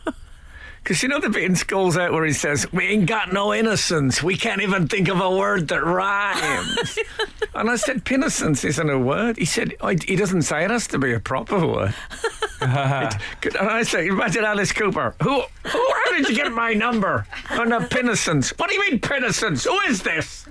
Because 0.83 1.03
you 1.03 1.09
know 1.09 1.19
the 1.19 1.29
bit 1.29 1.43
in 1.43 1.55
School's 1.55 1.97
Out 1.97 2.11
where 2.13 2.25
he 2.25 2.33
says, 2.33 2.71
"We 2.71 2.85
ain't 2.87 3.05
got 3.05 3.31
no 3.33 3.53
innocence. 3.53 4.23
We 4.23 4.35
can't 4.37 4.61
even 4.61 4.87
think 4.87 5.07
of 5.09 5.19
a 5.21 5.29
word 5.29 5.67
that 5.67 5.83
rhymes." 5.83 6.97
and 7.53 7.69
I 7.69 7.75
said, 7.75 8.05
"Pinnocence 8.05 8.63
isn't 8.65 8.89
a 8.89 8.97
word." 8.97 9.37
He 9.37 9.45
said, 9.45 9.75
"I- 9.81 9.97
"He 10.03 10.15
doesn't 10.15 10.43
say 10.43 10.63
it 10.63 10.71
has 10.71 10.87
to 10.87 10.97
be 10.99 11.13
a 11.13 11.19
proper 11.19 11.59
word." 11.65 11.93
It- 12.61 13.55
and 13.55 13.69
I 13.69 13.83
said, 13.83 14.05
"Imagine 14.05 14.43
Alice 14.45 14.71
Cooper. 14.73 15.15
Who? 15.23 15.41
Who? 15.41 15.93
How 16.05 16.11
did 16.13 16.27
you 16.29 16.35
get 16.35 16.51
my 16.51 16.73
number? 16.73 17.25
On 17.51 17.71
a 17.71 17.81
pinnocence? 17.81 18.49
What 18.57 18.69
do 18.69 18.75
you 18.75 18.81
mean 18.89 18.99
pinnocence? 18.99 19.65
Who 19.65 19.79
is 19.91 20.01
this?" 20.03 20.45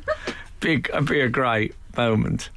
Be, 0.60 0.82
uh, 0.92 1.00
be 1.02 1.20
a 1.20 1.28
great 1.28 1.74
moment. 1.96 2.50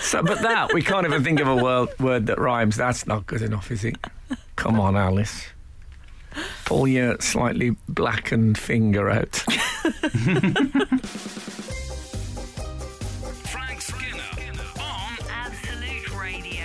So, 0.00 0.22
but 0.22 0.42
that 0.42 0.72
we 0.74 0.82
can't 0.82 1.06
even 1.06 1.24
think 1.24 1.40
of 1.40 1.48
a 1.48 1.56
word, 1.56 1.88
word 1.98 2.26
that 2.26 2.38
rhymes. 2.38 2.76
That's 2.76 3.06
not 3.06 3.26
good 3.26 3.42
enough, 3.42 3.70
is 3.70 3.84
it? 3.84 3.96
Come 4.56 4.78
on, 4.80 4.96
Alice. 4.96 5.46
Pull 6.64 6.88
your 6.88 7.18
slightly 7.20 7.76
blackened 7.88 8.58
finger 8.58 9.08
out. 9.10 9.36
Frank 13.46 13.80
Skinner 13.80 14.22
on 14.78 15.16
Absolute 15.30 16.14
Radio. 16.16 16.64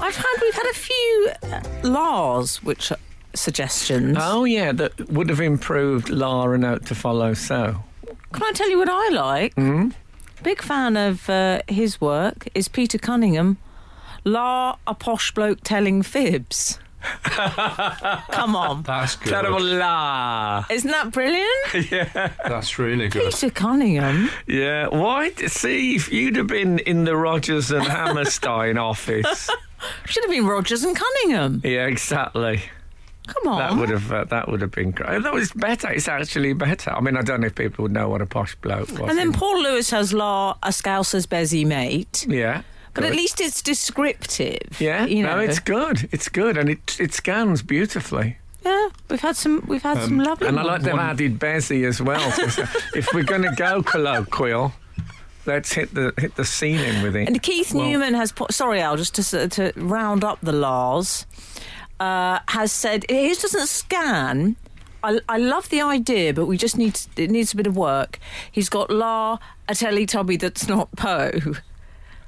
I've 0.00 0.16
had, 0.16 0.34
we've 0.42 0.54
had 0.54 0.66
a 0.70 0.74
few 0.74 1.30
uh, 1.44 1.60
laws, 1.82 2.62
which 2.62 2.90
are 2.92 2.98
suggestions. 3.34 4.16
Oh 4.20 4.44
yeah, 4.44 4.72
that 4.72 5.10
would 5.10 5.28
have 5.28 5.40
improved 5.40 6.08
La 6.10 6.44
and 6.50 6.64
Out 6.64 6.86
to 6.86 6.94
Follow. 6.94 7.34
So 7.34 7.76
Can 8.32 8.42
I 8.42 8.52
tell 8.52 8.68
you 8.70 8.78
what 8.78 8.88
I 8.90 9.08
like? 9.10 9.54
Hmm? 9.54 9.90
Big 10.42 10.60
fan 10.60 10.96
of 10.96 11.28
uh, 11.30 11.62
his 11.68 12.00
work 12.00 12.48
is 12.54 12.68
Peter 12.68 12.98
Cunningham. 12.98 13.56
La, 14.24 14.76
a 14.86 14.94
posh 14.94 15.32
bloke 15.32 15.60
telling 15.62 16.02
fibs. 16.02 16.78
Come 18.30 18.56
on. 18.56 18.82
That's 18.82 19.16
good. 19.16 19.30
terrible 19.30 19.60
La. 19.62 20.64
Isn't 20.70 20.90
that 20.90 21.10
brilliant? 21.12 21.50
Yeah. 21.90 22.30
That's 22.46 22.78
really 22.78 23.08
good. 23.08 23.30
Peter 23.32 23.50
Cunningham. 23.50 24.30
Yeah. 24.46 24.88
Why? 24.88 25.30
See, 25.32 25.94
if 25.96 26.10
you'd 26.12 26.36
have 26.36 26.46
been 26.46 26.78
in 26.80 27.04
the 27.04 27.16
Rodgers 27.16 27.70
and 27.70 27.86
Hammerstein 27.86 28.78
office. 28.92 29.50
Should 30.06 30.24
have 30.24 30.30
been 30.30 30.46
Rodgers 30.46 30.82
and 30.84 30.96
Cunningham. 30.96 31.60
Yeah, 31.64 31.86
exactly. 31.86 32.62
Come 33.26 33.52
on. 33.52 33.58
That 33.58 33.80
would 33.80 33.88
have 33.90 34.12
uh, 34.12 34.24
that 34.24 34.48
would 34.48 34.60
have 34.60 34.70
been 34.70 34.90
great. 34.90 35.22
That 35.22 35.32
was 35.32 35.50
better. 35.52 35.90
It's 35.90 36.08
actually 36.08 36.52
better. 36.52 36.90
I 36.90 37.00
mean, 37.00 37.16
I 37.16 37.22
don't 37.22 37.40
know 37.40 37.46
if 37.46 37.54
people 37.54 37.82
would 37.84 37.92
know 37.92 38.08
what 38.08 38.20
a 38.22 38.26
posh 38.26 38.54
bloke 38.56 38.88
was. 38.98 39.08
and 39.10 39.18
then 39.18 39.28
in- 39.28 39.32
Paul 39.32 39.62
Lewis 39.62 39.90
has 39.90 40.12
La, 40.12 40.56
a 40.62 40.68
Scouser's 40.72 41.26
busy 41.26 41.64
mate. 41.64 42.26
yeah. 42.28 42.62
But 42.94 43.04
at 43.04 43.12
least 43.12 43.40
it's 43.40 43.60
descriptive. 43.62 44.80
Yeah, 44.80 45.04
You 45.06 45.22
know, 45.24 45.36
no, 45.36 45.40
it's 45.40 45.58
good. 45.58 46.08
It's 46.12 46.28
good, 46.28 46.56
and 46.56 46.68
it 46.70 46.96
it 47.00 47.12
scans 47.14 47.62
beautifully. 47.62 48.38
yeah. 48.64 48.88
We've 49.10 49.20
had 49.20 49.36
some. 49.36 49.64
We've 49.66 49.82
had 49.82 49.98
some 50.02 50.18
lovely. 50.18 50.48
Um, 50.48 50.58
And 50.58 50.60
I 50.60 50.72
like 50.72 50.82
they've 50.82 50.94
added 50.94 51.38
Bezzy 51.38 51.84
as 51.86 52.00
well. 52.00 52.32
If 52.94 53.12
we're 53.12 53.24
going 53.24 53.42
to 53.42 53.54
go 53.56 53.82
colloquial, 53.82 54.72
let's 55.46 55.72
hit 55.72 55.92
the 55.94 56.12
hit 56.18 56.36
the 56.36 56.44
ceiling 56.44 57.02
with 57.02 57.16
it. 57.16 57.28
And 57.28 57.42
Keith 57.42 57.72
Well- 57.74 57.84
Newman 57.88 58.14
has 58.14 58.32
put. 58.32 58.52
Sorry, 58.54 58.80
Al, 58.80 58.96
just 58.96 59.14
to 59.16 59.48
to 59.48 59.72
round 59.76 60.22
up 60.24 60.38
the 60.40 60.52
laws, 60.52 61.26
uh, 62.00 62.38
has 62.48 62.72
said 62.72 63.04
his 63.08 63.38
doesn't 63.42 63.68
scan. 63.68 64.56
I, 65.02 65.20
I 65.28 65.36
love 65.36 65.68
the 65.68 65.82
idea, 65.82 66.32
but 66.32 66.46
we 66.46 66.56
just 66.56 66.78
need 66.78 66.98
it 67.16 67.30
needs 67.30 67.52
a 67.52 67.56
bit 67.56 67.66
of 67.66 67.76
work. 67.76 68.18
He's 68.50 68.70
got 68.70 68.88
La 68.90 69.38
a 69.68 69.72
Teletubby 69.74 70.38
that's 70.38 70.66
not 70.68 70.88
Poe. 70.96 71.32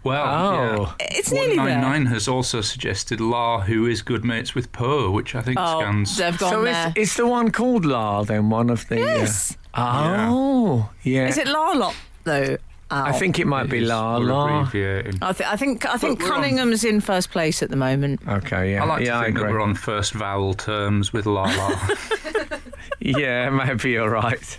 Well, 0.06 0.26
Oh. 0.26 0.94
yeah. 1.00 1.06
It's 1.18 1.32
nearly 1.32 1.56
there. 1.56 1.64
199 1.66 2.06
has 2.14 2.28
also 2.28 2.60
suggested 2.60 3.20
La, 3.20 3.60
who 3.60 3.86
is 3.86 4.02
good 4.02 4.24
mates 4.24 4.54
with 4.54 4.70
Poe, 4.72 5.10
which 5.10 5.34
I 5.34 5.42
think 5.42 5.58
Oh, 5.60 5.80
scans. 5.80 6.16
they've 6.16 6.38
gone 6.38 6.50
so 6.50 6.62
there. 6.62 6.92
is, 6.96 7.10
is 7.10 7.16
the 7.16 7.26
one 7.26 7.50
called 7.50 7.84
La 7.84 8.22
then 8.22 8.48
one 8.50 8.70
of 8.70 8.86
the? 8.88 8.96
uh, 9.02 9.04
yes. 9.18 9.56
oh, 9.74 10.90
yeah. 11.02 11.26
Is 11.28 11.38
it 11.38 11.48
La 11.48 11.72
Lot 11.72 11.94
though? 12.24 12.56
Al? 12.88 13.06
I 13.06 13.12
think 13.18 13.40
it 13.40 13.48
might 13.48 13.68
be 13.68 13.80
La 13.80 14.16
La. 14.18 14.60
I, 14.62 14.70
th- 14.70 15.40
I 15.40 15.56
think 15.56 15.84
I 15.86 15.96
think 15.96 16.20
we're 16.20 16.26
on- 16.26 16.32
Cunningham's 16.34 16.84
in 16.84 17.00
first 17.00 17.30
place 17.32 17.60
at 17.60 17.68
the 17.70 17.76
moment. 17.76 18.20
Okay, 18.28 18.74
yeah, 18.74 18.84
I 18.84 18.86
like 18.86 19.04
yeah, 19.04 19.18
to 19.18 19.24
think 19.24 19.38
that 19.38 19.50
we're 19.50 19.60
on 19.60 19.74
first 19.74 20.12
vowel 20.12 20.54
terms 20.54 21.12
with 21.12 21.26
La 21.26 21.42
La. 21.44 21.88
Yeah, 23.00 23.50
maybe 23.50 23.90
you're 23.90 24.08
right. 24.10 24.58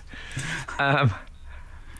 Um, 0.79 1.11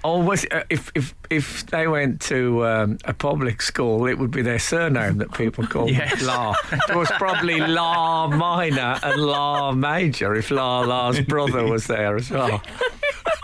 Or 0.08 0.24
was 0.24 0.46
it, 0.46 0.54
uh, 0.54 0.64
if 0.70 0.90
if 0.96 1.14
if 1.30 1.66
they 1.66 1.86
went 1.86 2.22
to 2.22 2.66
um, 2.66 2.98
a 3.04 3.14
public 3.14 3.62
school, 3.62 4.08
it 4.08 4.18
would 4.18 4.32
be 4.32 4.42
their 4.42 4.58
surname 4.58 5.18
that 5.18 5.34
people 5.34 5.68
called 5.74 5.92
Yes. 5.92 6.22
La. 6.24 6.56
It 6.88 6.96
was 6.96 7.12
probably 7.18 7.60
La 7.60 8.28
Minor 8.28 9.00
and 9.04 9.22
La 9.22 9.74
Major 9.74 10.34
if 10.34 10.50
La 10.50 10.80
La's 10.80 11.20
brother 11.20 11.66
was 11.66 11.88
there 11.88 12.16
as 12.16 12.32
well. 12.32 12.62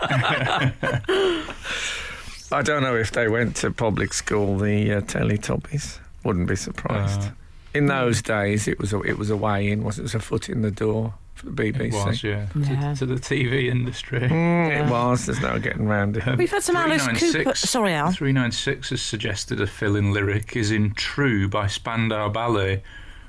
I 2.52 2.62
don't 2.62 2.82
know 2.82 2.96
if 2.96 3.12
they 3.12 3.28
went 3.28 3.56
to 3.56 3.70
public 3.70 4.14
school. 4.14 4.56
The 4.56 4.94
uh, 4.94 5.00
Teletubbies 5.02 5.98
wouldn't 6.22 6.48
be 6.48 6.56
surprised. 6.56 7.20
Uh, 7.20 7.30
in 7.74 7.86
those 7.86 8.22
days, 8.22 8.68
it 8.68 8.78
was 8.78 8.94
a, 8.94 9.00
it 9.02 9.18
was 9.18 9.28
a 9.28 9.36
way 9.36 9.68
in. 9.70 9.84
Was 9.84 9.98
it? 9.98 10.02
It 10.02 10.04
was 10.04 10.14
a 10.14 10.20
foot 10.20 10.48
in 10.48 10.62
the 10.62 10.70
door 10.70 11.12
for 11.44 11.50
the 11.50 11.72
BBC. 11.72 11.86
It 11.86 11.92
was, 11.92 12.22
yeah. 12.24 12.46
Yeah. 12.54 12.94
To, 12.94 12.98
to 13.00 13.06
the 13.06 13.14
TV 13.20 13.68
industry. 13.70 14.20
Mm, 14.20 14.86
It 14.86 14.90
was. 14.90 15.26
There's 15.26 15.40
no 15.40 15.58
getting 15.58 15.86
round 15.86 16.16
it. 16.16 16.36
We've 16.36 16.50
had 16.50 16.62
some 16.62 16.76
Alice 16.76 17.02
Cooper. 17.02 17.18
396 17.18 17.60
Sorry, 17.70 17.92
Al. 17.94 18.10
396 18.12 18.90
has 18.90 19.02
suggested 19.02 19.60
a 19.60 19.66
fill-in 19.66 20.12
lyric 20.12 20.56
is 20.56 20.70
in 20.70 20.94
True 20.94 21.48
by 21.48 21.66
Spandau 21.66 22.28
Ballet, 22.28 22.82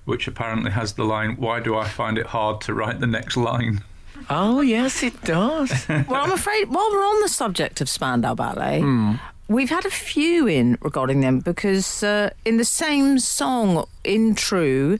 which 0.05 0.27
apparently 0.27 0.71
has 0.71 0.93
the 0.93 1.03
line, 1.03 1.35
Why 1.37 1.59
do 1.59 1.75
I 1.77 1.87
find 1.87 2.17
it 2.17 2.27
hard 2.27 2.61
to 2.61 2.73
write 2.73 2.99
the 2.99 3.07
next 3.07 3.37
line? 3.37 3.83
Oh 4.29 4.61
yes, 4.61 5.03
it 5.03 5.21
does. 5.23 5.85
Well, 5.89 6.23
I'm 6.23 6.31
afraid 6.31 6.69
while 6.69 6.89
we're 6.91 7.05
on 7.05 7.21
the 7.21 7.29
subject 7.29 7.81
of 7.81 7.89
Spandau 7.89 8.33
Ballet, 8.33 8.79
Hmm. 8.81 9.15
we've 9.47 9.69
had 9.69 9.85
a 9.85 9.89
few 9.91 10.47
in 10.47 10.77
regarding 10.81 11.21
them 11.21 11.39
because 11.41 12.01
uh, 12.01 12.29
in 12.45 12.57
the 12.57 12.65
same 12.65 13.19
song, 13.19 13.85
in 14.03 14.33
True, 14.33 14.97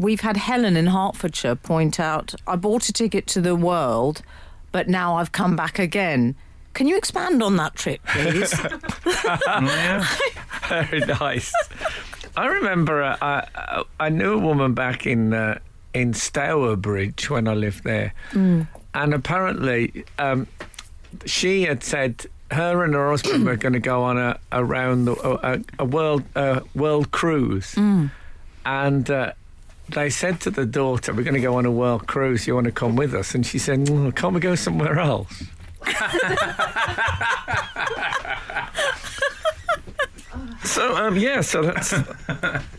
we've 0.00 0.20
had 0.20 0.36
Helen 0.36 0.76
in 0.76 0.86
Hertfordshire 0.86 1.56
point 1.56 2.00
out, 2.00 2.34
I 2.46 2.56
bought 2.56 2.88
a 2.88 2.92
ticket 2.92 3.26
to 3.28 3.40
the 3.40 3.54
world, 3.54 4.22
but 4.72 4.88
now 4.88 5.16
I've 5.16 5.32
come 5.32 5.56
back 5.56 5.78
again. 5.78 6.34
Can 6.72 6.86
you 6.86 6.96
expand 6.96 7.42
on 7.42 7.56
that 7.56 7.74
trip, 7.74 8.00
please? 8.06 8.54
yeah. 9.46 10.06
Very 10.68 11.00
nice. 11.00 11.52
I 12.36 12.46
remember 12.46 13.02
uh, 13.02 13.16
I 13.20 13.82
I 13.98 14.08
knew 14.08 14.34
a 14.34 14.38
woman 14.38 14.72
back 14.72 15.04
in 15.04 15.34
uh, 15.34 15.58
in 15.92 16.14
Stourbridge 16.14 17.28
when 17.28 17.48
I 17.48 17.54
lived 17.54 17.82
there, 17.82 18.14
and 18.94 19.14
apparently 19.14 20.04
um, 20.18 20.46
she 21.26 21.62
had 21.62 21.82
said 21.82 22.26
her 22.52 22.84
and 22.84 22.94
her 22.94 23.10
husband 23.10 23.44
were 23.44 23.56
going 23.56 23.72
to 23.72 23.80
go 23.80 24.04
on 24.04 24.16
a 24.16 24.38
around 24.52 25.06
the 25.06 25.14
a, 25.42 25.60
a 25.80 25.84
world 25.84 26.22
uh, 26.36 26.60
world 26.74 27.10
cruise, 27.10 27.74
and. 28.64 29.10
Uh, 29.10 29.32
they 29.92 30.10
said 30.10 30.40
to 30.40 30.50
the 30.50 30.66
daughter, 30.66 31.12
"We're 31.12 31.22
going 31.24 31.34
to 31.34 31.40
go 31.40 31.56
on 31.56 31.66
a 31.66 31.70
world 31.70 32.06
cruise. 32.06 32.46
You 32.46 32.54
want 32.54 32.66
to 32.66 32.72
come 32.72 32.96
with 32.96 33.14
us?" 33.14 33.34
And 33.34 33.44
she 33.46 33.58
said, 33.58 33.86
"Mm, 33.86 34.14
"Can't 34.14 34.34
we 34.34 34.40
go 34.40 34.54
somewhere 34.54 34.98
else?" 34.98 35.42
so 40.64 40.96
um, 40.96 41.16
yeah, 41.16 41.40
so 41.40 41.62
that's 41.62 41.94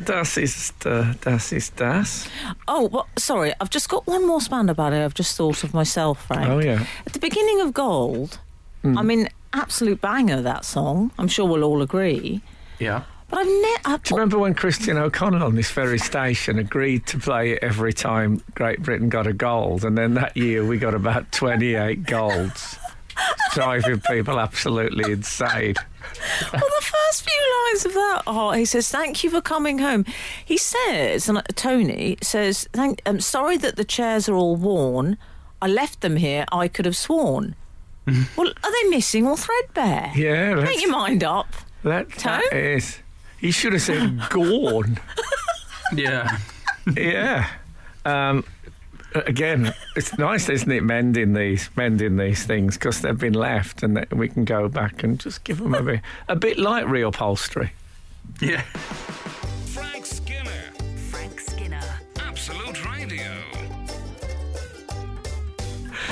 das 0.05 0.37
ist 0.37 0.85
uh, 0.85 1.13
das 1.21 1.51
ist 1.51 1.75
das. 1.77 2.27
oh, 2.67 2.87
well, 2.91 3.07
sorry, 3.17 3.53
I've 3.59 3.69
just 3.69 3.89
got 3.89 4.05
one 4.07 4.25
more 4.25 4.41
Spandau 4.41 4.73
Ballet 4.73 5.03
I've 5.03 5.13
just 5.13 5.35
thought 5.35 5.63
of 5.63 5.73
myself, 5.73 6.25
Frank. 6.27 6.49
Oh 6.49 6.59
yeah. 6.59 6.85
At 7.05 7.13
the 7.13 7.19
beginning 7.19 7.61
of 7.61 7.73
Gold, 7.73 8.39
Hmm. 8.83 8.97
I 8.97 9.03
mean, 9.03 9.29
absolute 9.53 10.01
banger 10.01 10.41
that 10.41 10.65
song. 10.65 11.11
I'm 11.19 11.27
sure 11.27 11.45
we'll 11.47 11.63
all 11.63 11.83
agree. 11.83 12.41
Yeah. 12.79 13.03
But 13.31 13.39
I've 13.39 13.47
never. 13.47 13.97
Do 14.03 14.09
you 14.13 14.17
remember 14.17 14.37
when 14.39 14.53
Christian 14.53 14.97
O'Connell 14.97 15.41
on 15.43 15.55
this 15.55 15.71
very 15.71 15.97
station 15.97 16.59
agreed 16.59 17.05
to 17.07 17.17
play 17.17 17.53
it 17.53 17.59
every 17.63 17.93
time 17.93 18.43
Great 18.55 18.81
Britain 18.83 19.09
got 19.09 19.25
a 19.25 19.33
gold, 19.33 19.83
and 19.85 19.97
then 19.97 20.13
that 20.15 20.35
year 20.37 20.65
we 20.65 20.77
got 20.77 20.93
about 20.93 21.31
28 21.31 22.03
golds, 22.03 22.77
driving 23.53 24.01
people 24.01 24.39
absolutely 24.39 25.13
insane. 25.13 25.75
Well, 26.51 26.61
the 26.61 26.85
first 26.85 27.29
few 27.29 27.65
lines 27.69 27.85
of 27.85 27.93
that 27.93 28.23
are 28.27 28.53
he 28.55 28.65
says, 28.65 28.89
"Thank 28.89 29.23
you 29.23 29.29
for 29.29 29.41
coming 29.41 29.79
home." 29.79 30.05
He 30.43 30.57
says, 30.57 31.29
and 31.29 31.37
uh, 31.37 31.43
Tony 31.55 32.17
says, 32.21 32.67
Thank, 32.73 33.01
"I'm 33.05 33.21
sorry 33.21 33.55
that 33.57 33.77
the 33.77 33.85
chairs 33.85 34.27
are 34.27 34.35
all 34.35 34.55
worn. 34.57 35.17
I 35.61 35.67
left 35.67 36.01
them 36.01 36.17
here. 36.17 36.45
I 36.51 36.67
could 36.67 36.85
have 36.85 36.97
sworn." 36.97 37.55
well, 38.35 38.47
are 38.49 38.71
they 38.83 38.89
missing 38.89 39.25
or 39.25 39.37
threadbare? 39.37 40.11
Yeah, 40.15 40.55
Make 40.55 40.81
your 40.81 40.91
mind 40.91 41.23
up. 41.23 41.47
that, 41.83 42.09
that 42.09 42.19
Tone? 42.19 42.41
is. 42.59 42.97
He 43.41 43.49
should 43.49 43.73
have 43.73 43.81
said 43.81 44.21
Gorn. 44.29 44.99
Yeah. 45.93 46.37
yeah. 46.95 47.49
Um, 48.05 48.45
again, 49.13 49.73
it's 49.95 50.17
nice, 50.17 50.47
isn't 50.47 50.71
it, 50.71 50.83
mending 50.83 51.33
these 51.33 51.69
mending 51.75 52.17
these 52.17 52.45
things 52.45 52.75
because 52.77 53.01
they've 53.01 53.17
been 53.17 53.33
left, 53.33 53.83
and 53.83 54.05
we 54.11 54.29
can 54.29 54.45
go 54.45 54.69
back 54.69 55.03
and 55.03 55.19
just 55.19 55.43
give 55.43 55.57
them 55.57 55.73
a 55.73 55.81
bit, 55.81 56.01
a 56.27 56.35
bit 56.35 56.59
like 56.59 56.85
reupholstery. 56.85 57.71
Yeah. 58.39 58.63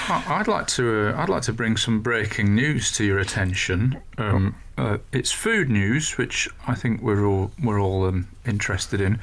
I'd 0.09 0.47
like 0.47 0.67
to. 0.67 1.09
Uh, 1.09 1.21
I'd 1.21 1.29
like 1.29 1.43
to 1.43 1.53
bring 1.53 1.77
some 1.77 2.01
breaking 2.01 2.55
news 2.55 2.91
to 2.93 3.03
your 3.03 3.19
attention. 3.19 4.01
Um, 4.17 4.55
uh, 4.77 4.97
it's 5.11 5.31
food 5.31 5.69
news, 5.69 6.17
which 6.17 6.49
I 6.67 6.75
think 6.75 7.01
we're 7.01 7.25
all 7.25 7.51
we're 7.61 7.79
all 7.79 8.05
um, 8.05 8.27
interested 8.45 9.01
in. 9.01 9.19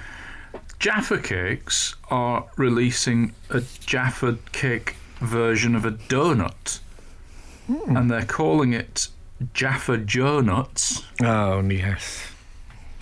Jaffa 0.79 1.19
Cakes 1.19 1.95
are 2.11 2.45
releasing 2.57 3.35
a 3.51 3.63
Jaffa 3.81 4.39
cake 4.53 4.97
version 5.21 5.75
of 5.75 5.85
a 5.85 5.93
donut, 5.93 6.81
and 7.69 8.11
they're 8.11 8.25
calling 8.25 8.73
it 8.73 9.09
Jaffa 9.55 9.99
Jonuts. 9.99 11.03
Oh 11.23 11.61
yes, 11.63 12.27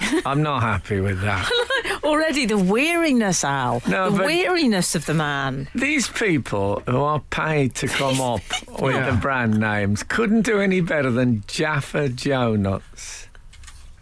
I'm 0.26 0.42
not 0.42 0.62
happy 0.62 1.00
with 1.00 1.20
that. 1.22 1.50
Already 2.04 2.46
the 2.46 2.58
weariness, 2.58 3.44
Al. 3.44 3.82
No, 3.88 4.10
the 4.10 4.22
weariness 4.22 4.94
of 4.94 5.06
the 5.06 5.14
man. 5.14 5.68
These 5.74 6.08
people 6.08 6.82
who 6.86 6.98
are 7.02 7.20
paid 7.30 7.74
to 7.76 7.86
come 7.88 8.20
up 8.20 8.42
with 8.80 8.94
Yeah. 8.94 9.10
the 9.10 9.16
brand 9.16 9.58
names 9.58 10.02
couldn't 10.02 10.42
do 10.42 10.60
any 10.60 10.80
better 10.80 11.10
than 11.10 11.42
Jaffa 11.46 12.08
Jonuts. 12.10 13.26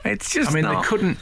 It's 0.05 0.31
just 0.31 0.51
I 0.51 0.55
mean, 0.55 0.65
not. 0.65 0.83
they 0.83 0.89
couldn't. 0.89 1.19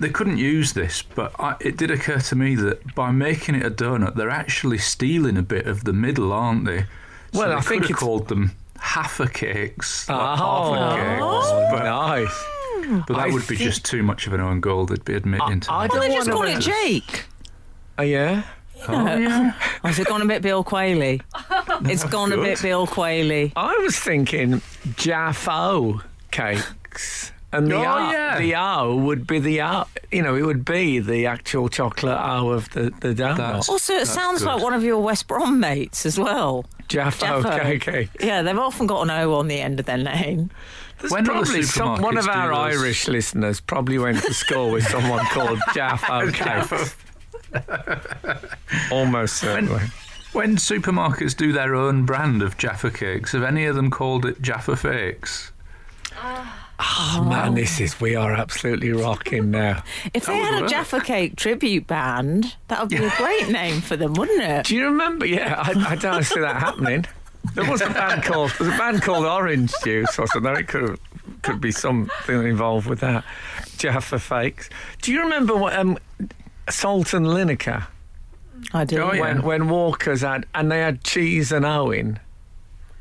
They 0.00 0.08
couldn't 0.08 0.38
use 0.38 0.72
this, 0.72 1.02
but 1.02 1.32
I, 1.38 1.54
it 1.60 1.76
did 1.76 1.90
occur 1.92 2.18
to 2.18 2.34
me 2.34 2.56
that 2.56 2.94
by 2.96 3.12
making 3.12 3.54
it 3.54 3.64
a 3.64 3.70
donut, 3.70 4.16
they're 4.16 4.30
actually 4.30 4.78
stealing 4.78 5.36
a 5.36 5.42
bit 5.42 5.66
of 5.68 5.84
the 5.84 5.92
middle, 5.92 6.32
aren't 6.32 6.64
they? 6.64 6.86
So 7.32 7.38
Well, 7.40 7.48
they 7.50 7.54
I 7.54 7.58
could 7.60 7.68
think 7.68 7.82
have 7.82 7.90
it's- 7.90 8.00
called 8.00 8.26
them 8.28 8.50
Halfa 8.80 9.28
cakes, 9.28 10.06
Oh, 10.10 10.14
not 10.14 10.38
Halfa 10.38 10.96
cakes. 10.96 11.70
But, 11.70 11.84
nice. 11.84 12.44
But 13.06 13.14
that 13.14 13.18
I 13.18 13.26
would 13.26 13.42
be 13.46 13.56
think- 13.56 13.60
just 13.60 13.84
too 13.84 14.02
much 14.02 14.26
of 14.26 14.32
an 14.32 14.40
own 14.40 14.60
goal. 14.60 14.86
They'd 14.86 15.04
be 15.04 15.14
admitting 15.14 15.60
to. 15.60 15.72
I 15.72 15.86
that. 15.86 15.92
Well, 15.92 16.00
don't 16.02 16.10
they 16.10 16.16
just 16.16 16.30
call 16.30 16.42
it 16.44 16.60
Jake. 16.60 17.24
Oh 17.98 18.02
yeah. 18.02 18.42
Oh, 18.88 18.92
yeah. 19.16 19.52
Oh, 19.84 19.86
has 19.88 19.98
it 20.00 20.08
gone 20.08 20.22
a 20.22 20.26
bit 20.26 20.42
Bill 20.42 20.64
Quayle? 20.64 21.18
It's 21.84 22.04
gone 22.04 22.32
a 22.32 22.36
bit 22.36 22.60
Bill 22.62 22.86
Quayle. 22.86 23.50
I 23.56 23.76
was 23.78 23.96
thinking 23.98 24.60
Jaffo 25.16 26.02
cakes. 26.30 27.32
And 27.54 27.70
the, 27.70 27.76
Oh, 27.76 27.80
o, 27.82 28.10
yeah. 28.10 28.38
the 28.38 28.54
O 28.56 28.96
would 28.96 29.26
be 29.26 29.38
the 29.38 29.60
O, 29.62 29.84
you 30.10 30.22
know, 30.22 30.34
it 30.34 30.42
would 30.42 30.64
be 30.64 31.00
the 31.00 31.26
actual 31.26 31.68
chocolate 31.68 32.18
O 32.18 32.48
of 32.50 32.70
the, 32.70 32.84
the 33.00 33.08
donut. 33.14 33.36
That's- 33.36 33.68
Also, 33.68 33.92
it 33.94 34.06
sounds 34.06 34.38
good. 34.40 34.46
like 34.48 34.62
one 34.62 34.72
of 34.72 34.82
your 34.82 35.00
West 35.02 35.28
Brom 35.28 35.60
mates 35.60 36.06
as 36.06 36.18
well. 36.18 36.64
Jaffo 36.88 37.42
Jaffo. 37.42 37.80
cake. 37.80 38.08
Yeah, 38.20 38.40
they've 38.42 38.58
often 38.58 38.86
got 38.86 39.02
an 39.02 39.10
O 39.10 39.34
on 39.34 39.48
the 39.48 39.60
end 39.60 39.78
of 39.80 39.86
their 39.86 39.98
name. 39.98 40.50
There's 41.02 41.12
When 41.12 41.24
will 41.24 41.34
the 41.34 41.42
probably 41.44 41.62
some, 41.62 42.00
one 42.00 42.16
of 42.16 42.28
our 42.28 42.48
those? 42.48 42.80
Irish 42.80 43.08
listeners 43.08 43.60
probably 43.60 43.98
went 43.98 44.22
to 44.22 44.32
school 44.32 44.70
with 44.70 44.86
someone 44.86 45.24
called 45.26 45.58
Jaffo 45.74 46.32
cakes. 46.32 46.96
Almost 48.90 49.36
certainly. 49.36 49.82
When 50.32 50.56
supermarkets 50.56 51.36
do 51.36 51.52
their 51.52 51.74
own 51.74 52.06
brand 52.06 52.40
of 52.40 52.56
Jaffa 52.56 52.90
cakes, 52.90 53.32
have 53.32 53.42
any 53.42 53.66
of 53.66 53.74
them 53.74 53.90
called 53.90 54.24
it 54.24 54.40
Jaffa 54.40 54.76
Fakes? 54.76 55.52
Oh 56.84 57.26
man, 57.28 57.54
this 57.54 57.80
is 57.80 58.00
we 58.00 58.16
are 58.16 58.32
absolutely 58.32 58.92
rocking 58.92 59.50
now. 59.50 59.82
If 60.14 60.26
they 60.26 60.32
That 60.32 60.38
would 60.38 60.44
had 60.44 60.58
a 60.58 60.60
work. 60.62 60.70
Jaffa 60.70 61.00
Cake 61.00 61.36
tribute 61.36 61.86
band, 61.86 62.56
that 62.68 62.80
would 62.80 62.88
be 62.88 62.96
a 62.96 63.10
great 63.16 63.48
name 63.50 63.80
for 63.80 63.96
them, 63.96 64.14
wouldn't 64.14 64.42
it? 64.42 64.66
Do 64.66 64.76
you 64.76 64.86
remember? 64.86 65.26
Yeah, 65.26 65.56
I, 65.58 65.90
I 65.92 65.96
don't 65.96 66.24
see 66.24 66.40
that 66.40 66.56
happening. 66.56 67.04
There 67.54 67.68
was 67.70 67.80
a 67.82 67.90
band 67.90 68.22
called 68.22 68.50
there 68.58 68.66
was 68.68 68.74
a 68.74 68.78
band 68.78 69.02
called 69.02 69.24
Orange 69.26 69.72
Juice 69.84 70.18
or 70.18 70.26
something. 70.28 70.56
It 70.56 70.68
could 70.68 70.98
could 71.42 71.60
be 71.60 71.72
something 71.72 72.46
involved 72.46 72.86
with 72.88 73.00
that. 73.00 73.24
Jaffa 73.78 74.18
fakes. 74.18 74.70
Do 75.02 75.12
you 75.12 75.20
remember 75.20 75.54
what 75.56 75.74
um, 75.74 75.98
Salt 76.70 77.12
and 77.14 77.26
Lineker 77.26 77.86
I 78.72 78.84
do. 78.84 79.00
Oh, 79.02 79.12
yeah. 79.12 79.20
when 79.20 79.42
when 79.42 79.68
Walkers 79.68 80.20
had 80.20 80.46
and 80.54 80.70
they 80.70 80.80
had 80.80 81.02
cheese 81.04 81.50
and 81.52 81.64
Owen. 81.66 82.20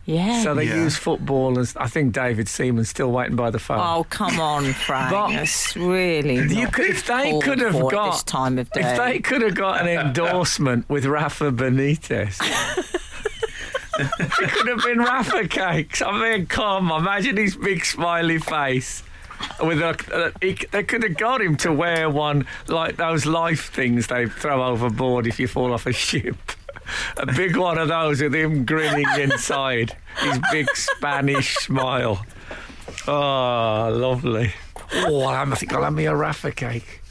Yeah. 0.06 0.42
So 0.42 0.56
they 0.56 0.64
Yeah. 0.66 0.76
used 0.84 0.98
footballers. 0.98 1.76
I 1.78 1.86
think 1.88 2.14
David 2.14 2.48
Seaman's 2.50 2.90
still 2.90 3.12
waiting 3.12 3.36
by 3.36 3.52
the 3.52 3.60
phone. 3.60 3.80
Oh 3.80 4.04
come 4.10 4.40
on, 4.40 4.66
Frank! 4.74 5.12
But- 5.12 5.30
That's 5.34 5.78
really 5.78 6.38
You 6.54 6.68
could, 6.68 6.88
if 6.90 7.06
they 7.06 7.40
could 7.40 7.60
have 7.60 7.80
got 7.90 8.14
this 8.14 8.24
time 8.24 8.58
of 8.58 8.70
day. 8.72 8.82
if 8.82 8.98
they 8.98 9.20
could 9.20 9.44
have 9.44 9.54
got 9.56 9.80
an 9.82 9.88
endorsement 10.08 10.90
with 10.90 11.06
Rafa 11.06 11.52
Benitez, 11.52 12.40
it 14.00 14.52
could 14.52 14.68
have 14.68 14.84
been 14.84 15.00
Rafa 15.00 15.48
cakes. 15.48 16.02
I 16.02 16.12
mean, 16.12 16.46
come 16.46 16.92
imagine 16.92 17.38
his 17.38 17.56
big 17.56 17.86
smiley 17.86 18.40
face. 18.40 19.04
With 19.60 19.82
a, 19.82 20.34
he, 20.40 20.54
they 20.72 20.84
could 20.84 21.02
have 21.04 21.18
got 21.18 21.42
him 21.42 21.58
to 21.58 21.74
wear 21.74 22.10
one 22.10 22.46
like 22.68 22.98
those 22.98 23.26
life 23.26 23.72
things 23.74 24.08
they 24.08 24.28
throw 24.28 24.64
overboard 24.64 25.26
if 25.26 25.40
you 25.40 25.48
fall 25.48 25.74
off 25.74 25.88
a 25.88 25.94
ship. 25.94 26.36
A 27.18 27.26
big 27.26 27.56
one 27.58 27.78
of 27.78 27.88
those 27.88 28.22
with 28.22 28.36
him 28.36 28.66
grinning 28.66 29.08
inside, 29.20 29.96
his 30.20 30.40
big 30.52 30.68
Spanish 30.76 31.56
smile. 31.56 32.26
Oh, 33.08 33.92
lovely. 33.94 34.54
Oh, 34.94 35.26
I 35.26 35.46
think 35.56 35.74
I'll 35.74 35.84
have 35.84 35.94
me 35.94 36.06
a 36.06 36.16
Rafa 36.16 36.52
cake. 36.52 37.02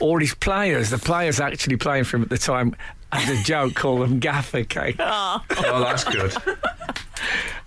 All 0.00 0.18
his 0.18 0.34
players, 0.34 0.90
the 0.90 0.98
players 0.98 1.40
actually 1.40 1.76
playing 1.76 2.04
for 2.04 2.16
him 2.16 2.22
at 2.22 2.28
the 2.28 2.38
time, 2.38 2.76
as 3.12 3.28
a 3.28 3.42
joke, 3.42 3.74
call 3.74 3.98
them 3.98 4.18
gaffer 4.18 4.64
cake. 4.64 4.96
Oh, 5.00 5.40
that's 5.48 6.04
good. 6.04 6.34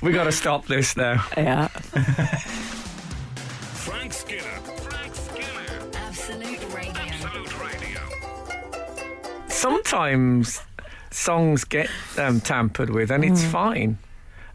we 0.01 0.11
got 0.11 0.25
to 0.25 0.31
stop 0.31 0.67
this 0.67 0.95
now. 0.95 1.23
Yeah. 1.35 1.67
Frank 3.73 4.13
Skinner. 4.13 4.41
Frank 4.41 5.15
Skinner. 5.15 5.89
Absolute 5.95 6.73
Radio. 6.73 6.93
Absolute 6.93 7.59
Radio. 7.59 7.99
Sometimes 9.47 10.61
songs 11.11 11.63
get 11.63 11.89
um, 12.17 12.39
tampered 12.39 12.89
with 12.89 13.11
and 13.11 13.23
it's 13.25 13.43
fine. 13.43 13.97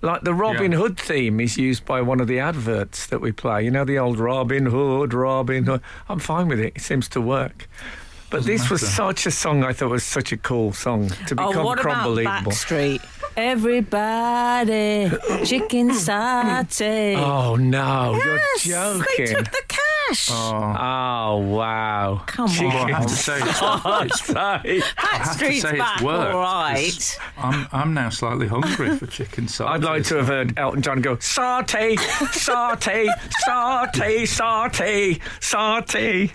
Like 0.03 0.23
the 0.23 0.35
Robin 0.35 0.73
Yeah. 0.73 0.79
Hood 0.79 0.99
theme 1.01 1.41
is 1.41 1.57
used 1.57 1.85
by 1.85 2.01
one 2.03 2.21
of 2.21 2.27
the 2.29 2.39
adverts 2.39 3.07
that 3.07 3.21
we 3.21 3.33
play. 3.33 3.65
You 3.65 3.71
know, 3.71 3.85
the 3.85 3.99
old 3.99 4.19
Robin 4.19 4.67
Hood, 4.67 5.13
Robin 5.15 5.65
Hood. 5.65 5.81
I'm 6.09 6.19
fine 6.19 6.49
with 6.49 6.61
it. 6.61 6.75
It 6.77 6.83
seems 6.83 7.09
to 7.11 7.21
work. 7.21 7.69
But 8.29 8.39
Doesn't 8.39 8.53
this 8.53 8.71
was 8.71 8.83
matter. 8.83 8.95
such 8.95 9.27
a 9.27 9.31
song 9.31 9.63
I 9.63 9.73
thought 9.73 9.91
was 9.91 10.03
such 10.05 10.33
a 10.33 10.37
cool 10.37 10.73
song 10.73 11.09
to 11.29 11.35
Oh, 11.39 11.49
become 11.51 11.65
what 11.65 11.81
about 11.81 11.99
unbelievable. 11.99 12.51
Backstreet? 12.53 13.01
Everybody, 13.37 15.11
chicken 15.45 15.91
satay. 16.07 17.17
Oh 17.19 17.57
no, 17.57 18.15
yes, 18.25 18.67
you're 18.67 18.95
they 18.95 19.05
joking. 19.27 19.37
took 19.37 19.51
the 19.53 19.63
cash. 19.69 20.29
Oh. 20.31 20.77
Oh 20.79 21.37
wow. 21.39 22.23
Come 22.27 22.49
Chicken 22.49 22.69
Well, 22.69 22.85
I 22.87 22.91
have 22.93 23.03
on. 23.03 23.09
to 23.09 23.15
say, 23.15 23.39
it's, 23.39 23.49
it's, 23.49 24.23
satay. 24.31 24.83
I 24.99 25.17
have 25.17 25.39
to 25.39 25.45
Backstreet's 25.45 25.63
say 25.63 25.79
back, 25.79 25.95
it's 25.97 26.03
worked. 26.03 26.35
all 26.35 26.43
'cause 26.43 27.19
right. 27.19 27.19
I'm, 27.39 27.67
I'm 27.73 27.93
now 27.95 28.09
slightly 28.11 28.47
hungry 28.47 28.97
for 28.97 29.07
chicken 29.07 29.49
salad. 29.49 29.73
I'd 29.75 29.85
like 29.85 30.05
to 30.05 30.17
have 30.17 30.29
heard 30.29 30.57
Elton 30.59 30.81
John 30.83 31.03
go 31.03 31.19
saute, 31.19 31.97
saute, 31.97 33.07
saute, 33.45 34.27
saute, 34.27 35.19
saute. 35.41 36.33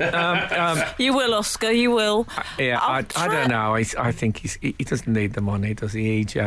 Um, 0.00 0.38
um, 0.58 0.82
You 0.98 1.14
will, 1.14 1.32
Oscar. 1.34 1.70
You 1.70 1.92
will. 1.92 2.26
yeah, 2.58 2.78
I'll 2.82 2.96
I, 2.96 2.98
I 2.98 3.02
try- 3.02 3.26
don't 3.28 3.48
know. 3.50 3.74
I, 3.76 3.84
I 3.98 4.12
think 4.12 4.38
he's, 4.38 4.54
he, 4.60 4.74
he 4.78 4.84
doesn't 4.84 5.12
need 5.12 5.32
the 5.34 5.40
money, 5.40 5.74
does 5.74 5.92
he, 5.92 6.24
EJ? 6.24 6.41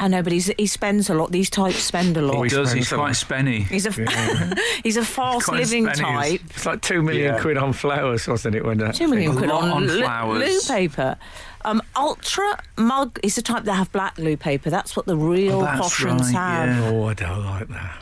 I 0.00 0.08
know, 0.08 0.22
but 0.22 0.32
he's, 0.32 0.46
he 0.58 0.66
spends 0.66 1.10
a 1.10 1.14
lot. 1.14 1.30
These 1.32 1.50
types 1.50 1.76
spend 1.76 2.16
a 2.16 2.22
lot. 2.22 2.32
He 2.32 2.38
lot. 2.40 2.50
does, 2.50 2.72
he's 2.72 2.88
quite 2.90 3.12
spenny. 3.12 3.66
He's 3.68 3.84
a 3.86 3.92
he's 4.82 4.96
a 4.96 5.04
fast 5.04 5.46
Quite 5.46 5.60
living 5.60 5.84
Spanish. 5.92 6.00
type. 6.30 6.40
It's 6.50 6.64
like 6.66 6.80
two 6.80 7.02
million 7.02 7.34
Yeah. 7.34 7.40
quid 7.40 7.58
on 7.58 7.72
flowers, 7.74 8.26
wasn't 8.26 8.54
it? 8.56 8.64
When 8.64 8.78
that 8.78 8.94
Two 8.94 9.06
million 9.08 9.32
A 9.32 9.36
quid 9.36 9.50
lot 9.50 9.64
on, 9.64 9.70
on 9.70 9.88
flowers. 9.88 10.40
loo 10.68 10.74
paper. 10.76 11.16
Um, 11.64 11.82
ultra 11.94 12.58
mug 12.78 13.20
is 13.22 13.36
the 13.36 13.42
type 13.42 13.64
that 13.64 13.74
have 13.74 13.92
black 13.92 14.16
loo 14.18 14.36
paper. 14.36 14.70
That's 14.70 14.96
what 14.96 15.04
the 15.06 15.16
real 15.16 15.60
Oh, 15.60 15.64
that's 15.64 16.02
right, 16.02 16.20
have. 16.32 16.68
yeah. 16.78 16.88
Oh, 16.90 17.04
I 17.08 17.14
don't 17.14 17.44
like 17.44 17.68
that. 17.68 17.98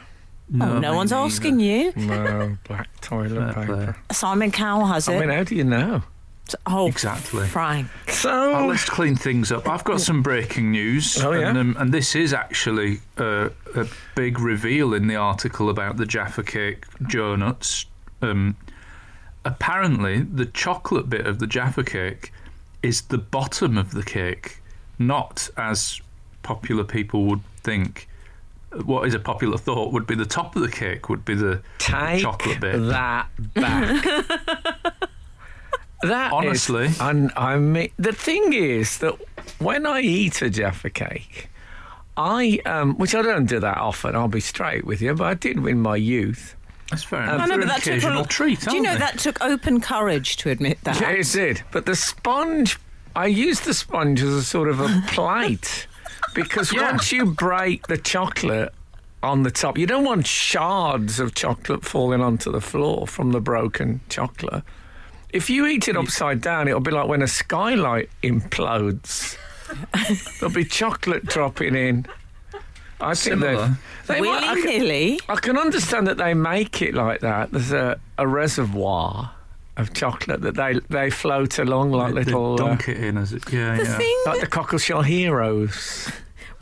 Oh, 0.60 0.78
no 0.78 0.94
one's 0.94 1.10
neither. 1.10 1.24
asking 1.26 1.60
you. 1.60 1.92
No, 1.96 2.56
black 2.66 2.88
toilet 3.00 3.54
paper. 3.54 3.96
Simon 4.12 4.50
Cowell 4.52 4.86
has 4.86 5.06
it. 5.08 5.16
I 5.16 5.20
mean, 5.20 5.28
how 5.28 5.42
do 5.44 5.54
you 5.54 5.64
know? 5.64 6.02
Oh, 6.66 6.86
Exactly. 6.86 7.46
Frank. 7.46 7.88
Oh, 8.08 8.12
So, 8.12 8.66
let's 8.66 8.84
clean 8.88 9.16
things 9.16 9.50
up. 9.52 9.68
I've 9.68 9.84
got 9.84 10.00
some 10.00 10.22
breaking 10.22 10.70
news. 10.70 11.22
Oh, 11.22 11.32
yeah? 11.32 11.48
and, 11.48 11.58
um, 11.58 11.76
and 11.78 11.92
this 11.92 12.14
is 12.14 12.32
actually 12.32 13.00
uh, 13.18 13.50
a 13.74 13.86
big 14.14 14.38
reveal 14.38 14.94
in 14.94 15.06
the 15.06 15.16
article 15.16 15.70
about 15.70 15.96
the 15.96 16.06
Jaffa 16.06 16.42
Cake 16.42 16.84
donuts. 17.08 17.86
Um, 18.22 18.56
apparently, 19.44 20.20
the 20.20 20.46
chocolate 20.46 21.08
bit 21.08 21.26
of 21.26 21.38
the 21.38 21.46
Jaffa 21.46 21.84
Cake 21.84 22.32
is 22.82 23.02
the 23.02 23.18
bottom 23.18 23.76
of 23.76 23.92
the 23.92 24.02
cake, 24.02 24.60
not 24.98 25.48
as 25.56 26.00
popular 26.42 26.84
people 26.84 27.24
would 27.26 27.40
think. 27.62 28.08
What 28.84 29.06
is 29.06 29.14
a 29.14 29.18
popular 29.18 29.58
thought 29.58 29.92
would 29.92 30.06
be 30.06 30.14
the 30.14 30.24
top 30.24 30.54
of 30.54 30.62
the 30.62 30.70
cake 30.70 31.08
would 31.08 31.24
be 31.24 31.34
the 31.34 31.60
take 31.78 32.20
chocolate 32.20 32.60
bit. 32.60 32.78
that 32.88 33.28
back. 33.54 35.04
That 36.02 36.28
is- 36.28 36.32
Honestly. 36.32 36.90
and 37.00 37.30
I 37.36 37.56
mean, 37.58 37.90
the 37.98 38.12
thing 38.12 38.52
is 38.52 38.98
that 38.98 39.14
when 39.58 39.86
I 39.86 40.00
eat 40.00 40.40
a 40.42 40.48
Jaffa 40.50 40.90
cake, 40.90 41.48
I 42.16 42.60
um, 42.66 42.96
which 42.96 43.14
I 43.14 43.22
don't 43.22 43.46
do 43.46 43.60
that 43.60 43.76
often. 43.78 44.14
I'll 44.16 44.28
be 44.28 44.40
straight 44.40 44.84
with 44.84 45.00
you, 45.02 45.14
but 45.14 45.24
I 45.24 45.34
did 45.34 45.56
in 45.58 45.80
my 45.80 45.96
youth. 45.96 46.54
That's 46.90 47.04
fair 47.04 47.20
I 47.20 47.24
enough. 47.24 47.40
I 47.42 47.44
know, 47.44 47.48
They're 47.48 47.58
but 47.58 47.86
an 47.86 47.98
that 48.00 48.00
took 48.02 48.26
a 48.26 48.28
treat, 48.28 48.60
Do 48.60 48.74
you 48.76 48.82
know 48.82 48.92
they? 48.94 48.98
that 48.98 49.18
took 49.18 49.40
open 49.42 49.80
courage 49.80 50.36
to 50.38 50.50
admit 50.50 50.78
that? 50.84 51.00
Yeah, 51.00 51.10
it 51.10 51.30
did. 51.32 51.62
But 51.70 51.86
the 51.86 51.94
sponge, 51.94 52.78
I 53.14 53.26
use 53.26 53.60
the 53.60 53.74
sponge 53.74 54.22
as 54.22 54.34
a 54.34 54.42
sort 54.42 54.68
of 54.68 54.80
a 54.80 55.02
plate 55.08 55.86
because 56.34 56.72
Yeah. 56.72 56.90
once 56.90 57.12
you 57.12 57.26
break 57.26 57.86
the 57.86 57.96
chocolate 57.96 58.74
on 59.22 59.44
the 59.44 59.50
top, 59.52 59.78
you 59.78 59.86
don't 59.86 60.04
want 60.04 60.26
shards 60.26 61.20
of 61.20 61.34
chocolate 61.34 61.84
falling 61.84 62.20
onto 62.22 62.50
the 62.50 62.60
floor 62.60 63.06
from 63.06 63.30
the 63.32 63.40
broken 63.40 64.00
chocolate. 64.08 64.64
If 65.32 65.48
you 65.50 65.66
eat 65.66 65.88
it 65.88 65.96
upside 65.96 66.40
down, 66.40 66.68
it'll 66.68 66.80
be 66.80 66.90
like 66.90 67.08
when 67.08 67.22
a 67.22 67.28
skylight 67.28 68.10
implodes. 68.22 69.36
There'll 70.40 70.54
be 70.54 70.64
chocolate 70.64 71.26
dropping 71.26 71.74
in. 71.76 72.06
I 73.00 73.14
think 73.14 73.40
Similar. 73.40 73.76
they. 74.06 74.14
they 74.14 74.20
might- 74.20 74.42
I 74.42 74.54
Willy 74.54 74.62
can- 74.62 74.80
nilly. 74.80 75.20
I 75.28 75.36
can 75.36 75.56
understand 75.56 76.06
that 76.08 76.16
they 76.18 76.34
make 76.34 76.82
it 76.82 76.94
like 76.94 77.20
that. 77.20 77.50
There's 77.52 77.72
a, 77.72 77.98
a 78.18 78.26
reservoir 78.26 79.30
of 79.76 79.94
chocolate 79.94 80.42
that 80.42 80.56
they, 80.56 80.80
they 80.90 81.08
float 81.10 81.58
along 81.58 81.92
like 81.92 82.14
They- 82.14 82.24
they 82.24 82.32
little. 82.32 82.54
uh, 82.54 82.56
dunk 82.56 82.88
it 82.88 82.98
in 83.02 83.16
as 83.16 83.32
it. 83.32 83.50
Yeah, 83.52 83.76
The 83.76 83.84
yeah. 83.84 83.96
thing 83.96 84.22
like 84.26 84.40
the 84.40 84.46
Cockleshell 84.48 85.04
Heroes. 85.04 86.10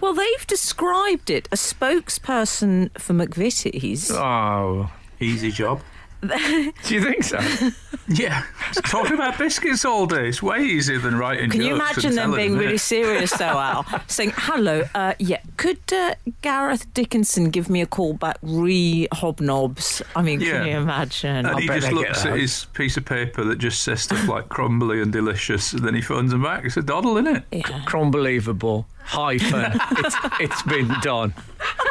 Well, 0.00 0.14
they've 0.14 0.46
described 0.46 1.28
it. 1.30 1.48
A 1.50 1.56
spokesperson 1.56 2.90
for 3.00 3.14
McVitie's. 3.14 4.10
Oh, 4.12 4.90
Easy 5.18 5.50
job. 5.50 5.80
do 6.22 6.94
you 6.94 7.02
think 7.02 7.22
so? 7.24 7.38
Yeah, 8.10 8.42
talking 8.86 9.12
about 9.12 9.36
biscuits 9.36 9.84
all 9.84 10.06
day. 10.06 10.28
It's 10.28 10.42
way 10.42 10.60
easier 10.64 10.98
than 10.98 11.18
writing 11.18 11.50
Can 11.50 11.60
you 11.60 11.74
imagine 11.74 12.14
them 12.14 12.34
being 12.34 12.54
it. 12.54 12.58
really 12.58 12.78
serious, 12.78 13.36
though, 13.36 13.44
Al? 13.58 13.84
Saying, 14.06 14.32
hello, 14.34 14.84
uh, 14.94 15.12
yeah, 15.18 15.42
could 15.58 15.78
uh, 15.92 16.14
Gareth 16.40 16.86
Dickinson 16.94 17.50
give 17.50 17.68
me 17.68 17.82
a 17.82 17.86
call 17.86 18.14
back 18.14 18.38
re 18.40 19.08
hobnobs? 19.12 20.00
I 20.16 20.22
mean, 20.22 20.40
Yeah. 20.40 20.52
can 20.52 20.66
you 20.68 20.76
imagine? 20.78 21.36
And 21.36 21.48
I 21.48 21.60
he 21.60 21.66
bet 21.66 21.82
just 21.82 21.92
looks 21.92 22.24
at 22.24 22.38
his 22.38 22.64
piece 22.72 22.96
of 22.96 23.04
paper 23.04 23.44
that 23.44 23.58
just 23.58 23.82
says 23.82 24.00
stuff 24.00 24.26
like 24.26 24.48
crumbly 24.48 25.02
and 25.02 25.12
delicious, 25.12 25.74
and 25.74 25.84
then 25.84 25.94
he 25.94 26.00
phones 26.00 26.32
him 26.32 26.42
back. 26.42 26.64
It's 26.64 26.78
a 26.78 26.82
doddle, 26.82 27.18
isn't 27.18 27.36
it? 27.36 27.42
Yeah. 27.52 27.82
Crumbelievable. 27.84 28.86
Hyphen. 29.04 29.78
it's, 29.98 30.16
it's 30.40 30.62
been 30.62 30.88
done. 31.02 31.34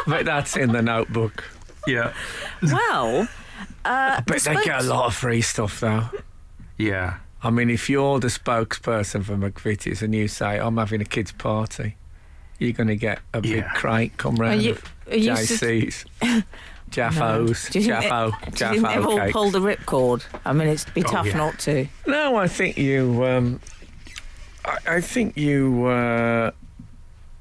But 0.07 0.25
that's 0.25 0.57
in 0.57 0.71
the 0.71 0.81
notebook. 0.81 1.43
Yeah. 1.85 2.13
Well, 2.63 3.27
uh, 3.85 4.21
But 4.25 4.41
they 4.41 4.55
get 4.63 4.81
a 4.81 4.83
lot 4.83 5.05
of 5.05 5.15
free 5.15 5.41
stuff, 5.41 5.79
though. 5.79 6.09
Yeah. 6.77 7.17
I 7.43 7.49
mean, 7.51 7.69
if 7.69 7.89
you're 7.89 8.19
the 8.19 8.27
spokesperson 8.27 9.23
for 9.23 9.35
McVitie's 9.35 10.01
and 10.01 10.13
you 10.15 10.27
say, 10.27 10.59
I'm 10.59 10.77
having 10.77 11.01
a 11.01 11.05
kids' 11.05 11.31
party, 11.31 11.95
you're 12.59 12.73
going 12.73 12.87
to 12.87 12.95
get 12.95 13.19
a 13.33 13.41
big 13.41 13.51
Yeah. 13.57 13.71
crate 13.73 14.17
come 14.17 14.35
round 14.35 14.61
you- 14.63 14.71
of 14.73 14.83
are 15.11 15.15
you 15.15 15.31
s- 15.31 15.51
JC's. 15.61 16.05
Jaffos. 16.89 17.69
do 17.69 17.79
you 17.79 17.85
think, 17.85 18.03
Jaffo. 18.05 18.31
they, 18.45 18.51
do 18.51 18.65
you 18.65 18.71
think 18.81 18.87
they've 18.87 19.03
Jaffo 19.03 19.05
all 19.11 19.17
cakes. 19.19 19.33
pulled 19.33 19.53
the 19.53 19.59
ripcord? 19.59 20.23
I 20.45 20.53
mean, 20.53 20.67
it'd 20.69 20.93
be 20.93 21.03
Oh, 21.03 21.07
tough 21.11 21.25
yeah. 21.27 21.37
not 21.37 21.59
to. 21.59 21.87
No, 22.05 22.37
I 22.37 22.47
think 22.47 22.77
you. 22.77 23.25
Um, 23.25 23.59
I, 24.65 24.77
I 24.95 25.01
think 25.01 25.35
you. 25.37 25.85
Uh, 25.85 26.51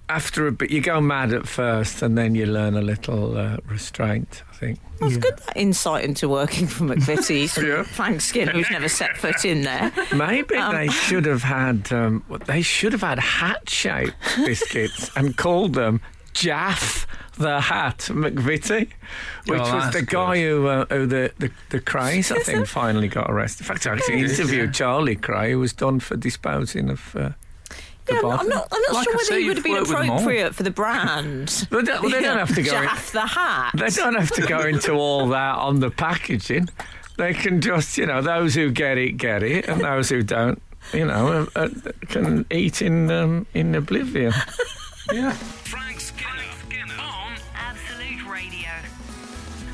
after 0.08 0.46
a 0.46 0.52
bit, 0.52 0.70
you 0.70 0.80
go 0.80 1.00
mad 1.00 1.32
at 1.32 1.48
first, 1.48 2.02
and 2.02 2.16
then 2.16 2.34
you 2.34 2.46
learn 2.46 2.76
a 2.76 2.82
little 2.82 3.36
uh, 3.36 3.56
restraint. 3.68 4.42
I 4.50 4.54
think. 4.54 4.78
That's 5.00 5.16
good 5.18 5.36
that 5.36 5.56
insight 5.56 6.04
into 6.04 6.28
working 6.28 6.66
for 6.66 6.84
McVitie's. 6.84 7.56
Yeah. 7.66 7.82
Frank 7.82 8.20
Skinner, 8.20 8.52
who's 8.52 8.70
never 8.70 8.88
set 8.88 9.16
foot 9.16 9.44
in 9.44 9.62
there. 9.62 9.92
Maybe 10.14 10.54
Um, 10.56 10.74
they 10.74 10.88
should 11.06 11.26
have 11.26 11.42
had. 11.42 11.92
Um, 11.92 12.24
they 12.46 12.62
should 12.62 12.92
have 12.92 13.02
had 13.02 13.18
hat-shaped 13.18 14.14
biscuits 14.36 15.10
and 15.16 15.36
called 15.36 15.74
them 15.74 16.00
Jaff 16.32 17.06
the 17.38 17.60
Hat 17.60 17.98
McVitie, 18.10 18.88
which 19.46 19.60
Oh, 19.60 19.74
was 19.74 19.84
that's 19.84 19.96
the 19.96 20.02
guy 20.06 20.40
who, 20.40 20.66
uh, 20.68 20.86
who 20.86 21.04
the, 21.06 21.32
the 21.38 21.50
the 21.68 21.80
Krays 21.80 22.34
I 22.34 22.38
think 22.40 22.66
finally 22.66 23.08
got 23.08 23.30
arrested. 23.30 23.62
In 23.64 23.66
fact, 23.66 23.86
I 23.86 23.92
actually 23.94 24.20
interviewed 24.20 24.66
yeah. 24.68 24.72
Charlie 24.72 25.16
Kray, 25.16 25.50
who 25.50 25.58
was 25.58 25.72
done 25.74 26.00
for 26.00 26.16
disposing 26.16 26.88
of. 26.90 27.14
Uh, 27.16 27.30
the 28.06 28.14
Yeah, 28.14 28.20
I'm 28.22 28.48
not, 28.48 28.68
I'm 28.72 28.80
not 28.82 28.94
Like 28.94 29.04
sure 29.04 29.12
I 29.12 29.16
whether 29.16 29.24
say, 29.24 29.40
he 29.42 29.48
would 29.48 29.56
you've 29.58 29.64
been 29.64 29.72
worked 29.72 29.88
with 29.88 29.98
them 29.98 30.10
all. 30.10 30.16
appropriate 30.18 30.54
for 30.54 30.62
the 30.62 30.70
brand. 30.70 31.66
They, 31.70 31.76
well, 31.76 32.10
they 32.10 32.22
don't 32.22 32.38
have 32.38 32.54
to 32.54 32.62
go. 32.62 32.76
in- 32.80 32.88
the 33.12 33.26
hat. 33.26 33.72
They 33.76 33.88
don't 33.90 34.14
have 34.14 34.30
to 34.32 34.42
go 34.46 34.60
into 34.60 34.92
all 34.92 35.28
that 35.28 35.56
on 35.56 35.80
the 35.80 35.90
packaging. 35.90 36.68
They 37.18 37.32
can 37.34 37.60
just, 37.60 37.96
you 37.98 38.06
know, 38.06 38.20
those 38.22 38.54
who 38.54 38.70
get 38.70 38.98
it 38.98 39.12
get 39.12 39.42
it, 39.42 39.68
and 39.68 39.80
those 39.80 40.08
who 40.10 40.22
don't, 40.22 40.60
you 40.92 41.06
know, 41.06 41.46
uh, 41.56 41.60
uh, 41.60 41.68
can 42.08 42.44
eat 42.50 42.82
in 42.82 43.10
um, 43.10 43.46
in 43.54 43.74
oblivion. 43.74 44.32
Yeah. 45.12 45.36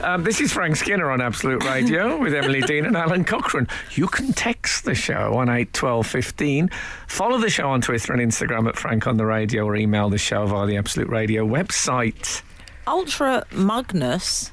Um, 0.02 0.24
this 0.24 0.40
is 0.40 0.52
Frank 0.52 0.74
Skinner 0.76 1.10
on 1.12 1.20
Absolute 1.20 1.64
Radio 1.64 2.16
with 2.16 2.34
Emily 2.34 2.60
Dean 2.66 2.86
and 2.86 2.96
Alun 2.96 3.24
Cochrane. 3.24 3.68
You 3.92 4.08
can 4.08 4.32
text 4.32 4.84
the 4.84 4.96
show 4.96 5.34
on 5.34 5.48
8 5.48 5.72
12 5.72 6.06
15. 6.06 6.70
Follow 7.06 7.38
the 7.38 7.48
show 7.48 7.68
on 7.68 7.80
Twitter 7.80 8.12
and 8.12 8.20
Instagram 8.20 8.68
at 8.68 8.76
Frank 8.76 9.06
on 9.06 9.16
the 9.16 9.24
Radio 9.24 9.64
or 9.64 9.76
email 9.76 10.10
the 10.10 10.18
show 10.18 10.44
via 10.46 10.66
the 10.66 10.76
Absolute 10.76 11.08
Radio 11.08 11.46
website. 11.46 12.42
Ultra 12.88 13.44
Magnus. 13.52 14.50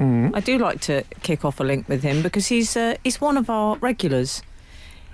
Mm. 0.00 0.32
I 0.36 0.40
do 0.40 0.58
like 0.58 0.80
to 0.82 1.02
kick 1.22 1.46
off 1.46 1.60
a 1.60 1.64
link 1.64 1.88
with 1.88 2.02
him 2.02 2.20
because 2.20 2.48
he's 2.48 2.76
uh, 2.76 2.96
he's 3.04 3.20
one 3.20 3.38
of 3.38 3.48
our 3.48 3.76
regulars. 3.76 4.42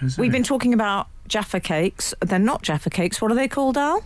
Is 0.03 0.19
We've 0.19 0.31
it? 0.31 0.33
been 0.33 0.43
talking 0.43 0.75
about 0.75 1.07
Jaffa 1.29 1.61
cakes. 1.61 2.13
They're 2.21 2.41
not 2.41 2.63
Jaffa 2.63 2.91
cakes. 2.91 3.23
What 3.23 3.31
are 3.31 3.37
they 3.37 3.47
called, 3.47 3.79
Al? 3.79 4.03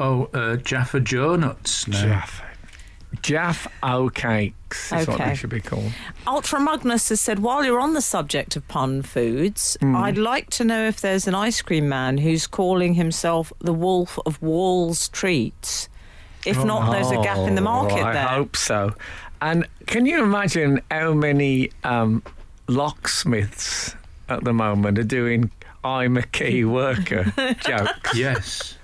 Oh, 0.00 0.28
uh, 0.34 0.56
Jaffa 0.56 0.98
Jonuts. 0.98 1.86
No. 1.86 2.00
Jaff. 2.00 2.42
Jaff 3.22 3.66
O 3.82 4.08
cakes 4.08 4.92
is 4.92 5.06
what 5.06 5.16
Okay. 5.20 5.30
they 5.30 5.34
should 5.34 5.50
be 5.50 5.60
called. 5.60 5.92
Ultra 6.26 6.60
Magnus 6.60 7.08
has 7.08 7.20
said, 7.20 7.40
while 7.40 7.64
you're 7.64 7.80
on 7.80 7.94
the 7.94 8.00
subject 8.00 8.56
of 8.56 8.66
pun 8.68 9.02
foods, 9.02 9.76
Hmm. 9.80 9.96
I'd 9.96 10.16
like 10.18 10.48
to 10.50 10.64
know 10.64 10.86
if 10.86 11.00
there's 11.00 11.26
an 11.26 11.34
ice 11.34 11.60
cream 11.60 11.88
man 11.88 12.18
who's 12.18 12.46
calling 12.46 12.94
himself 12.94 13.52
the 13.58 13.72
Wolf 13.72 14.18
of 14.26 14.40
Wall's 14.40 15.08
Treats. 15.08 15.88
If 16.46 16.64
not, 16.64 16.90
there's 16.92 17.10
a 17.10 17.16
gap 17.22 17.38
in 17.38 17.54
the 17.56 17.60
market 17.60 17.98
Oh, 18.00 18.06
I 18.06 18.12
there. 18.12 18.26
hope 18.28 18.56
so. 18.56 18.94
And 19.42 19.66
can 19.86 20.06
you 20.06 20.22
imagine 20.22 20.80
how 20.90 21.12
many 21.12 21.70
um, 21.84 22.22
locksmiths 22.68 23.94
at 24.28 24.44
the 24.44 24.52
moment 24.52 24.98
are 24.98 25.02
doing 25.04 25.50
I'm 25.82 26.16
a 26.16 26.22
key 26.22 26.64
worker 26.64 27.32
jokes? 27.66 28.14
Yes. 28.14 28.74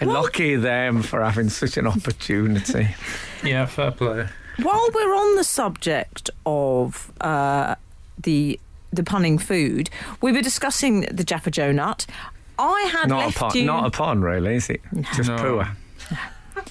And 0.00 0.10
lucky 0.12 0.56
them 0.56 1.02
for 1.02 1.22
having 1.22 1.48
such 1.50 1.76
an 1.76 1.86
opportunity. 1.86 2.88
Yeah, 3.44 3.66
fair 3.66 3.90
play. 3.92 4.26
While 4.62 4.88
we're 4.94 5.14
on 5.14 5.36
the 5.36 5.44
subject 5.44 6.30
of 6.46 7.12
uh, 7.20 7.74
the 8.18 8.58
the 8.92 9.02
punning 9.04 9.36
food, 9.38 9.90
we 10.22 10.32
were 10.32 10.40
discussing 10.42 11.02
the 11.02 11.22
Jaffa 11.22 11.50
Jonut. 11.50 12.06
I 12.58 12.88
had 12.90 13.08
not 13.10 13.22
a 13.22 13.26
left 13.26 13.36
pun, 13.38 13.50
you. 13.54 13.64
not 13.66 13.86
a 13.86 13.90
pun, 13.90 14.22
really, 14.22 14.56
is 14.56 14.70
it? 14.70 14.80
Just 15.14 15.28
No. 15.28 15.36
poor. 15.36 15.68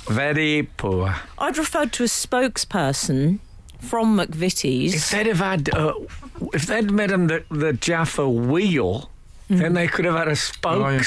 Very 0.09 0.63
poor. 0.77 1.15
I'd 1.37 1.57
referred 1.57 1.93
to 1.93 2.03
a 2.03 2.07
spokesperson 2.07 3.39
from 3.79 4.17
McVitie's. 4.17 4.95
If 4.95 5.09
they'd 5.11 5.27
have 5.27 5.39
had, 5.39 5.69
uh, 5.73 5.93
if 6.53 6.65
they'd 6.65 6.89
made 6.91 7.11
them 7.11 7.27
the, 7.27 7.43
the 7.51 7.73
Jaffa 7.73 8.27
wheel, 8.27 9.09
then 9.49 9.73
they 9.73 9.87
could 9.87 10.05
have 10.05 10.15
had 10.15 10.27
a 10.27 10.31
Oh, 10.31 10.89
yeah. 10.89 10.99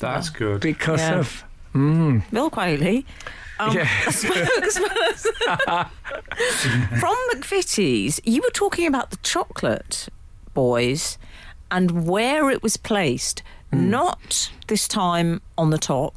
Spokesperson 0.00 0.14
That's 0.14 0.30
good. 0.30 0.60
because 0.60 1.00
Yeah. 1.00 1.18
of. 1.18 1.44
Mm, 1.74 2.22
Bill 2.30 2.50
Quayle. 2.50 3.02
Um, 3.60 3.76
yeah. 3.76 3.82
a 4.06 4.10
spokesperson 4.10 5.88
from 6.98 7.16
McVitie's. 7.32 8.20
You 8.24 8.42
were 8.42 8.50
talking 8.50 8.86
about 8.86 9.10
the 9.10 9.18
chocolate 9.18 10.08
boys 10.54 11.18
and 11.70 12.06
where 12.06 12.50
it 12.50 12.62
was 12.62 12.76
placed. 12.76 13.42
Hmm. 13.72 13.90
Not 13.90 14.50
this 14.66 14.88
time 14.88 15.42
on 15.56 15.70
the 15.70 15.78
top, 15.78 16.14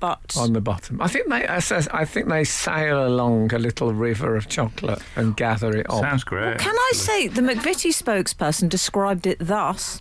but 0.00 0.34
on 0.38 0.52
the 0.54 0.60
bottom. 0.62 1.02
I 1.02 1.08
think 1.08 1.28
they. 1.28 1.46
I 1.46 1.58
says- 1.58 1.88
I 1.92 2.04
think 2.06 2.28
they 2.28 2.44
sail 2.44 3.06
along 3.06 3.52
a 3.52 3.58
little 3.58 3.92
river 3.92 4.36
of 4.36 4.48
chocolate 4.48 5.02
and 5.16 5.36
gather 5.36 5.76
it 5.76 5.90
up. 5.90 6.00
Sounds 6.00 6.24
great. 6.24 6.58
Can 6.58 6.74
I 6.74 6.92
say 6.94 7.28
the 7.28 7.42
McVitie 7.42 7.92
spokesperson 7.92 8.68
described 8.70 9.26
it 9.26 9.36
thus? 9.40 10.00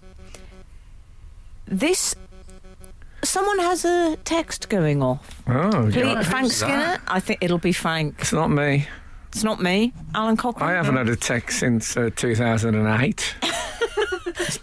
This. 1.66 2.16
Someone 3.24 3.60
has 3.60 3.86
a 3.86 4.18
text 4.26 4.70
going 4.70 5.02
off. 5.02 5.42
oh, 5.48 5.90
Please, 5.92 5.96
yeah. 5.98 6.24
Frank 6.24 6.46
who's 6.46 6.56
Skinner? 6.58 6.78
that? 6.78 7.02
I 7.08 7.20
think 7.20 7.40
it'll 7.42 7.58
be 7.58 7.72
Frank. 7.74 8.16
it's 8.20 8.34
not 8.34 8.50
me. 8.52 8.88
It's 9.30 9.44
not 9.44 9.62
me, 9.62 9.94
Alun 10.14 10.38
Cochrane. 10.38 10.70
I 10.70 10.74
haven't 10.74 10.96
had 10.96 11.10
a 11.10 11.16
text 11.16 11.60
since 11.60 11.98
uh, 11.98 12.10
2008. 12.16 13.36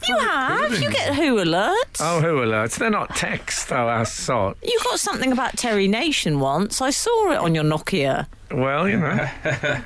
You 0.08 0.18
have. 0.18 0.80
You 0.82 0.90
get 0.90 1.14
Who 1.14 1.36
alerts. 1.36 2.00
Oh, 2.00 2.20
who 2.20 2.38
alerts? 2.38 2.76
They're 2.78 2.90
not 2.90 3.14
texts 3.14 3.66
though, 3.66 3.88
as 3.88 4.12
such. 4.12 4.56
You 4.62 4.78
got 4.82 4.98
something 4.98 5.30
about 5.30 5.56
Terry 5.56 5.86
Nation 5.86 6.40
once. 6.40 6.80
I 6.80 6.90
saw 6.90 7.30
it 7.30 7.38
on 7.38 7.54
your 7.54 7.62
Nokia. 7.64 8.26
Well, 8.50 8.88
you 8.88 8.98
know. 8.98 9.28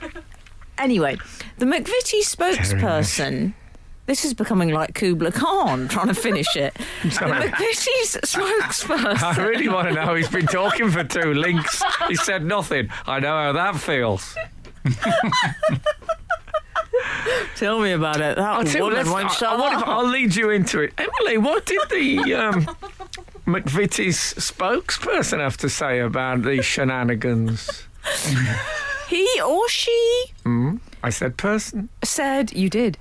Anyway, 0.79 1.17
the 1.59 1.67
McVitie 1.67 2.23
spokesperson. 2.25 3.55
This 4.07 4.25
is 4.27 4.35
becoming 4.35 4.69
like 4.71 4.95
Kubla 4.95 5.33
Khan 5.33 5.89
trying 5.89 6.09
to 6.09 6.15
finish 6.15 6.55
it. 6.57 6.75
the 7.03 7.09
McVitie's 7.09 8.17
spokesperson. 8.23 9.23
I 9.23 9.43
really 9.47 9.69
want 9.69 9.89
to 9.89 9.95
know. 9.95 10.15
He's 10.15 10.29
been 10.29 10.47
talking 10.47 10.91
for 10.91 11.05
two 11.05 11.33
links. 11.33 11.83
He 12.09 12.15
said 12.15 12.45
nothing. 12.45 12.91
I 13.07 13.21
know 13.21 13.29
how 13.35 13.53
that 13.53 13.77
feels. 13.77 14.37
Tell 17.57 17.81
me 17.81 17.93
about 17.93 18.17
it. 18.17 18.37
That 18.37 18.39
I'll 18.41 18.65
woman 18.83 19.11
won't 19.11 19.31
shut 19.33 19.55
I- 19.55 19.57
what 19.57 19.73
if- 19.73 19.79
up. 19.79 19.89
I'll 19.89 20.07
lead 20.09 20.35
you 20.35 20.51
into 20.51 20.81
it. 20.81 20.93
Emily, 20.99 21.39
what 21.39 21.65
did 21.67 21.81
the 21.91 22.35
um, 22.35 22.67
McVitie's 23.47 24.35
spokesperson 24.35 25.39
have 25.39 25.57
to 25.59 25.69
say 25.69 26.01
about 26.01 26.43
these 26.43 26.65
shenanigans? 26.65 27.85
He 29.09 29.27
or 29.41 29.69
she 29.69 30.25
I 31.03 31.11
said 31.11 31.37
person. 31.37 31.89
said, 32.03 32.53
you 32.53 32.69
did. 32.69 32.99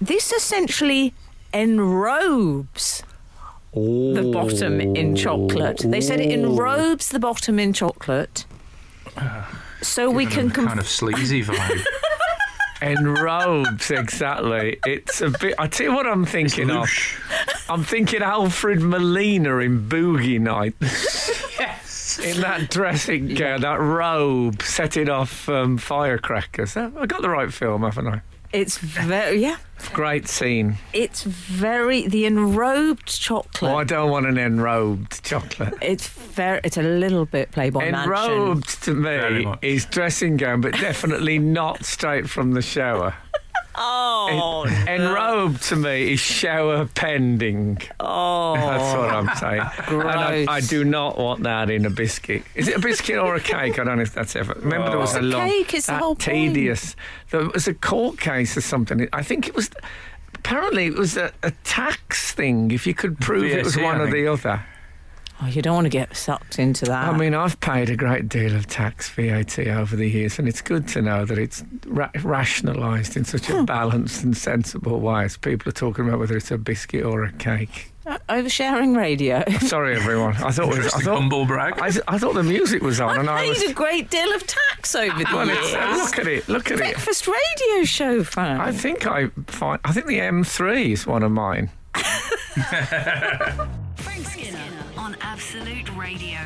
This 0.00 0.32
essentially 0.32 1.14
enrobes 1.52 3.02
the 3.72 4.30
bottom 4.32 4.80
in 4.80 5.14
chocolate. 5.16 5.82
They 5.84 6.00
said 6.00 6.20
it 6.20 6.30
enrobes 6.30 7.10
the 7.10 7.18
bottom 7.18 7.58
in 7.58 7.72
chocolate. 7.72 8.44
So 9.82 10.10
we 10.10 10.26
can 10.26 10.48
a 10.48 10.50
conf- 10.50 10.68
kind 10.68 10.80
of 10.80 10.88
sleazy 10.88 11.42
vibe. 11.42 11.84
Enrobes, 12.82 13.90
exactly. 13.90 14.78
It's 14.84 15.22
a 15.22 15.30
bit. 15.30 15.54
I 15.58 15.66
tell 15.66 15.86
you 15.86 15.94
what 15.94 16.06
I'm 16.06 16.26
thinking 16.26 16.70
of. 16.70 16.88
I'm 17.70 17.82
thinking 17.82 18.22
Alfred 18.22 18.82
Molina 18.82 19.58
in 19.58 19.88
Boogie 19.88 20.40
Nights. 20.40 21.32
Yes. 21.58 22.18
In 22.18 22.42
that 22.42 22.68
dressing 22.70 23.28
gown, 23.28 23.62
that 23.62 23.80
robe, 23.80 24.60
setting 24.60 25.08
off 25.08 25.48
um, 25.48 25.78
firecrackers. 25.78 26.76
I 26.76 27.06
got 27.06 27.22
the 27.22 27.30
right 27.30 27.50
film, 27.50 27.82
haven't 27.82 28.08
I? 28.08 28.20
It's 28.52 28.78
very 28.78 29.40
yeah. 29.40 29.56
Great 29.92 30.26
scene. 30.28 30.78
It's 30.92 31.22
very 31.22 32.08
the 32.08 32.24
enrobed 32.24 33.06
chocolate. 33.06 33.72
Oh, 33.72 33.76
I 33.76 33.84
don't 33.84 34.10
want 34.10 34.26
an 34.26 34.36
enrobed 34.36 35.22
chocolate. 35.22 35.74
It's 35.82 36.08
very. 36.08 36.60
It's 36.64 36.76
a 36.76 36.82
little 36.82 37.26
bit 37.26 37.52
Playboy 37.52 37.90
Mansion. 37.90 38.12
Enrobed 38.12 38.80
to 38.84 38.94
me 38.94 39.54
is 39.62 39.84
dressing 39.86 40.36
gown, 40.36 40.60
but 40.60 40.72
definitely 40.72 41.38
not 41.38 41.84
straight 41.84 42.28
from 42.28 42.52
the 42.52 42.62
shower. 42.62 43.14
Oh, 43.78 44.64
Enrobed 44.68 45.68
to 45.68 45.76
me 45.76 46.12
is 46.14 46.20
shower 46.20 46.86
pending. 46.86 47.78
oh, 48.00 48.54
That's 48.54 48.96
what 48.96 49.10
I'm 49.12 49.36
saying. 49.36 50.00
And 50.00 50.08
I, 50.08 50.46
I 50.48 50.60
do 50.60 50.82
not 50.84 51.18
want 51.18 51.42
that 51.42 51.68
in 51.70 51.84
a 51.84 51.90
biscuit. 51.90 52.42
Is 52.54 52.68
it 52.68 52.76
a 52.76 52.80
biscuit 52.80 53.18
or 53.18 53.34
a 53.34 53.40
cake? 53.40 53.78
I 53.78 53.84
don't 53.84 53.96
know 53.96 54.02
if 54.02 54.14
that's 54.14 54.34
ever. 54.36 54.54
Remember 54.54 54.90
there 54.90 54.98
was 54.98 55.14
a 55.14 55.18
It's 55.18 55.24
a 55.26 55.28
long, 55.28 55.48
cake, 55.48 55.74
it's 55.74 55.86
the 55.86 55.92
that 55.92 56.00
whole 56.02 56.14
point. 56.14 56.22
tedious. 56.54 56.96
There 57.30 57.48
was 57.50 57.68
a 57.68 57.74
court 57.74 58.18
case 58.18 58.56
or 58.56 58.60
something. 58.62 59.08
I 59.12 59.22
think 59.22 59.46
it 59.48 59.54
was. 59.54 59.70
Apparently, 60.34 60.86
it 60.86 60.94
was 60.94 61.16
a, 61.16 61.32
a 61.42 61.50
tax 61.64 62.32
thing. 62.32 62.70
If 62.70 62.86
you 62.86 62.94
could 62.94 63.18
prove 63.18 63.44
it 63.44 63.64
was 63.64 63.74
VAT, 63.74 63.84
one 63.84 64.00
I 64.00 64.04
or 64.04 64.10
the 64.10 64.26
other. 64.28 64.64
Oh, 65.42 65.46
you 65.46 65.62
don't 65.62 65.74
want 65.74 65.84
to 65.86 65.90
get 65.90 66.16
sucked 66.16 66.58
into 66.58 66.84
that. 66.86 67.08
I 67.08 67.16
mean, 67.16 67.34
I've 67.34 67.58
paid 67.60 67.90
a 67.90 67.96
great 67.96 68.28
deal 68.28 68.54
of 68.54 68.66
tax 68.66 69.08
VAT 69.10 69.58
over 69.58 69.96
the 69.96 70.08
years, 70.08 70.38
and 70.38 70.48
it's 70.48 70.60
good 70.62 70.86
to 70.88 71.02
know 71.02 71.24
that 71.24 71.38
it's 71.38 71.64
ra- 71.86 72.10
rationalised 72.22 73.16
in 73.16 73.24
such 73.24 73.46
Hmm. 73.46 73.56
a 73.58 73.64
balanced 73.64 74.22
and 74.24 74.36
sensible 74.36 75.00
way 75.00 75.24
as 75.24 75.36
people 75.36 75.68
are 75.68 75.72
talking 75.72 76.06
about 76.08 76.18
whether 76.20 76.36
it's 76.36 76.50
a 76.50 76.58
biscuit 76.58 77.04
or 77.04 77.24
a 77.24 77.32
cake. 77.32 77.92
Uh, 78.06 78.18
oversharing 78.28 78.96
radio. 78.96 79.42
Sorry, 79.58 79.96
everyone. 79.96 80.34
I 80.36 80.52
thought 80.52 80.72
it 80.72 80.78
was. 80.78 80.94
I 80.94 81.00
thought, 81.00 81.16
humble 81.18 81.44
brag. 81.44 81.74
I, 81.80 81.90
I 82.06 82.18
thought 82.18 82.34
the 82.34 82.44
music 82.44 82.80
was 82.80 83.00
on, 83.00 83.18
and 83.18 83.28
I 83.28 83.44
I 83.44 83.48
was. 83.48 83.58
paid 83.58 83.70
a 83.70 83.74
great 83.74 84.10
deal 84.10 84.32
of 84.32 84.46
tax 84.46 84.94
over 84.94 85.18
the 85.18 85.24
Well, 85.32 85.44
years. 85.46 85.74
uh, 85.74 85.94
look 85.98 86.16
at 86.20 86.28
it. 86.28 86.48
Look 86.48 86.66
at 86.70 86.74
it. 86.74 86.78
Breakfast 86.78 87.26
radio 87.26 87.84
show, 87.84 88.22
Frank. 88.22 88.60
I 88.60 88.70
think 88.70 89.08
I 89.08 89.30
find. 89.48 89.80
I 89.84 89.90
think 89.92 90.06
the 90.06 90.20
M3 90.20 90.92
is 90.92 91.04
one 91.04 91.24
of 91.24 91.32
mine. 91.32 91.68
Frank 93.96 94.26
Skinner 94.26 94.58
on 95.06 95.16
Absolute 95.20 95.88
Radio. 95.96 96.36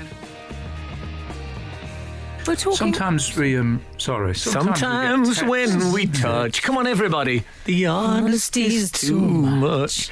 We're 2.46 2.56
talking. 2.56 2.76
Sometimes 2.76 3.34
we 3.34 3.56
um 3.56 3.80
sorry. 3.96 4.34
Sometimes, 4.34 4.78
Sometimes 4.80 5.42
we 5.42 5.48
when 5.48 5.92
we 5.94 6.06
touch, 6.06 6.62
come 6.62 6.76
on, 6.76 6.86
everybody, 6.86 7.44
the 7.64 7.86
honesty 7.86 8.66
is 8.66 8.92
too 8.92 9.18
much. 9.18 10.10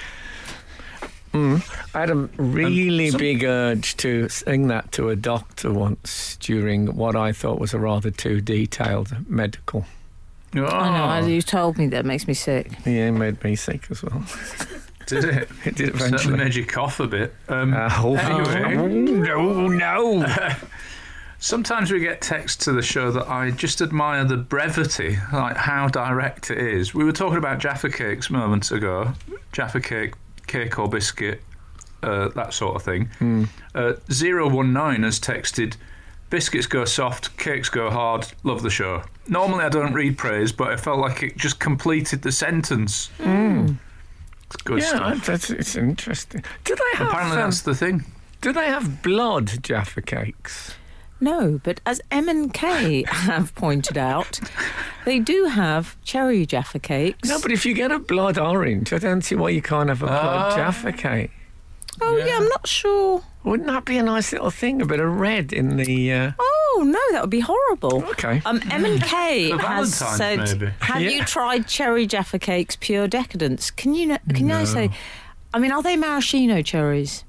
Mm. 1.34 1.62
I 1.94 2.00
had 2.00 2.08
a 2.08 2.14
really 2.14 3.10
some- 3.10 3.18
big 3.18 3.44
urge 3.44 3.98
to 3.98 4.30
sing 4.30 4.68
that 4.68 4.92
to 4.92 5.10
a 5.10 5.16
doctor 5.16 5.70
once 5.70 6.38
during 6.40 6.96
what 6.96 7.16
I 7.16 7.32
thought 7.32 7.60
was 7.60 7.74
a 7.74 7.78
rather 7.78 8.10
too 8.10 8.40
detailed 8.40 9.14
medical. 9.28 9.84
Oh, 10.56 10.64
I 10.64 11.20
know. 11.20 11.26
You 11.26 11.42
told 11.42 11.76
me 11.76 11.88
that 11.88 12.06
makes 12.06 12.26
me 12.26 12.32
sick. 12.32 12.72
Yeah, 12.86 13.08
it 13.08 13.12
made 13.12 13.44
me 13.44 13.56
sick 13.56 13.90
as 13.90 14.02
well. 14.02 14.24
did 15.08 15.24
it? 15.24 15.48
It 15.64 15.74
did 15.74 15.86
Certainly 15.88 16.06
eventually. 16.06 16.36
made 16.38 16.54
you 16.54 16.64
cough 16.64 17.00
a 17.00 17.06
bit. 17.08 17.34
Um, 17.48 17.74
Uh, 17.74 17.88
oh, 17.98 18.14
Anyway. 18.16 18.76
oh, 19.32 19.66
no, 19.68 20.18
no. 20.20 20.26
Sometimes 21.40 21.92
we 21.92 22.00
get 22.00 22.20
texts 22.20 22.64
to 22.64 22.72
the 22.72 22.82
show 22.82 23.12
that 23.12 23.28
I 23.28 23.52
just 23.52 23.80
admire 23.80 24.24
the 24.24 24.36
brevity, 24.36 25.18
like 25.32 25.56
how 25.56 25.86
direct 25.86 26.50
it 26.50 26.58
is. 26.58 26.94
We 26.94 27.04
were 27.04 27.12
talking 27.12 27.38
about 27.38 27.58
Jaffa 27.60 27.90
cakes 27.90 28.28
moments 28.28 28.72
ago. 28.72 29.12
Jaffa 29.52 29.80
cake, 29.80 30.14
cake 30.48 30.78
or 30.80 30.88
biscuit, 30.88 31.40
uh, 32.02 32.28
that 32.30 32.52
sort 32.54 32.74
of 32.74 32.82
thing. 32.82 33.08
Uh, 33.72 33.92
019 34.10 35.04
has 35.04 35.20
texted, 35.20 35.76
biscuits 36.28 36.66
go 36.66 36.84
soft, 36.84 37.36
cakes 37.38 37.68
go 37.68 37.88
hard, 37.88 38.26
love 38.42 38.62
the 38.62 38.70
show. 38.70 39.04
Normally 39.28 39.64
I 39.64 39.68
don't 39.68 39.92
read 39.94 40.18
praise, 40.18 40.50
but 40.50 40.68
I 40.72 40.76
felt 40.76 40.98
like 40.98 41.22
it 41.22 41.36
just 41.36 41.60
completed 41.60 42.22
the 42.22 42.32
sentence. 42.32 43.10
It's 44.48 44.56
good 44.62 44.80
yeah, 44.80 44.86
stuff. 44.88 45.26
that's 45.26 45.50
it's 45.50 45.76
interesting. 45.76 46.42
Do 46.64 46.74
they 46.74 46.98
have 46.98 47.08
Apparently 47.08 47.36
um, 47.36 47.42
that's 47.50 47.62
the 47.62 47.74
thing. 47.74 48.04
do 48.40 48.52
they 48.52 48.66
have 48.66 49.02
blood 49.02 49.62
Jaffa 49.62 50.02
cakes? 50.02 50.74
No, 51.20 51.60
but 51.64 51.80
as 51.84 52.00
M 52.10 52.28
and 52.28 52.54
K 52.54 53.04
have 53.08 53.54
pointed 53.56 53.98
out, 53.98 54.38
they 55.04 55.18
do 55.18 55.46
have 55.46 56.00
cherry 56.04 56.46
Jaffa 56.46 56.78
cakes. 56.78 57.28
No, 57.28 57.40
but 57.40 57.50
if 57.50 57.66
you 57.66 57.74
get 57.74 57.90
a 57.90 57.98
blood 57.98 58.38
orange, 58.38 58.92
I 58.92 58.98
don't 58.98 59.22
see 59.22 59.34
why 59.34 59.50
you 59.50 59.60
can't 59.60 59.88
have 59.88 60.02
a 60.02 60.06
blood 60.06 60.52
Ah. 60.52 60.56
Jaffa 60.56 60.92
cake. 60.92 61.30
oh 62.00 62.16
yeah. 62.16 62.36
I'm 62.38 62.46
not 62.48 62.66
sure. 62.68 63.22
Wouldn't 63.48 63.66
that 63.68 63.84
be 63.84 63.96
a 63.98 64.02
nice 64.02 64.32
little 64.32 64.50
thing? 64.50 64.82
A 64.82 64.86
bit 64.86 65.00
of 65.00 65.18
red 65.18 65.52
in 65.52 65.76
the. 65.76 66.12
Uh... 66.12 66.32
Oh 66.38 66.82
no, 66.86 67.00
that 67.12 67.22
would 67.22 67.30
be 67.30 67.40
horrible. 67.40 68.04
Okay. 68.10 68.42
Um, 68.44 68.60
M 68.70 68.84
and 68.84 69.02
K 69.02 69.50
has 69.58 69.94
said, 69.94 70.38
maybe. 70.60 70.72
"Have 70.80 71.00
Yeah. 71.02 71.10
you 71.10 71.24
tried 71.24 71.66
cherry 71.66 72.06
Jaffa 72.06 72.38
cakes? 72.38 72.76
Pure 72.76 73.08
decadence." 73.08 73.70
Can 73.70 73.94
you 73.94 74.06
know, 74.06 74.18
can 74.34 74.50
I 74.52 74.64
say? 74.64 74.90
I 75.54 75.58
mean, 75.58 75.72
are 75.72 75.82
they 75.82 75.96
maraschino 75.96 76.60
cherries? 76.62 77.24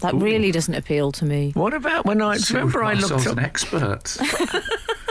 That 0.00 0.14
really 0.14 0.50
doesn't 0.50 0.74
appeal 0.74 1.12
to 1.12 1.24
me. 1.24 1.52
What 1.54 1.74
about 1.74 2.04
when 2.06 2.20
I 2.22 2.38
So 2.38 2.54
remember 2.54 2.82
I 2.82 2.94
we've 2.94 3.02
looked 3.02 3.12
ourselves 3.12 3.26
up? 3.28 3.38
an 3.38 3.44
expert. 3.44 4.16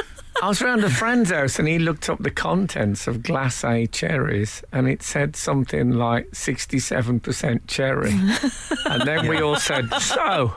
I 0.42 0.48
was 0.48 0.62
around 0.62 0.84
a 0.84 0.90
friend's 0.90 1.30
house 1.30 1.60
and 1.60 1.68
he 1.68 1.78
looked 1.78 2.10
up 2.10 2.18
the 2.24 2.32
contents 2.32 3.06
of 3.08 3.18
glacé 3.18 3.90
cherries 3.92 4.64
and 4.72 4.88
it 4.88 5.04
said 5.04 5.36
something 5.36 5.92
like 5.92 6.32
67% 6.32 7.62
cherry. 7.68 8.12
and 8.86 9.02
then 9.08 9.28
we 9.28 9.40
all 9.42 9.58
said, 9.58 9.94
So, 10.02 10.56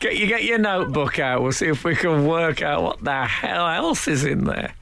get 0.00 0.16
you 0.16 0.26
get 0.26 0.42
your 0.42 0.58
notebook 0.58 1.18
out. 1.20 1.42
We'll 1.42 1.52
see 1.52 1.68
if 1.68 1.84
we 1.84 1.94
can 1.94 2.26
work 2.26 2.60
out 2.60 2.82
what 2.82 3.04
the 3.04 3.24
hell 3.24 3.68
else 3.68 4.08
is 4.08 4.24
in 4.24 4.44
there. 4.44 4.74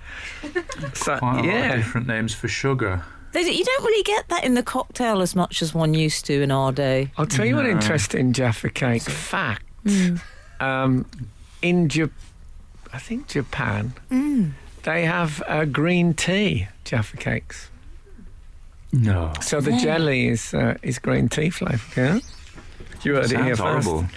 So, 0.95 1.18
Quite 1.18 1.45
a 1.45 1.47
lot 1.47 1.70
of 1.70 1.76
different 1.76 2.07
names 2.07 2.35
for 2.35 2.49
sugar. 2.49 3.05
They, 3.33 3.43
you 3.43 3.64
don't 3.64 3.85
really 3.85 4.03
get 4.03 4.28
that 4.28 4.45
in 4.45 4.55
the 4.55 4.62
cocktail 4.62 5.20
as 5.22 5.35
much 5.37 5.62
as 5.62 5.74
one 5.74 5.95
used 5.95 6.24
to 6.26 6.43
in 6.43 6.51
our 6.51 6.72
day. 6.72 7.12
I'll 7.16 7.26
tell 7.26 7.47
you 7.47 7.59
an 7.59 7.66
interesting 7.66 8.33
Jaffa 8.33 8.70
cake 8.70 9.03
fact. 9.03 9.64
Um, 10.61 11.07
in 11.62 11.89
Japan, 11.89 12.14
I 12.93 12.99
think 12.99 13.28
Japan, 13.28 13.95
they 14.82 15.05
have 15.05 15.43
uh, 15.47 15.64
green 15.64 16.14
tea 16.14 16.68
Jaffa 16.84 17.16
cakes. 17.16 17.70
No. 18.93 19.32
So 19.40 19.61
the 19.61 19.72
jelly 19.78 20.28
is 20.28 20.53
uh, 20.53 20.76
is 20.82 20.99
green 20.99 21.28
tea 21.28 21.49
flavour. 21.51 22.01
Yeah, 22.01 22.18
you 23.03 23.14
heard 23.14 23.32
it 23.32 23.43
here 23.43 23.57
Sounds 23.57 23.86
first. 23.86 23.88
horrible. 23.88 24.09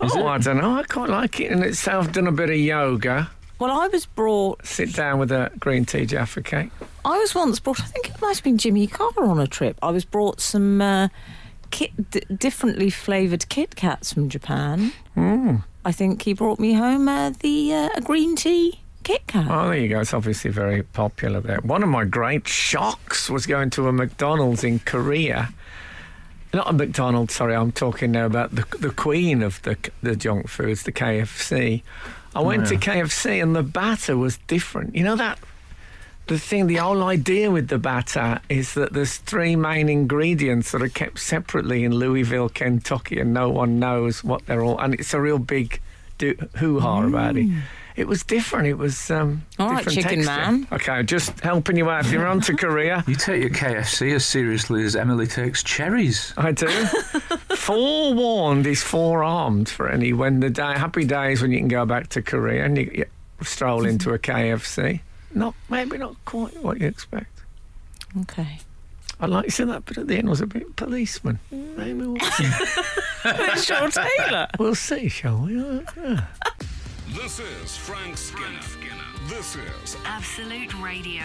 Oh, 0.00 0.26
I 0.26 0.38
don't 0.38 0.58
know. 0.58 0.76
I 0.78 0.84
quite 0.84 1.10
like 1.10 1.40
it 1.40 1.50
in 1.50 1.62
itself. 1.62 2.12
Done 2.12 2.26
a 2.28 2.32
bit 2.32 2.48
of 2.48 2.56
yoga. 2.56 3.30
Well, 3.58 3.70
I 3.78 3.88
was 3.88 4.06
brought. 4.06 4.64
Sit 4.64 4.94
down 4.94 5.18
with 5.18 5.32
a 5.32 5.50
green 5.58 5.84
tea 5.84 6.06
Jaffa 6.06 6.42
cake. 6.42 6.70
I 7.04 7.18
was 7.18 7.34
once 7.34 7.58
brought. 7.58 7.80
I 7.80 7.84
think 7.84 8.08
it 8.10 8.20
might 8.22 8.36
have 8.36 8.44
been 8.44 8.56
Jimmy 8.58 8.86
Carr 8.86 9.10
on 9.24 9.40
a 9.40 9.46
trip. 9.48 9.78
I 9.82 9.90
was 9.90 10.04
brought 10.04 10.40
some 10.40 10.80
uh, 10.80 11.08
kit, 11.70 12.10
d- 12.12 12.22
differently 12.34 12.88
flavoured 12.88 13.48
Kit 13.48 13.74
Kats 13.76 14.12
from 14.12 14.28
Japan. 14.28 14.92
Mm. 15.16 15.64
I 15.84 15.92
think 15.92 16.22
he 16.22 16.32
brought 16.34 16.58
me 16.58 16.74
home 16.74 17.08
uh, 17.08 17.30
the 17.30 17.74
uh, 17.74 17.88
a 17.96 18.00
green 18.00 18.36
tea 18.36 18.80
Kit 19.02 19.26
Kat. 19.26 19.46
Oh, 19.48 19.70
there 19.70 19.78
you 19.78 19.88
go. 19.88 20.00
It's 20.00 20.12
obviously 20.12 20.50
very 20.50 20.82
popular 20.82 21.40
there. 21.40 21.60
One 21.60 21.82
of 21.82 21.88
my 21.88 22.04
great 22.04 22.46
shocks 22.46 23.30
was 23.30 23.46
going 23.46 23.70
to 23.70 23.88
a 23.88 23.92
McDonald's 23.92 24.62
in 24.62 24.80
Korea. 24.80 25.52
Not 26.52 26.68
a 26.68 26.72
McDonald's, 26.72 27.34
sorry. 27.34 27.54
I'm 27.54 27.72
talking 27.72 28.12
now 28.12 28.26
about 28.26 28.54
the 28.54 28.66
the 28.78 28.90
queen 28.90 29.42
of 29.42 29.62
the 29.62 29.76
the 30.02 30.16
junk 30.16 30.48
foods, 30.48 30.82
the 30.82 30.92
KFC. 30.92 31.82
I 32.34 32.40
went 32.40 32.66
to 32.68 32.76
KFC 32.76 33.42
and 33.42 33.56
the 33.56 33.62
batter 33.62 34.16
was 34.16 34.36
different. 34.46 34.94
You 34.94 35.02
know 35.02 35.16
that 35.16 35.38
the 36.30 36.38
thing, 36.38 36.68
the 36.68 36.76
whole 36.76 37.02
idea 37.02 37.50
with 37.50 37.66
the 37.68 37.78
batter 37.78 38.40
is 38.48 38.74
that 38.74 38.92
there's 38.92 39.16
three 39.16 39.56
main 39.56 39.88
ingredients 39.88 40.70
that 40.70 40.80
are 40.80 40.88
kept 40.88 41.18
separately 41.18 41.82
in 41.82 41.92
Louisville, 41.92 42.48
Kentucky, 42.48 43.18
and 43.18 43.34
no 43.34 43.50
one 43.50 43.80
knows 43.80 44.22
what 44.22 44.46
they're 44.46 44.62
all. 44.62 44.78
And 44.78 44.94
it's 44.94 45.12
a 45.12 45.20
real 45.20 45.40
big 45.40 45.80
do- 46.18 46.36
hoo-ha 46.56 47.02
about 47.02 47.36
it. 47.36 47.48
It 47.96 48.06
was 48.06 48.22
different. 48.22 48.68
It 48.68 48.78
was 48.78 49.10
um, 49.10 49.44
All 49.58 49.70
right, 49.70 49.78
different 49.84 49.96
chicken 50.08 50.24
texture. 50.24 50.52
man. 50.52 50.68
Okay, 50.70 51.02
just 51.02 51.40
helping 51.40 51.76
you 51.76 51.90
out. 51.90 52.06
If 52.06 52.12
you're 52.12 52.28
on 52.28 52.40
to 52.42 52.54
Korea, 52.54 53.02
You 53.08 53.16
take 53.16 53.40
your 53.42 53.50
KFC 53.50 54.14
as 54.14 54.24
seriously 54.24 54.84
as 54.84 54.94
Emily 54.94 55.26
takes 55.26 55.64
cherries. 55.64 56.32
I 56.36 56.52
do. 56.52 56.68
Forewarned 57.56 58.68
is 58.68 58.82
forearmed 58.84 59.68
for 59.68 59.88
any 59.88 60.12
when 60.12 60.38
the 60.38 60.48
day 60.50 60.74
happy 60.78 61.04
days 61.04 61.42
when 61.42 61.50
you 61.50 61.58
can 61.58 61.68
go 61.68 61.84
back 61.84 62.08
to 62.10 62.22
Korea 62.22 62.64
and 62.64 62.76
you, 62.78 62.90
you 62.94 63.04
stroll 63.42 63.84
into 63.84 64.12
a 64.14 64.18
KFC. 64.18 65.00
Not 65.34 65.54
maybe 65.68 65.98
not 65.98 66.16
quite 66.24 66.56
what 66.62 66.80
you 66.80 66.86
expect. 66.86 67.42
Okay. 68.22 68.58
I 69.20 69.26
like 69.26 69.44
you 69.44 69.50
said 69.50 69.68
that 69.68 69.84
bit 69.84 69.98
at 69.98 70.06
the 70.08 70.16
end 70.16 70.28
was 70.28 70.40
a 70.40 70.46
bit 70.46 70.74
policeman. 70.76 71.38
Maybe 71.50 71.92
we'll, 72.06 72.16
Shaw 73.56 73.88
Taylor. 73.88 74.48
we'll 74.58 74.74
see, 74.74 75.08
shall 75.08 75.42
we? 75.42 75.56
Yeah. 75.56 76.24
This 77.10 77.38
is 77.38 77.76
Frank 77.76 78.16
Skinner. 78.16 78.60
This 79.28 79.56
is 79.56 79.96
Absolute 80.06 80.72
Radio. 80.80 81.22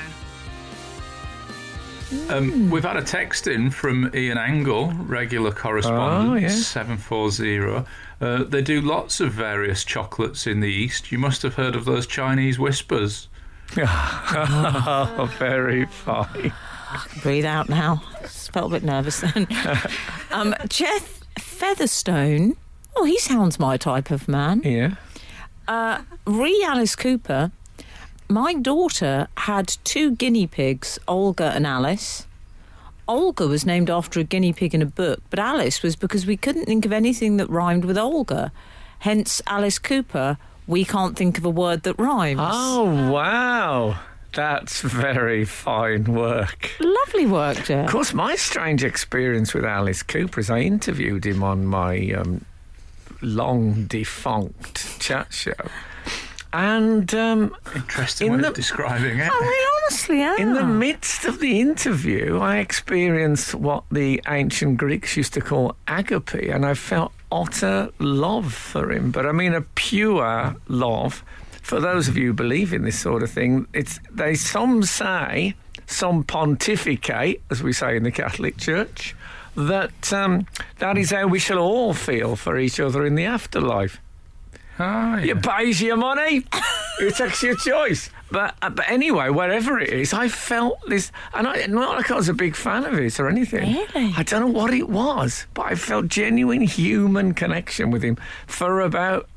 Um, 2.30 2.70
we've 2.70 2.84
had 2.84 2.98
a 2.98 3.02
text 3.04 3.48
in 3.48 3.72
from 3.72 4.12
Ian 4.14 4.38
Angle, 4.38 4.92
regular 4.94 5.52
correspondent, 5.52 6.30
Oh, 6.32 6.36
yeah. 6.36 6.50
740. 6.50 7.86
Uh, 8.22 8.44
they 8.44 8.62
do 8.62 8.80
lots 8.80 9.20
of 9.20 9.32
various 9.34 9.84
chocolates 9.84 10.46
in 10.46 10.60
the 10.60 10.68
East. 10.70 11.12
You 11.12 11.18
must 11.18 11.42
have 11.42 11.56
heard 11.56 11.76
of 11.76 11.86
those 11.86 12.06
Chinese 12.06 12.60
whispers. 12.60 13.28
oh, 13.78 15.34
very 15.38 15.86
fine. 15.86 16.54
I 16.90 17.06
can 17.10 17.22
Breathe 17.22 17.46
out 17.46 17.68
now. 17.68 18.04
Just 18.22 18.52
Felt 18.54 18.72
a 18.72 18.76
bit 18.76 18.84
nervous 18.84 19.20
then. 19.22 19.48
um, 20.32 20.56
Jeff 20.70 21.24
Featherstone. 21.40 22.56
Oh, 22.96 23.04
he 23.04 23.20
sounds 23.20 23.60
my 23.60 23.76
type 23.76 24.12
of 24.12 24.28
man. 24.28 24.62
Yeah. 24.64 24.96
Uh, 25.68 26.04
re 26.26 26.64
Alice 26.66 26.96
Cooper. 26.96 27.52
My 28.30 28.54
daughter 28.54 29.28
had 29.38 29.76
two 29.84 30.16
guinea 30.16 30.48
pigs, 30.48 30.98
Olga 31.08 31.52
and 31.54 31.68
Alice. 31.68 32.26
Olga 33.08 33.46
was 33.46 33.66
named 33.66 33.90
after 33.90 34.20
a 34.20 34.24
guinea 34.24 34.54
pig 34.54 34.74
in 34.74 34.82
a 34.82 34.86
book, 34.86 35.22
but 35.30 35.38
Alice 35.38 35.84
was 35.84 35.96
because 35.96 36.26
we 36.26 36.38
couldn't 36.38 36.66
think 36.66 36.86
of 36.86 36.92
anything 36.92 37.38
that 37.38 37.50
rhymed 37.50 37.86
with 37.86 37.98
Olga. 37.98 38.52
Hence, 39.00 39.42
Alice 39.46 39.78
Cooper, 39.78 40.38
we 40.68 40.86
can't 40.86 41.16
think 41.18 41.38
of 41.38 41.46
a 41.46 41.50
word 41.50 41.84
that 41.84 41.98
rhymes. 42.00 42.40
Oh 42.44 43.12
wow, 43.12 44.00
that's 44.34 44.82
very 44.82 45.46
fine 45.46 46.06
work. 46.06 46.72
Lovely 46.80 47.26
work, 47.26 47.64
Jeff. 47.66 47.86
Of 47.86 47.92
course, 47.92 48.14
my 48.14 48.36
strange 48.36 48.84
experience 48.84 49.54
with 49.54 49.66
Alice 49.66 50.04
Cooper 50.04 50.40
is 50.40 50.50
I 50.50 50.60
interviewed 50.60 51.26
him 51.26 51.44
on 51.44 51.66
my 51.66 52.12
um, 52.12 52.46
long 53.22 53.86
defunct 53.86 55.00
chat 55.00 55.32
show. 55.34 55.54
And 56.54 57.14
um, 57.14 57.54
Interesting 57.76 58.28
In 58.28 58.34
way 58.36 58.42
the- 58.44 58.48
of 58.50 58.54
describing 58.54 59.20
it. 59.20 59.30
I 59.30 59.42
mean, 59.42 59.68
honestly, 59.84 60.20
yeah. 60.20 60.38
in 60.38 60.54
the 60.54 60.64
midst 60.64 61.26
of 61.26 61.40
the 61.40 61.60
interview, 61.60 62.40
I 62.40 62.58
experienced 62.60 63.56
what 63.56 63.84
the 63.92 64.22
ancient 64.30 64.78
Greeks 64.78 65.18
used 65.18 65.34
to 65.34 65.42
call 65.42 65.76
agape, 65.86 66.34
and 66.34 66.66
I 66.66 66.74
felt 66.74 67.12
utter 67.32 67.90
love 68.00 68.54
for 68.54 68.92
him. 68.92 69.12
But 69.12 69.26
I 69.26 69.32
mean, 69.32 69.54
a 69.54 69.62
pure 69.62 70.56
love. 70.68 71.24
For 71.62 71.80
those 71.80 72.08
of 72.08 72.18
you 72.18 72.28
who 72.28 72.34
believe 72.34 72.74
in 72.74 72.84
this 72.84 73.00
sort 73.00 73.24
of 73.24 73.32
thing, 73.32 73.68
it's 73.74 74.00
they 74.12 74.36
some 74.36 74.84
say, 74.84 75.56
some 75.88 76.24
pontificate, 76.24 77.42
as 77.50 77.64
we 77.64 77.74
say 77.74 77.98
in 77.98 78.04
the 78.04 78.12
Catholic 78.12 78.58
Church, 78.58 79.16
that 79.56 80.14
um, 80.14 80.46
that 80.80 80.98
is 80.98 81.12
how 81.12 81.28
we 81.28 81.40
shall 81.40 81.58
all 81.58 81.94
feel 81.94 82.36
for 82.36 82.58
each 82.58 82.80
other 82.80 83.06
in 83.06 83.16
the 83.16 83.26
afterlife. 83.26 84.00
Ah, 84.78 85.18
yeah. 85.20 85.26
You 85.26 85.36
pays 85.38 85.82
your 85.82 85.98
money. 85.98 86.46
you 87.00 87.12
takes 87.12 87.42
your 87.44 87.56
choice. 87.56 88.10
But 88.32 88.56
uh, 88.62 88.70
but 88.72 88.90
anyway, 88.90 89.30
wherever 89.30 89.80
it 89.80 89.90
is, 89.90 90.14
I 90.14 90.28
felt 90.28 90.80
this, 90.90 91.12
and 91.34 91.48
I 91.48 91.66
not 91.68 91.96
like 91.96 92.12
I 92.12 92.16
was 92.16 92.28
a 92.28 92.34
big 92.34 92.56
fan 92.56 92.84
of 92.84 92.98
it 92.98 93.20
or 93.20 93.30
anything. 93.30 93.74
Really? 93.74 94.14
I 94.18 94.24
don't 94.24 94.42
know 94.42 94.60
what 94.60 94.74
it 94.74 94.90
was, 94.90 95.46
but 95.54 95.68
I 95.68 95.76
felt 95.76 96.08
genuine 96.08 96.62
human 96.62 97.34
connection 97.34 97.92
with 97.92 98.04
him 98.04 98.18
for 98.48 98.82
about 98.82 99.30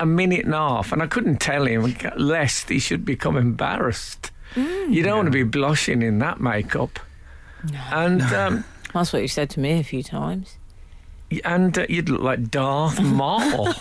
a 0.00 0.06
minute 0.06 0.44
and 0.44 0.54
a 0.54 0.58
half, 0.58 0.92
and 0.92 1.02
I 1.02 1.06
couldn't 1.06 1.38
tell 1.38 1.66
him 1.66 1.94
lest 2.16 2.68
he 2.68 2.78
should 2.78 3.04
become 3.04 3.36
embarrassed. 3.36 4.30
you 4.54 5.02
don't 5.02 5.16
want 5.16 5.26
to 5.26 5.32
be 5.32 5.42
blushing 5.42 6.00
in 6.02 6.18
that 6.20 6.40
makeup. 6.40 6.98
And 7.90 8.22
um, 8.22 8.64
That's 8.94 9.12
what 9.12 9.20
you 9.22 9.28
said 9.28 9.50
to 9.50 9.60
me 9.60 9.72
a 9.80 9.82
few 9.82 10.02
times. 10.02 10.56
and 11.44 11.76
uh, 11.76 11.86
you'd 11.88 12.08
look 12.08 12.22
like 12.22 12.50
Darth 12.50 13.00
Maul. 13.02 13.72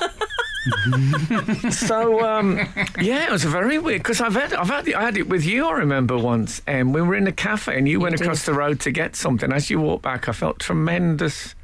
so 1.72 2.26
um, 2.26 2.58
yeah, 3.00 3.26
it 3.26 3.32
was 3.32 3.44
very 3.44 3.78
weird 3.78 4.02
because 4.02 4.22
I've 4.22 4.34
had 4.34 4.54
I've 4.54 4.68
had 4.70 4.88
it, 4.88 4.96
I 4.96 5.04
had 5.04 5.18
it 5.18 5.28
with 5.28 5.46
you. 5.46 5.68
I 5.68 5.74
remember 5.74 6.18
once, 6.18 6.62
and 6.66 6.94
we 6.94 7.02
were 7.02 7.16
in 7.16 7.28
a 7.28 7.32
cafe, 7.32 7.78
and 7.78 7.88
you, 7.88 8.00
went 8.00 8.18
did. 8.18 8.22
across 8.22 8.46
the 8.46 8.54
road 8.54 8.80
to 8.82 8.92
get 8.92 9.16
something. 9.16 9.52
As 9.52 9.70
you 9.70 9.80
walked 9.80 10.04
back, 10.04 10.28
I 10.28 10.32
felt 10.32 10.60
tremendous, 10.60 11.56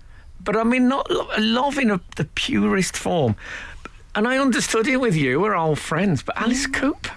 but 0.43 0.55
I 0.55 0.63
mean 0.63 0.87
not 0.87 1.09
lo- 1.09 1.29
love 1.37 1.77
in 1.77 1.91
a, 1.91 1.99
the 2.15 2.25
purest 2.35 2.95
form. 2.95 3.35
And 4.13 4.27
I 4.27 4.37
understood 4.37 4.87
it 4.87 4.97
with 4.97 5.15
you. 5.15 5.39
We're 5.39 5.55
old 5.55 5.79
friends, 5.79 6.21
but 6.21 6.37
Alice 6.37 6.67
Cooper. 6.67 7.11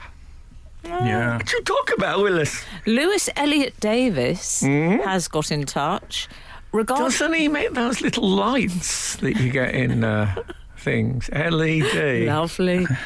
Yeah. 0.84 1.36
What 1.36 1.52
you 1.52 1.62
talk 1.62 1.90
about, 1.96 2.20
Willis? 2.20 2.64
Lewis 2.86 3.28
Elliot 3.36 3.74
Davis 3.80 4.60
has 4.60 5.28
got 5.28 5.50
in 5.50 5.64
touch 5.66 6.28
regarding. 6.72 7.06
Doesn't 7.06 7.32
he 7.34 7.48
make 7.48 7.72
those 7.72 8.00
little 8.00 8.28
lights 8.28 9.16
that 9.16 9.36
you 9.36 9.50
get 9.50 9.74
in 9.74 10.04
uh, 10.04 10.34
things? 10.84 11.28
LED. 11.32 12.26
Lovely. 12.26 12.86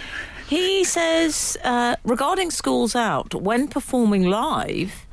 He 0.49 0.83
says 0.83 1.59
uh, 1.63 1.97
regarding 2.05 2.51
Schools 2.51 2.97
Out, 2.97 3.35
when 3.35 3.69
performing 3.69 4.31
live, 4.31 5.07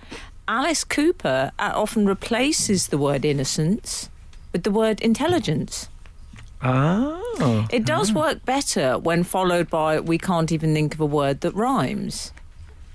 Alice 0.47 0.85
Cooper 0.85 1.51
often 1.59 2.05
replaces 2.05 2.87
the 2.87 2.97
word 2.97 3.25
innocence 3.25 4.09
with 4.53 4.63
the 4.63 4.71
word 4.71 5.01
intelligence. 5.01 5.89
Oh. 6.61 7.67
It 7.69 7.85
does 7.85 8.11
ah. 8.11 8.19
work 8.21 8.45
better 8.45 8.97
when 8.97 9.23
followed 9.25 9.69
by 9.69 9.99
we 9.99 10.17
can't 10.17 10.53
even 10.53 10.73
think 10.73 10.93
of 10.93 11.01
a 11.01 11.05
word 11.05 11.41
that 11.41 11.53
rhymes. 11.53 12.31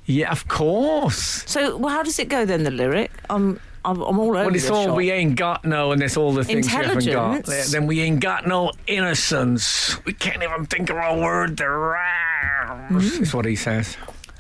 Yeah, 0.07 0.33
of 0.33 0.49
course. 0.49 1.45
So, 1.47 1.77
well, 1.77 1.95
how 1.95 2.03
does 2.03 2.19
it 2.19 2.31
go 2.31 2.47
then? 2.47 2.65
The 2.65 2.71
lyric? 2.71 3.13
I'm, 3.29 3.61
I'm, 3.85 4.01
I'm 4.03 4.19
all 4.19 4.29
over. 4.29 4.33
Well, 4.45 4.55
it's 4.55 4.65
this 4.65 4.71
all 4.71 4.87
shot. 4.87 4.97
we 4.97 5.11
ain't 5.11 5.37
got 5.37 5.65
no, 5.65 5.93
and 5.93 6.01
there's 6.01 6.17
all 6.17 6.33
the 6.33 6.45
things 6.45 6.67
we 6.67 6.73
haven't 6.73 7.07
got. 7.07 7.45
Then 7.45 7.87
we 7.87 8.01
ain't 8.01 8.21
got 8.21 8.47
no 8.47 8.73
innocence. 8.87 9.97
We 10.05 10.13
can't 10.13 10.43
even 10.43 10.67
think 10.67 10.91
of 10.91 10.97
a 10.97 11.19
word 11.21 11.57
that 11.57 11.65
rhymes. 11.65 13.19
Mm. 13.19 13.23
Is 13.23 13.35
what 13.35 13.45
he 13.47 13.57
says. 13.57 13.97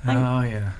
Oh, 0.06 0.42
yeah. 0.42 0.70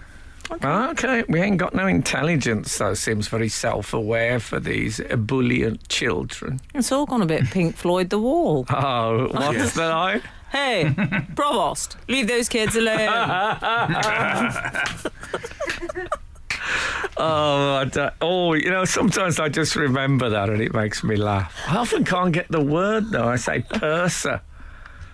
Okay, 0.65 1.23
we 1.29 1.41
ain't 1.41 1.59
got 1.59 1.75
no 1.75 1.87
intelligence. 1.87 2.77
Though 2.77 2.95
seems 2.95 3.29
very 3.29 3.49
self-aware 3.49 4.41
for 4.41 4.59
these 4.59 4.99
ebullient 5.01 5.89
children. 5.89 6.61
It's 6.75 6.91
all 6.91 7.07
gone 7.07 7.23
a 7.23 7.27
bit 7.27 7.45
Pink 7.45 7.77
Floyd 7.77 8.11
The 8.11 8.19
Wall. 8.19 8.67
Oh, 8.71 9.29
what's 9.31 9.57
Yes. 9.57 9.75
the 9.75 9.89
line? 9.89 10.23
Hey, 10.51 10.93
Provost, 11.37 11.97
leave 12.09 12.27
those 12.27 12.49
kids 12.49 12.75
alone. 12.75 12.99
Oh, 17.16 17.84
I 17.94 18.11
oh, 18.22 18.55
you 18.55 18.70
know, 18.70 18.86
sometimes 18.86 19.38
I 19.38 19.51
just 19.51 19.76
remember 19.76 20.30
that 20.30 20.48
and 20.48 20.62
it 20.62 20.72
makes 20.72 21.05
me 21.05 21.16
laugh. 21.16 21.55
I 21.68 21.76
often 21.76 22.03
can't 22.03 22.32
get 22.32 22.51
the 22.51 22.62
word 22.62 23.11
though. 23.11 23.28
I 23.28 23.36
say 23.36 23.61
purser. 23.61 24.40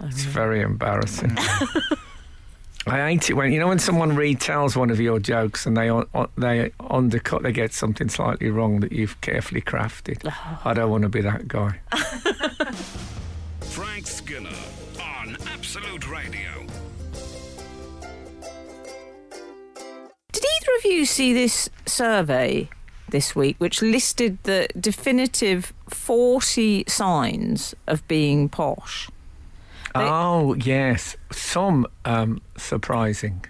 It's 0.04 0.22
very 0.22 0.60
embarrassing. 0.60 1.36
I 2.88 3.08
hate 3.08 3.30
it 3.30 3.34
when 3.34 3.52
you 3.52 3.58
know 3.58 3.66
when 3.66 3.80
someone 3.80 4.12
retells 4.12 4.76
one 4.76 4.90
of 4.90 5.00
your 5.00 5.18
jokes 5.18 5.66
and 5.66 5.76
they 5.76 5.88
un- 5.88 6.06
un- 6.14 6.28
they 6.38 6.70
undercut, 6.78 7.42
they 7.42 7.50
get 7.50 7.72
something 7.72 8.08
slightly 8.08 8.48
wrong 8.50 8.78
that 8.80 8.92
you've 8.92 9.20
carefully 9.20 9.60
crafted. 9.60 10.18
Oh. 10.24 10.60
I 10.64 10.72
don't 10.72 10.90
want 10.90 11.02
to 11.02 11.08
be 11.08 11.22
that 11.22 11.48
guy. 11.48 11.80
Frank 13.62 14.06
Skinner 14.06 14.50
on 15.00 15.36
Absolute 15.48 16.08
Radio. 16.08 16.66
Did 20.36 20.44
either 20.44 20.72
of 20.78 20.84
you 20.84 21.06
see 21.06 21.32
this 21.32 21.70
survey 21.86 22.68
this 23.08 23.34
week, 23.34 23.56
which 23.56 23.80
listed 23.80 24.36
the 24.42 24.68
definitive 24.78 25.72
40 25.88 26.84
signs 26.86 27.74
of 27.86 28.06
being 28.06 28.50
posh? 28.50 29.08
Oh 29.94 30.52
yes, 30.56 31.16
some 31.32 31.86
um, 32.04 32.42
surprising. 32.58 33.46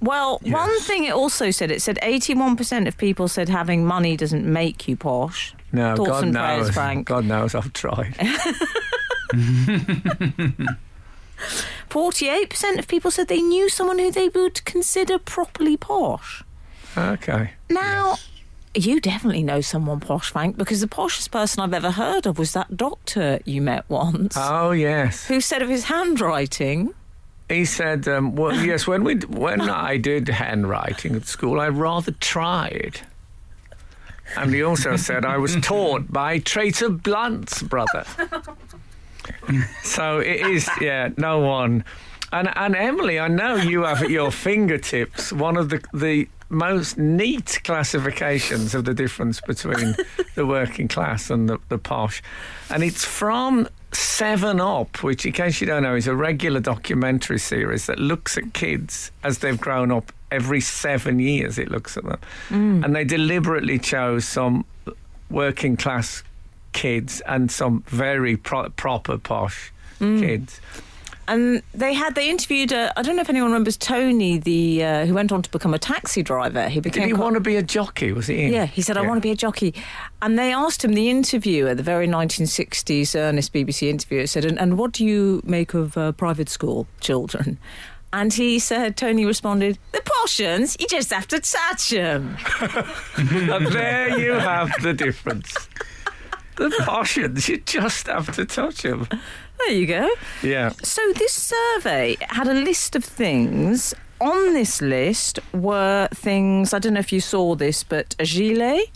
Well, 0.00 0.38
one 0.44 0.80
thing 0.82 1.02
it 1.02 1.14
also 1.14 1.50
said, 1.50 1.72
it 1.72 1.82
said 1.82 1.98
81% 2.00 2.86
of 2.86 2.96
people 2.96 3.26
said 3.26 3.48
having 3.48 3.84
money 3.84 4.16
doesn't 4.16 4.46
make 4.46 4.86
you 4.86 4.96
posh. 4.96 5.52
No, 5.72 5.96
Thoughts 5.96 6.10
God 6.10 6.32
prayers, 6.32 6.66
knows. 6.66 6.70
Frank. 6.74 7.08
God 7.08 7.24
knows 7.24 7.56
I've 7.56 7.72
tried. 7.72 8.14
48% 11.90 12.78
of 12.78 12.88
people 12.88 13.10
said 13.10 13.28
they 13.28 13.42
knew 13.42 13.68
someone 13.68 13.98
who 13.98 14.10
they 14.10 14.28
would 14.28 14.64
consider 14.64 15.18
properly 15.18 15.76
posh. 15.76 16.42
okay. 16.96 17.52
Now, 17.70 18.16
you 18.74 19.00
definitely 19.00 19.42
know 19.42 19.60
someone 19.60 20.00
posh, 20.00 20.30
Frank, 20.30 20.56
because 20.56 20.80
the 20.80 20.88
poshest 20.88 21.30
person 21.30 21.62
I've 21.62 21.74
ever 21.74 21.92
heard 21.92 22.26
of 22.26 22.38
was 22.38 22.52
that 22.52 22.76
doctor 22.76 23.40
you 23.44 23.60
met 23.62 23.84
once, 23.88 24.34
Oh 24.38 24.72
yes. 24.72 25.26
who 25.26 25.40
said 25.40 25.62
of 25.62 25.68
his 25.68 25.84
handwriting, 25.84 26.92
He 27.48 27.64
said, 27.66 28.08
um, 28.08 28.34
"Well, 28.36 28.56
yes. 28.70 28.86
When 28.86 29.04
we 29.04 29.16
when 29.16 29.60
I 29.60 29.98
did 29.98 30.28
handwriting 30.28 31.14
at 31.14 31.26
school, 31.26 31.60
I 31.60 31.68
rather 31.68 32.12
tried." 32.12 33.02
And 34.36 34.54
he 34.54 34.62
also 34.62 34.96
said, 34.96 35.24
"I 35.26 35.36
was 35.36 35.54
taught 35.62 36.10
by 36.10 36.38
Traitor 36.38 36.88
Blunt's 36.88 37.62
brother." 37.62 38.04
so 39.82 40.18
it 40.18 40.40
is, 40.46 40.68
yeah. 40.80 41.10
No 41.16 41.40
one, 41.40 41.84
and 42.32 42.50
and 42.56 42.74
Emily, 42.74 43.18
I 43.18 43.28
know 43.28 43.56
you 43.56 43.82
have 43.84 44.02
at 44.02 44.10
your 44.10 44.30
fingertips 44.30 45.32
one 45.32 45.56
of 45.56 45.68
the 45.68 45.82
the 45.92 46.28
most 46.50 46.98
neat 46.98 47.60
classifications 47.64 48.74
of 48.74 48.84
the 48.84 48.94
difference 48.94 49.40
between 49.40 49.96
the 50.34 50.46
working 50.46 50.86
class 50.88 51.30
and 51.30 51.48
the, 51.48 51.58
the 51.68 51.78
posh, 51.78 52.22
and 52.70 52.82
it's 52.82 53.04
from 53.04 53.68
Seven 53.92 54.60
Up, 54.60 55.02
which, 55.02 55.24
in 55.24 55.32
case 55.32 55.60
you 55.60 55.66
don't 55.66 55.82
know, 55.82 55.94
is 55.94 56.06
a 56.06 56.14
regular 56.14 56.60
documentary 56.60 57.38
series 57.38 57.86
that 57.86 57.98
looks 57.98 58.36
at 58.36 58.52
kids 58.52 59.10
as 59.22 59.38
they've 59.38 59.60
grown 59.60 59.90
up. 59.90 60.12
Every 60.30 60.60
seven 60.60 61.20
years, 61.20 61.58
it 61.58 61.70
looks 61.70 61.96
at 61.96 62.02
them, 62.02 62.18
mm. 62.48 62.84
and 62.84 62.96
they 62.96 63.04
deliberately 63.04 63.78
chose 63.78 64.24
some 64.24 64.64
working 65.30 65.76
class 65.76 66.24
kids 66.74 67.22
and 67.26 67.50
some 67.50 67.82
very 67.86 68.36
pro- 68.36 68.68
proper 68.70 69.16
posh 69.16 69.72
kids. 69.98 70.60
and 71.28 71.62
they 71.72 71.94
had 71.94 72.14
they 72.14 72.28
interviewed. 72.28 72.70
Uh, 72.74 72.92
I 72.98 73.00
don't 73.02 73.16
know 73.16 73.22
if 73.22 73.30
anyone 73.30 73.48
remembers 73.48 73.78
Tony, 73.78 74.36
the 74.36 74.84
uh, 74.84 75.06
who 75.06 75.14
went 75.14 75.32
on 75.32 75.40
to 75.40 75.50
become 75.50 75.72
a 75.72 75.78
taxi 75.78 76.22
driver. 76.22 76.68
He 76.68 76.80
became 76.80 77.04
Did 77.04 77.08
he 77.08 77.14
co- 77.16 77.22
want 77.22 77.34
to 77.36 77.40
be 77.40 77.56
a 77.56 77.62
jockey? 77.62 78.12
Was 78.12 78.26
he 78.26 78.42
in? 78.42 78.52
Yeah, 78.52 78.66
he 78.66 78.82
said, 78.82 78.98
I 78.98 79.00
want 79.00 79.16
to 79.16 79.22
be 79.22 79.30
a 79.30 79.36
jockey. 79.36 79.72
And 80.20 80.38
they 80.38 80.52
asked 80.52 80.84
him, 80.84 80.92
the 80.92 81.08
interviewer, 81.08 81.74
the 81.74 81.82
very 81.82 82.06
1960s 82.06 83.14
earnest 83.18 83.54
BBC 83.54 83.88
interviewer, 83.88 84.26
said, 84.26 84.44
And, 84.44 84.58
and 84.60 84.76
what 84.76 84.92
do 84.92 85.04
you 85.06 85.40
make 85.44 85.72
of 85.72 85.96
uh, 85.96 86.12
private 86.12 86.50
school 86.50 86.86
children? 87.00 87.56
And 88.12 88.32
he 88.34 88.58
said, 88.58 88.96
Tony 88.96 89.24
responded, 89.24 89.78
The 89.92 90.02
potions, 90.04 90.76
you 90.78 90.86
just 90.88 91.10
have 91.12 91.26
to 91.28 91.40
touch 91.40 91.88
them. 91.90 92.36
And 93.16 93.66
there 93.68 94.18
you 94.18 94.32
have 94.34 94.70
the 94.82 94.92
difference. 94.92 95.68
The 96.56 96.70
potions, 96.82 97.48
you 97.48 97.58
just 97.58 98.06
have 98.06 98.34
to 98.36 98.44
touch 98.44 98.82
them. 98.82 99.08
There 99.58 99.72
you 99.72 99.86
go. 99.86 100.08
Yeah. 100.42 100.70
So 100.82 101.00
this 101.14 101.32
survey 101.32 102.16
had 102.20 102.48
a 102.48 102.54
list 102.54 102.94
of 102.96 103.04
things. 103.04 103.94
On 104.20 104.52
this 104.54 104.80
list 104.80 105.38
were 105.52 106.08
things, 106.14 106.72
I 106.72 106.78
don't 106.78 106.94
know 106.94 107.00
if 107.00 107.12
you 107.12 107.20
saw 107.20 107.54
this, 107.56 107.82
but 107.84 108.14
a 108.18 108.24
gilet, 108.24 108.88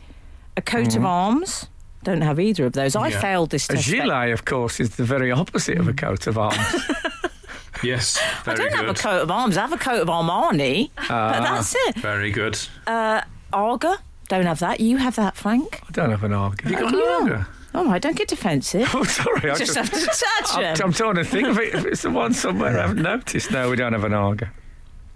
a 0.57 0.63
coat 0.63 0.97
of 0.97 1.05
arms. 1.05 1.67
Don't 2.05 2.21
have 2.23 2.39
either 2.39 2.65
of 2.67 2.73
those. 2.75 2.95
I 2.97 3.09
Yeah. 3.09 3.21
failed 3.21 3.51
this 3.51 3.67
test. 3.67 3.81
A 3.89 3.91
test. 3.91 3.97
gilet, 4.05 4.31
of 4.33 4.45
course, 4.45 4.79
is 4.81 4.91
the 4.97 5.05
very 5.05 5.33
opposite 5.33 5.79
of 5.79 5.89
a 5.89 5.93
coat 5.93 6.27
of 6.27 6.39
arms. 6.39 6.57
Yes, 7.81 8.19
I 8.45 8.55
don't 8.55 8.73
have 8.75 8.89
a 8.89 8.95
coat 8.95 9.23
of 9.23 9.31
arms. 9.31 9.57
I 9.57 9.61
have 9.61 9.73
a 9.73 9.79
coat 9.79 10.03
of 10.03 10.09
Armani, 10.09 10.91
but 10.97 11.41
that's 11.41 11.77
it. 11.87 11.95
Very 11.99 12.33
good. 12.33 12.59
Uh, 12.89 13.21
Aga, 13.53 13.99
don't 14.29 14.47
have 14.47 14.59
that. 14.61 14.81
You 14.81 14.99
have 14.99 15.17
that, 15.17 15.37
Frank. 15.37 15.81
I 15.89 15.91
don't 15.93 16.11
have 16.11 16.25
an 16.25 16.33
argue. 16.33 16.71
You 16.71 16.77
got 16.79 16.91
do 16.93 16.99
an 16.99 17.05
you 17.05 17.07
not? 17.07 17.33
Aga? 17.33 17.49
All 17.75 17.85
right, 17.85 18.01
don't 18.01 18.17
get 18.17 18.29
defensive. 18.29 18.89
Oh, 18.95 19.05
sorry. 19.05 19.51
I 19.51 19.57
Just 19.57 19.75
just, 19.75 19.77
have 19.77 19.91
to 19.91 20.07
touch 20.07 20.57
I'm, 20.57 20.63
them. 20.63 20.77
I'm 20.87 20.93
trying 20.93 21.15
to 21.17 21.25
think 21.25 21.49
of 21.49 21.59
it. 21.59 21.75
If 21.75 21.85
it's 21.85 22.03
the 22.03 22.11
one 22.11 22.33
somewhere 22.33 22.79
I 22.79 22.83
haven't 22.83 23.03
noticed. 23.03 23.51
No, 23.51 23.71
we 23.71 23.77
don't 23.77 23.93
have 23.93 24.05
an 24.05 24.15
Aga. 24.15 24.51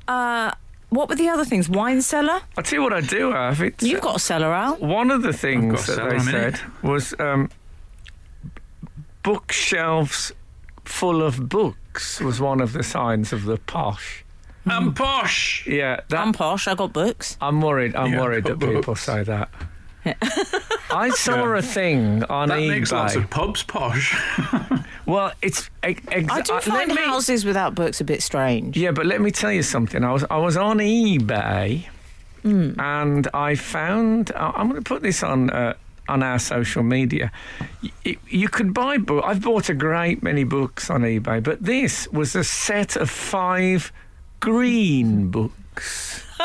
Uh, 0.08 0.52
what 0.90 1.08
were 1.08 1.14
the 1.14 1.28
other 1.28 1.44
things? 1.44 1.68
Wine 1.68 2.02
cellar. 2.02 2.40
I'll 2.56 2.62
tell 2.62 2.78
you 2.78 2.82
what 2.82 2.92
I 2.92 3.00
do 3.00 3.32
have. 3.32 3.62
It's, 3.62 3.82
You've 3.82 4.02
got 4.02 4.16
a 4.16 4.18
cellar 4.18 4.52
out. 4.52 4.80
One 4.80 5.10
of 5.10 5.22
the 5.22 5.32
things 5.32 5.86
that 5.86 5.96
they 5.96 6.16
I'm 6.16 6.20
said 6.20 6.60
was 6.82 7.14
um, 7.18 7.48
bookshelves 9.22 10.32
full 10.84 11.22
of 11.22 11.48
books 11.48 12.20
was 12.20 12.40
one 12.40 12.60
of 12.60 12.72
the 12.74 12.82
signs 12.82 13.32
of 13.32 13.44
the 13.44 13.56
posh. 13.56 14.24
I'm 14.66 14.94
posh. 14.94 15.66
Yeah, 15.66 16.00
that, 16.08 16.18
I'm 16.20 16.32
posh. 16.32 16.68
I 16.68 16.74
got 16.74 16.92
books. 16.92 17.36
I'm 17.40 17.60
worried. 17.60 17.96
I'm 17.96 18.12
Yeah, 18.12 18.20
worried 18.20 18.44
that 18.44 18.60
people 18.60 18.82
books. 18.82 19.02
say 19.02 19.22
that. 19.24 19.48
I 20.90 21.10
saw 21.10 21.52
Yeah. 21.52 21.58
a 21.58 21.62
thing 21.62 22.24
on 22.24 22.48
That 22.48 22.58
eBay. 22.58 22.68
makes 22.68 22.92
lots 22.92 23.14
of 23.16 23.28
pubs 23.30 23.62
posh. 23.62 24.14
well, 25.06 25.32
it's 25.42 25.70
ex- 25.82 26.02
ex- 26.10 26.30
I 26.30 26.40
do 26.42 26.54
uh, 26.54 26.60
find 26.60 26.88
me- 26.90 26.96
houses 26.96 27.44
without 27.44 27.74
books 27.74 28.00
a 28.00 28.04
bit 28.04 28.22
strange. 28.22 28.76
Yeah, 28.76 28.90
but 28.92 29.06
let 29.06 29.20
me 29.20 29.30
tell 29.30 29.52
you 29.52 29.62
something. 29.62 30.02
I 30.04 30.12
was 30.12 30.24
I 30.30 30.38
was 30.38 30.56
on 30.56 30.78
eBay, 30.78 31.86
Hmm. 32.42 32.78
and 32.80 33.28
I 33.32 33.54
found. 33.54 34.32
I- 34.34 34.52
I'm 34.56 34.68
going 34.68 34.82
to 34.82 34.88
put 34.88 35.02
this 35.02 35.22
on 35.22 35.50
uh, 35.50 35.74
on 36.08 36.22
our 36.22 36.38
social 36.40 36.82
media. 36.82 37.30
Y- 38.04 38.16
you 38.28 38.48
could 38.48 38.74
buy 38.74 38.98
book. 38.98 39.24
I've 39.24 39.40
bought 39.40 39.68
a 39.68 39.74
great 39.74 40.22
many 40.22 40.42
books 40.44 40.90
on 40.90 41.02
eBay, 41.02 41.42
but 41.42 41.62
this 41.62 42.08
was 42.08 42.34
a 42.34 42.42
set 42.44 42.96
of 42.96 43.08
five 43.08 43.92
green 44.42 45.30
books. 45.34 46.18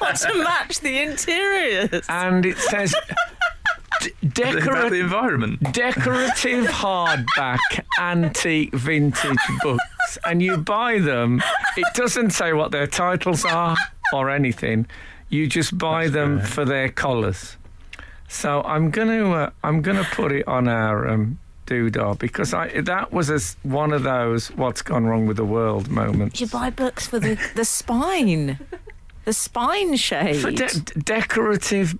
What 0.00 0.16
to 0.16 0.42
match 0.42 0.80
the 0.80 1.02
interiors? 1.02 2.04
and 2.08 2.44
it 2.46 2.56
says 2.58 2.94
d- 4.00 4.10
About 4.10 4.20
the 4.20 4.26
decorative 4.28 4.92
environment. 5.00 5.72
decorative 5.72 6.64
hardback 6.66 7.58
antique 8.00 8.72
vintage 8.74 9.36
books 9.62 10.18
and 10.24 10.40
you 10.42 10.56
buy 10.56 10.98
them 10.98 11.42
it 11.76 11.86
doesn't 11.94 12.30
say 12.30 12.52
what 12.54 12.70
their 12.72 12.86
titles 12.86 13.44
are 13.44 13.76
or 14.14 14.30
anything 14.30 14.86
you 15.28 15.46
just 15.46 15.76
buy 15.76 16.08
them 16.08 16.38
great. 16.38 16.48
for 16.48 16.64
their 16.64 16.88
collars 16.88 17.56
so 18.28 18.62
i'm 18.62 18.90
going 18.90 19.08
to 19.08 19.30
uh, 19.32 19.50
i'm 19.62 19.82
going 19.82 19.96
to 20.02 20.08
put 20.12 20.32
it 20.32 20.48
on 20.48 20.66
our 20.68 21.06
um, 21.08 21.38
doodah 21.70 22.18
because 22.18 22.52
I, 22.52 22.80
that 22.80 23.12
was 23.12 23.30
a 23.30 23.40
one 23.66 23.92
of 23.92 24.02
those 24.02 24.48
what's 24.52 24.82
gone 24.82 25.06
wrong 25.06 25.26
with 25.26 25.36
the 25.36 25.44
world 25.44 25.88
moments. 25.88 26.40
You 26.40 26.48
buy 26.48 26.70
books 26.70 27.06
for 27.06 27.20
the, 27.20 27.38
the 27.54 27.64
spine, 27.64 28.58
the 29.24 29.32
spine 29.32 29.96
shade. 29.96 30.40
for 30.40 30.50
de- 30.50 30.80
decorative 30.98 31.96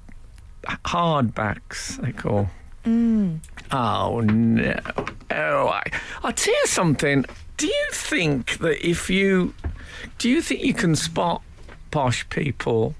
hardbacks 0.64 1.96
they 2.02 2.12
call. 2.12 2.50
Mm. 2.84 3.38
Oh 3.70 4.20
no. 4.20 4.76
Oh 5.30 5.68
I, 5.68 5.82
i'll 6.24 6.32
tell 6.32 6.54
you 6.54 6.66
something. 6.66 7.24
Do 7.56 7.66
you 7.66 7.88
think 7.92 8.58
that 8.58 8.84
if 8.86 9.08
you 9.08 9.54
do 10.18 10.28
you 10.28 10.42
think 10.42 10.64
you 10.64 10.74
can 10.74 10.96
spot 10.96 11.42
posh 11.90 12.28
people 12.28 12.94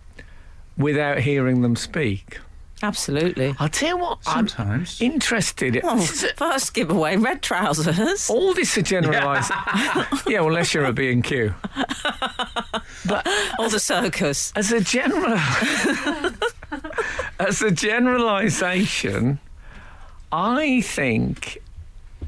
without 0.77 1.18
hearing 1.18 1.62
them 1.62 1.77
speak 1.77 2.39
Absolutely. 2.83 3.55
i'll 3.59 3.68
tell 3.68 3.89
you 3.91 3.97
what 3.99 4.18
i'm 4.26 4.49
Sometimes. 4.49 5.01
interested 5.01 5.81
Oh, 5.85 6.01
first 6.37 6.74
giveaway, 6.74 7.16
red 7.16 7.43
trousers. 7.43 8.28
all 8.31 8.55
this 8.55 8.76
a 8.76 8.83
generalised 8.83 9.51
yeah 10.26 10.41
well 10.41 10.49
unless 10.49 10.72
you're 10.74 10.85
a 10.87 10.93
b&q 10.93 11.55
But 13.07 13.26
Or 13.59 13.68
the 13.68 13.81
circus. 13.81 14.53
as 14.57 14.72
a 14.72 14.81
general 14.81 15.37
as 17.39 17.62
a 17.62 17.70
generalization 17.70 19.39
i 20.33 20.81
think 20.83 21.59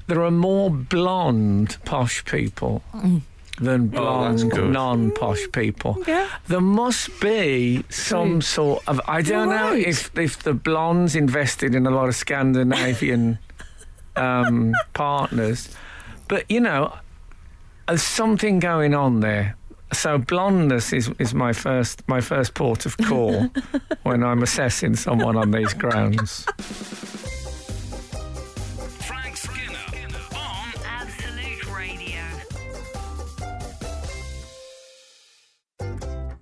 there 0.07 0.23
are 0.23 0.31
more 0.31 0.71
blonde 0.71 1.77
posh 1.85 2.25
people 2.25 2.83
mm. 2.95 3.21
Than 3.63 3.91
Oh, 3.95 4.01
blonde 4.01 4.51
good. 4.51 4.71
non-posh 4.73 5.47
people 5.53 5.97
Yeah. 6.07 6.29
there 6.49 6.61
must 6.61 7.09
be 7.21 7.85
some 7.89 8.41
sort 8.43 8.83
of 8.87 9.01
i 9.07 9.23
don't 9.23 9.49
You're 9.49 9.57
know 9.59 9.71
right. 9.71 9.87
if 9.87 10.11
if 10.19 10.43
the 10.43 10.55
blondes 10.55 11.15
invested 11.17 11.75
in 11.75 11.87
a 11.87 11.91
lot 11.91 12.09
of 12.09 12.15
scandinavian 12.15 13.39
um, 14.17 14.75
partners 14.93 15.69
but 16.29 16.45
you 16.51 16.61
know 16.61 16.93
there's 17.89 18.03
something 18.03 18.59
going 18.61 18.95
on 18.95 19.21
there. 19.21 19.57
So 19.93 20.17
blondness 20.17 20.93
is, 20.95 21.11
is 21.19 21.35
my 21.35 21.53
first 21.53 22.03
my 22.09 22.21
first 22.23 22.55
port 22.55 22.87
of 22.87 22.97
call 22.97 23.51
when 24.05 24.23
I'm 24.23 24.43
assessing 24.43 24.97
someone 24.97 25.37
on 25.37 25.51
these 25.51 25.75
grounds. 25.75 26.47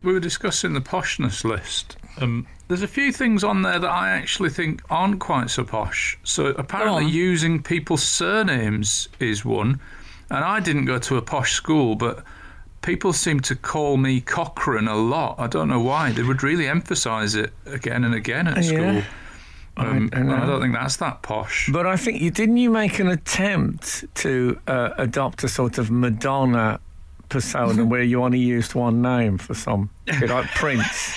we 0.03 0.13
were 0.13 0.21
discussing 0.21 0.73
the 0.73 0.81
poshness 0.81 1.45
list. 1.45 1.97
Um, 2.21 2.47
there's 2.69 2.83
a 2.83 2.89
few 2.89 3.13
things 3.13 3.45
on 3.45 3.63
there 3.63 3.79
that 3.79 3.91
I 3.91 4.11
actually 4.11 4.51
think 4.51 4.83
aren't 4.91 5.21
quite 5.21 5.51
so 5.51 5.65
posh. 5.65 6.19
So 6.25 6.47
apparently, 6.47 7.07
using 7.07 7.63
people's 7.63 8.03
surnames 8.03 9.09
is 9.19 9.45
one. 9.45 9.81
And 10.31 10.45
I 10.45 10.61
didn't 10.61 10.85
go 10.85 10.99
to 11.01 11.17
a 11.17 11.23
posh 11.23 11.55
school, 11.55 11.97
but 11.97 12.23
people 12.83 13.13
seem 13.13 13.41
to 13.41 13.57
call 13.57 13.97
me 13.97 14.21
Cochrane 14.21 14.89
a 14.89 14.97
lot. 14.97 15.39
I 15.39 15.49
don't 15.49 15.69
know 15.69 15.81
why. 15.81 16.13
They 16.13 16.23
would 16.23 16.43
really 16.43 16.69
emphasise 16.69 17.35
it 17.35 17.53
again 17.67 18.05
and 18.05 18.15
again 18.15 18.47
at 18.47 18.65
school. 18.65 19.03
Um, 19.77 20.11
I 20.13 20.19
and 20.19 20.33
I 20.33 20.47
don't 20.47 20.61
think 20.61 20.75
that's 20.75 20.97
that 20.99 21.23
posh. 21.23 21.69
But 21.73 21.87
I 21.87 21.97
think 21.97 22.21
you 22.21 22.31
didn't 22.31 22.59
you 22.59 22.71
make 22.71 22.99
an 22.99 23.09
attempt 23.09 24.05
to 24.17 24.61
uh, 24.67 24.91
adopt 24.99 25.43
a 25.43 25.49
sort 25.49 25.79
of 25.79 25.91
Madonna 25.91 26.81
persona 27.31 27.85
where 27.85 28.03
you 28.03 28.23
only 28.23 28.39
used 28.39 28.75
one 28.75 29.01
name 29.01 29.39
for 29.39 29.55
some, 29.55 29.89
a 30.09 30.21
bit 30.21 30.29
like 30.31 30.47
Prince. 30.55 31.15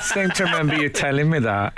Seem 0.00 0.30
to 0.30 0.44
remember 0.44 0.74
you 0.76 0.88
telling 0.90 1.30
me 1.30 1.38
that. 1.38 1.72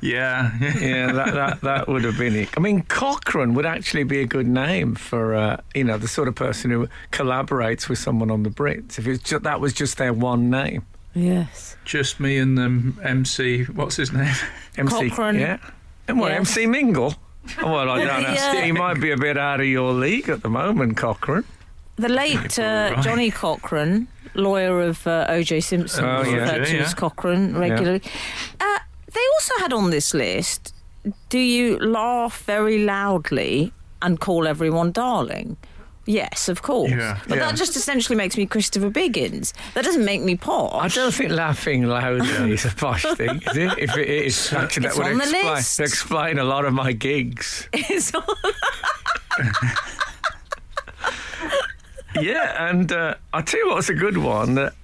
yeah, 0.00 0.50
Yeah, 0.80 1.12
that, 1.12 1.34
that, 1.34 1.60
that 1.60 1.88
would 1.88 2.04
have 2.04 2.16
been 2.16 2.34
it. 2.34 2.48
I 2.56 2.60
mean, 2.60 2.82
Cochrane 2.82 3.52
would 3.54 3.66
actually 3.66 4.04
be 4.04 4.20
a 4.20 4.26
good 4.26 4.46
name 4.46 4.94
for, 4.94 5.34
uh, 5.34 5.60
you 5.74 5.84
know, 5.84 5.98
the 5.98 6.08
sort 6.08 6.26
of 6.28 6.34
person 6.34 6.70
who 6.70 6.88
collaborates 7.10 7.88
with 7.88 7.98
someone 7.98 8.30
on 8.30 8.42
the 8.44 8.50
Brits. 8.50 8.98
If 8.98 9.06
it's 9.06 9.22
ju- 9.22 9.38
that 9.40 9.60
was 9.60 9.72
just 9.74 9.98
their 9.98 10.12
one 10.14 10.48
name. 10.48 10.86
Yes. 11.14 11.76
just 11.84 12.18
me 12.20 12.38
and 12.38 12.56
the 12.56 12.94
MC. 13.06 13.64
What's 13.64 13.96
his 13.96 14.12
name? 14.12 14.34
MC, 14.78 15.10
Cochrane. 15.10 15.34
Yeah. 15.38 15.58
And 16.08 16.18
what, 16.18 16.30
Yes. 16.30 16.38
MC 16.56 16.66
Mingle? 16.66 17.14
Well, 17.62 17.90
I 17.90 17.98
don't 18.04 18.22
know. 18.22 18.30
Yeah. 18.32 18.64
He 18.64 18.72
might 18.72 19.00
be 19.00 19.10
a 19.10 19.16
bit 19.18 19.36
out 19.36 19.60
of 19.60 19.66
your 19.66 19.92
league 19.92 20.28
at 20.30 20.42
the 20.42 20.48
moment, 20.48 20.96
Cochrane. 20.96 21.44
The 21.96 22.08
late 22.08 22.58
uh. 22.58 23.00
Johnnie 23.02 23.30
Cochran, 23.30 24.08
lawyer 24.34 24.80
of 24.80 25.06
uh, 25.06 25.26
O.J. 25.28 25.60
Simpson, 25.60 26.04
Oh, 26.04 26.20
was 26.20 26.28
yeah. 26.28 26.34
referred 26.36 26.66
to 26.66 26.76
Yeah. 26.76 26.82
as 26.82 26.94
Cochran 26.94 27.56
regularly. 27.58 28.02
Uh, 28.60 28.78
they 29.12 29.20
also 29.34 29.54
had 29.58 29.72
on 29.72 29.90
this 29.90 30.14
list, 30.14 30.74
do 31.28 31.38
you 31.38 31.78
laugh 31.78 32.42
very 32.44 32.84
loudly 32.84 33.72
and 34.00 34.18
call 34.18 34.48
everyone 34.48 34.92
darling? 34.92 35.56
Yes, 36.06 36.48
of 36.48 36.62
course. 36.62 36.90
Yeah. 36.90 37.20
But 37.28 37.38
Yeah. 37.38 37.46
that 37.46 37.56
just 37.56 37.76
essentially 37.76 38.16
makes 38.16 38.36
me 38.36 38.46
Christopher 38.46 38.90
Biggins. 38.90 39.52
That 39.74 39.84
doesn't 39.84 40.04
make 40.04 40.22
me 40.22 40.34
posh. 40.34 40.72
I 40.82 40.88
don't 40.88 41.14
think 41.14 41.30
laughing 41.30 41.84
loudly 41.84 42.52
is 42.52 42.64
a 42.64 42.70
posh 42.74 43.04
thing, 43.16 43.40
is 43.50 43.56
it? 43.56 43.78
If 43.78 43.96
it 43.96 44.08
is, 44.08 44.52
actually, 44.52 44.86
It's 44.86 44.96
that 44.96 45.02
would 45.04 45.12
on 45.12 45.18
the 45.18 45.24
explain, 45.24 45.54
list. 45.54 45.80
explain 45.80 46.38
a 46.38 46.44
lot 46.44 46.64
of 46.64 46.72
my 46.72 46.92
gigs. 46.92 47.68
It's 47.72 48.12
all- 48.14 48.24
Yeah, 52.20 52.68
and 52.70 52.90
uh, 52.92 53.14
I'll 53.32 53.42
tell 53.42 53.60
you 53.60 53.68
what's 53.70 53.88
a 53.88 53.94
good 53.94 54.18
one 54.18 54.54
that 54.56 54.74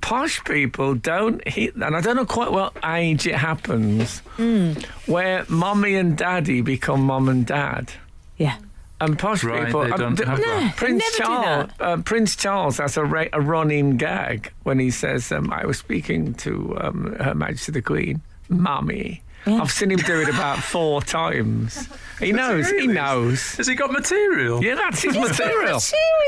posh 0.00 0.42
people 0.44 0.94
don't 0.94 1.46
hit, 1.48 1.74
and 1.74 1.96
I 1.96 2.00
don't 2.00 2.16
know 2.16 2.26
quite 2.26 2.52
what 2.52 2.76
age 2.84 3.26
it 3.26 3.34
happens, 3.34 4.20
Hmm. 4.36 4.72
where 5.06 5.44
mummy 5.48 5.96
and 5.96 6.16
daddy 6.16 6.60
become 6.60 7.02
mum 7.02 7.28
and 7.28 7.44
dad. 7.46 7.90
yeah. 8.36 8.56
And 8.98 9.18
posh 9.18 9.44
Right, 9.44 9.66
people, 9.66 9.82
they 9.84 9.90
um, 9.90 9.98
don't 9.98 10.14
d- 10.14 10.24
have 10.24 10.38
that. 10.38 10.62
No, 10.64 10.70
Prince 10.74 11.04
they 11.04 11.10
do 11.10 11.16
Charles, 11.24 11.70
that. 11.78 11.84
uh, 11.86 11.96
Prince 11.98 12.34
Charles 12.34 12.78
has 12.78 12.96
a, 12.96 13.04
ra- 13.04 13.26
a 13.34 13.42
running 13.42 13.98
gag 13.98 14.50
when 14.62 14.78
he 14.78 14.90
says, 14.90 15.30
um, 15.32 15.52
"I 15.52 15.66
was 15.66 15.76
speaking 15.78 16.32
to 16.36 16.74
um, 16.80 17.14
Her 17.20 17.34
Majesty 17.34 17.72
the 17.72 17.82
Queen, 17.82 18.22
mummy." 18.48 19.20
I've 19.60 19.70
seen 19.70 19.90
him 19.92 19.98
do 20.00 20.20
it 20.20 20.28
about 20.28 20.58
four 20.58 21.00
times. 21.02 21.88
He 22.18 22.32
knows. 22.32 22.66
He 22.68 22.72
really? 22.76 22.94
knows. 22.94 23.56
Has 23.56 23.66
he 23.66 23.74
got 23.74 23.92
material? 23.92 24.64
Yeah, 24.64 24.74
that's 24.74 25.02
his 25.02 25.14
material. 25.14 25.74
material 25.74 25.80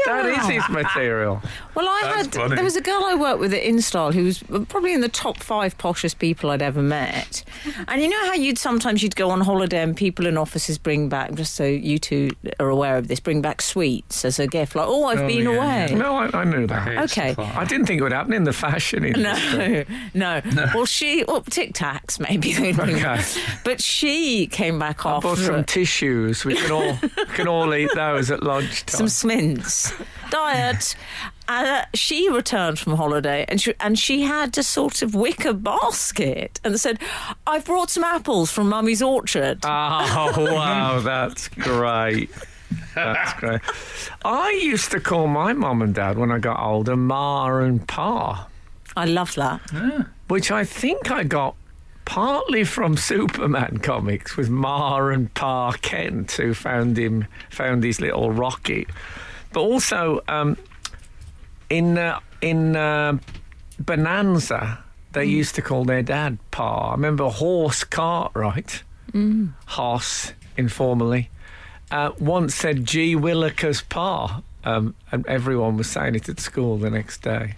That 0.07 0.27
is 0.27 0.47
his 0.47 0.69
material. 0.69 1.43
Well, 1.75 1.87
I 1.89 2.01
That's 2.03 2.27
had. 2.27 2.35
funny. 2.35 2.55
There 2.57 2.65
was 2.65 2.77
a 2.77 2.83
girl 2.83 3.05
I 3.07 3.15
worked 3.15 3.41
with 3.41 3.55
at 3.55 3.63
InStyle 3.63 4.13
who 4.13 4.25
was 4.25 4.43
probably 4.69 4.93
in 4.93 5.01
the 5.01 5.09
top 5.09 5.39
five 5.39 5.79
poshest 5.79 6.19
people 6.19 6.51
I'd 6.51 6.61
ever 6.61 6.83
met. 6.83 7.43
And 7.87 8.03
you 8.03 8.09
know 8.11 8.23
how 8.27 8.35
you'd 8.35 8.59
sometimes 8.59 9.03
you'd 9.03 9.17
go 9.17 9.31
on 9.31 9.41
holiday 9.41 9.81
and 9.83 9.97
people 9.97 10.27
in 10.27 10.37
offices 10.37 10.77
bring 10.77 11.09
back, 11.09 11.33
just 11.35 11.55
so 11.55 11.65
you 11.65 11.99
two 11.99 12.31
are 12.61 12.69
aware 12.69 12.97
of 12.99 13.09
this, 13.09 13.19
bring 13.21 13.41
back 13.41 13.63
sweets 13.63 14.25
as 14.27 14.39
a 14.39 14.47
gift. 14.47 14.75
Like, 14.77 14.87
oh, 14.89 15.07
I've 15.07 15.21
Oh, 15.21 15.27
been 15.27 15.45
yeah, 15.45 15.57
away. 15.57 15.87
yeah. 15.91 15.97
No, 15.97 16.17
I, 16.17 16.41
I 16.41 16.45
knew 16.45 16.67
that. 16.67 17.11
Okay. 17.11 17.35
I 17.39 17.65
didn't 17.65 17.87
think 17.87 18.01
it 18.01 18.03
would 18.03 18.13
happen 18.13 18.35
in 18.35 18.45
the 18.45 18.53
fashion 18.53 19.05
industry. 19.07 19.87
No, 20.13 20.43
no, 20.53 20.67
Well, 20.75 20.85
she, 20.87 21.25
well, 21.27 21.41
Tic 21.43 21.73
Tacs 21.73 22.21
maybe 22.21 22.53
they'd 22.55 22.77
bring 22.77 22.97
Okay. 22.97 23.03
Back. 23.17 23.25
But 23.65 23.81
she 23.83 24.47
came 24.47 24.79
back 24.79 25.05
I 25.05 25.19
bought 25.21 25.39
some 25.39 25.65
tissues. 25.65 26.45
We 26.45 26.55
can 26.55 26.71
all 26.73 26.97
can 27.35 27.49
all 27.49 27.75
eat 27.75 27.91
those 27.95 28.31
at 28.31 28.43
lunchtime. 28.43 28.97
some 28.99 29.09
smints 29.09 29.93
diet. 30.31 30.95
Uh, 31.49 31.83
she 31.95 32.29
returned 32.29 32.79
from 32.79 32.95
holiday 32.97 33.45
and 33.49 33.59
she, 33.61 33.73
and 33.81 33.99
she 33.99 34.21
had 34.23 34.57
a 34.59 34.63
sort 34.63 35.01
of 35.03 35.15
wicker 35.15 35.55
basket 35.55 36.61
and 36.65 36.79
said, 36.79 36.99
"I've 37.47 37.65
brought 37.65 37.91
some 37.91 38.05
apples 38.05 38.51
from 38.51 38.69
Mummy's 38.69 39.03
orchard." 39.03 39.59
Oh 39.65 40.35
wow, 40.37 41.01
that's 41.01 41.49
great. 41.49 42.31
That's 42.95 43.33
great. 43.41 43.61
I 44.25 44.51
used 44.63 44.91
to 44.91 45.01
call 45.01 45.27
my 45.27 45.53
mum 45.55 45.81
and 45.83 45.95
dad 45.95 46.19
when 46.19 46.31
I 46.31 46.39
got 46.39 46.59
older 46.61 46.97
Ma 46.97 47.47
and 47.59 47.87
Pa, 47.89 48.47
I 48.97 49.05
love 49.07 49.35
that. 49.37 49.61
which 50.29 50.51
I 50.51 50.65
think 50.65 51.11
I 51.11 51.25
got 51.25 51.55
partly 52.09 52.65
from 52.65 52.97
Superman 52.97 53.81
comics 53.83 54.35
with 54.35 54.49
Ma 54.49 54.97
and 55.09 55.33
Pa 55.35 55.73
Kent, 55.73 56.33
who 56.33 56.55
found 56.55 56.97
him 56.99 57.27
found 57.51 57.85
his 57.85 58.01
little 58.01 58.33
rocket, 58.33 58.89
but 59.53 59.61
also 59.61 60.23
um, 60.27 60.57
in 61.69 61.99
uh, 61.99 62.19
in 62.41 62.77
uh, 62.77 63.19
Bonanza. 63.79 64.83
they 65.13 65.27
used 65.27 65.55
to 65.57 65.63
call 65.63 65.85
their 65.85 66.03
dad 66.03 66.39
Pa. 66.51 66.89
I 66.89 66.93
remember 66.93 67.29
Horse 67.29 67.85
Cartwright, 67.85 68.83
Hoss 69.67 70.33
informally, 70.57 71.29
uh, 71.91 72.13
once 72.19 72.55
said 72.55 72.87
G. 72.87 73.17
Willikers 73.17 73.87
Pa, 73.87 74.43
um, 74.65 74.95
and 75.13 75.27
everyone 75.27 75.77
was 75.77 75.91
saying 75.91 76.15
it 76.15 76.27
at 76.31 76.41
school 76.41 76.79
the 76.79 76.89
next 76.89 77.21
day. 77.21 77.57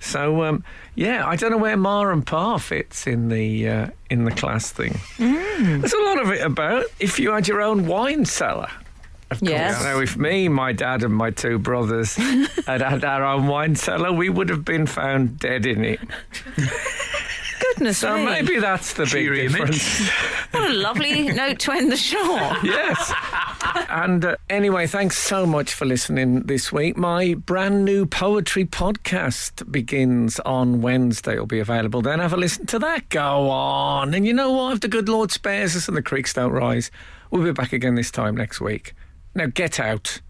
So 0.00 0.42
um, 0.42 0.64
yeah, 0.94 1.26
I 1.26 1.36
don't 1.36 1.50
know 1.50 1.58
where 1.58 1.76
Ma 1.76 2.00
and 2.10 2.26
Pa 2.26 2.56
fits 2.58 3.06
in 3.06 3.28
the 3.28 3.68
uh, 3.68 3.86
in 4.08 4.24
the 4.24 4.30
class 4.32 4.72
thing. 4.72 4.98
There's 5.18 5.92
a 5.92 6.02
lot 6.02 6.20
of 6.20 6.30
it 6.30 6.40
about 6.40 6.86
if 6.98 7.20
you 7.20 7.30
had 7.32 7.46
your 7.46 7.60
own 7.60 7.86
wine 7.86 8.24
cellar. 8.24 8.70
Of 9.30 9.42
Yes. 9.42 9.74
course. 9.74 9.84
Now, 9.84 10.00
if 10.00 10.16
me, 10.16 10.48
my 10.48 10.72
dad, 10.72 11.02
and 11.04 11.14
my 11.14 11.30
two 11.30 11.58
brothers 11.58 12.14
had 12.66 12.80
had 12.80 13.04
our 13.04 13.24
own 13.24 13.46
wine 13.46 13.76
cellar, 13.76 14.12
we 14.12 14.28
would 14.28 14.48
have 14.48 14.64
been 14.64 14.86
found 14.86 15.38
dead 15.38 15.66
in 15.66 15.84
it. 15.84 16.00
Goodness 17.60 17.98
So 17.98 18.16
me. 18.16 18.24
maybe 18.24 18.58
that's 18.58 18.94
the 18.94 19.02
big 19.04 19.10
Cheery 19.12 19.46
image. 19.46 19.52
difference. 19.52 20.10
What 20.50 20.68
a 20.68 20.74
lovely 20.74 21.28
note 21.28 21.60
to 21.60 21.70
end 21.72 21.92
the 21.92 21.96
show 21.96 22.18
yes. 22.64 23.12
And 23.88 24.24
uh, 24.24 24.36
anyway, 24.48 24.88
thanks 24.88 25.16
so 25.16 25.46
much 25.46 25.74
for 25.74 25.84
listening 25.84 26.40
this 26.42 26.72
week. 26.72 26.96
My 26.96 27.34
brand 27.34 27.84
new 27.84 28.04
poetry 28.06 28.64
podcast 28.64 29.70
begins 29.70 30.40
on 30.40 30.80
Wednesday. 30.80 31.34
It'll 31.34 31.46
be 31.46 31.60
available 31.60 32.02
then. 32.02 32.18
Have 32.18 32.32
a 32.32 32.36
listen 32.36 32.66
to 32.66 32.80
that. 32.80 33.08
Go 33.10 33.48
on. 33.48 34.12
And 34.12 34.26
you 34.26 34.32
know 34.32 34.50
what? 34.50 34.72
If 34.74 34.80
the 34.80 34.88
good 34.88 35.08
Lord 35.08 35.30
spares 35.30 35.76
us 35.76 35.86
and 35.86 35.96
the 35.96 36.02
creeks 36.02 36.32
don't 36.34 36.50
rise, 36.50 36.90
we'll 37.30 37.44
be 37.44 37.52
back 37.52 37.72
again 37.72 37.94
this 37.94 38.10
time 38.10 38.36
next 38.36 38.60
week. 38.60 38.94
Now 39.40 39.46
get 39.46 39.80
out. 39.80 40.20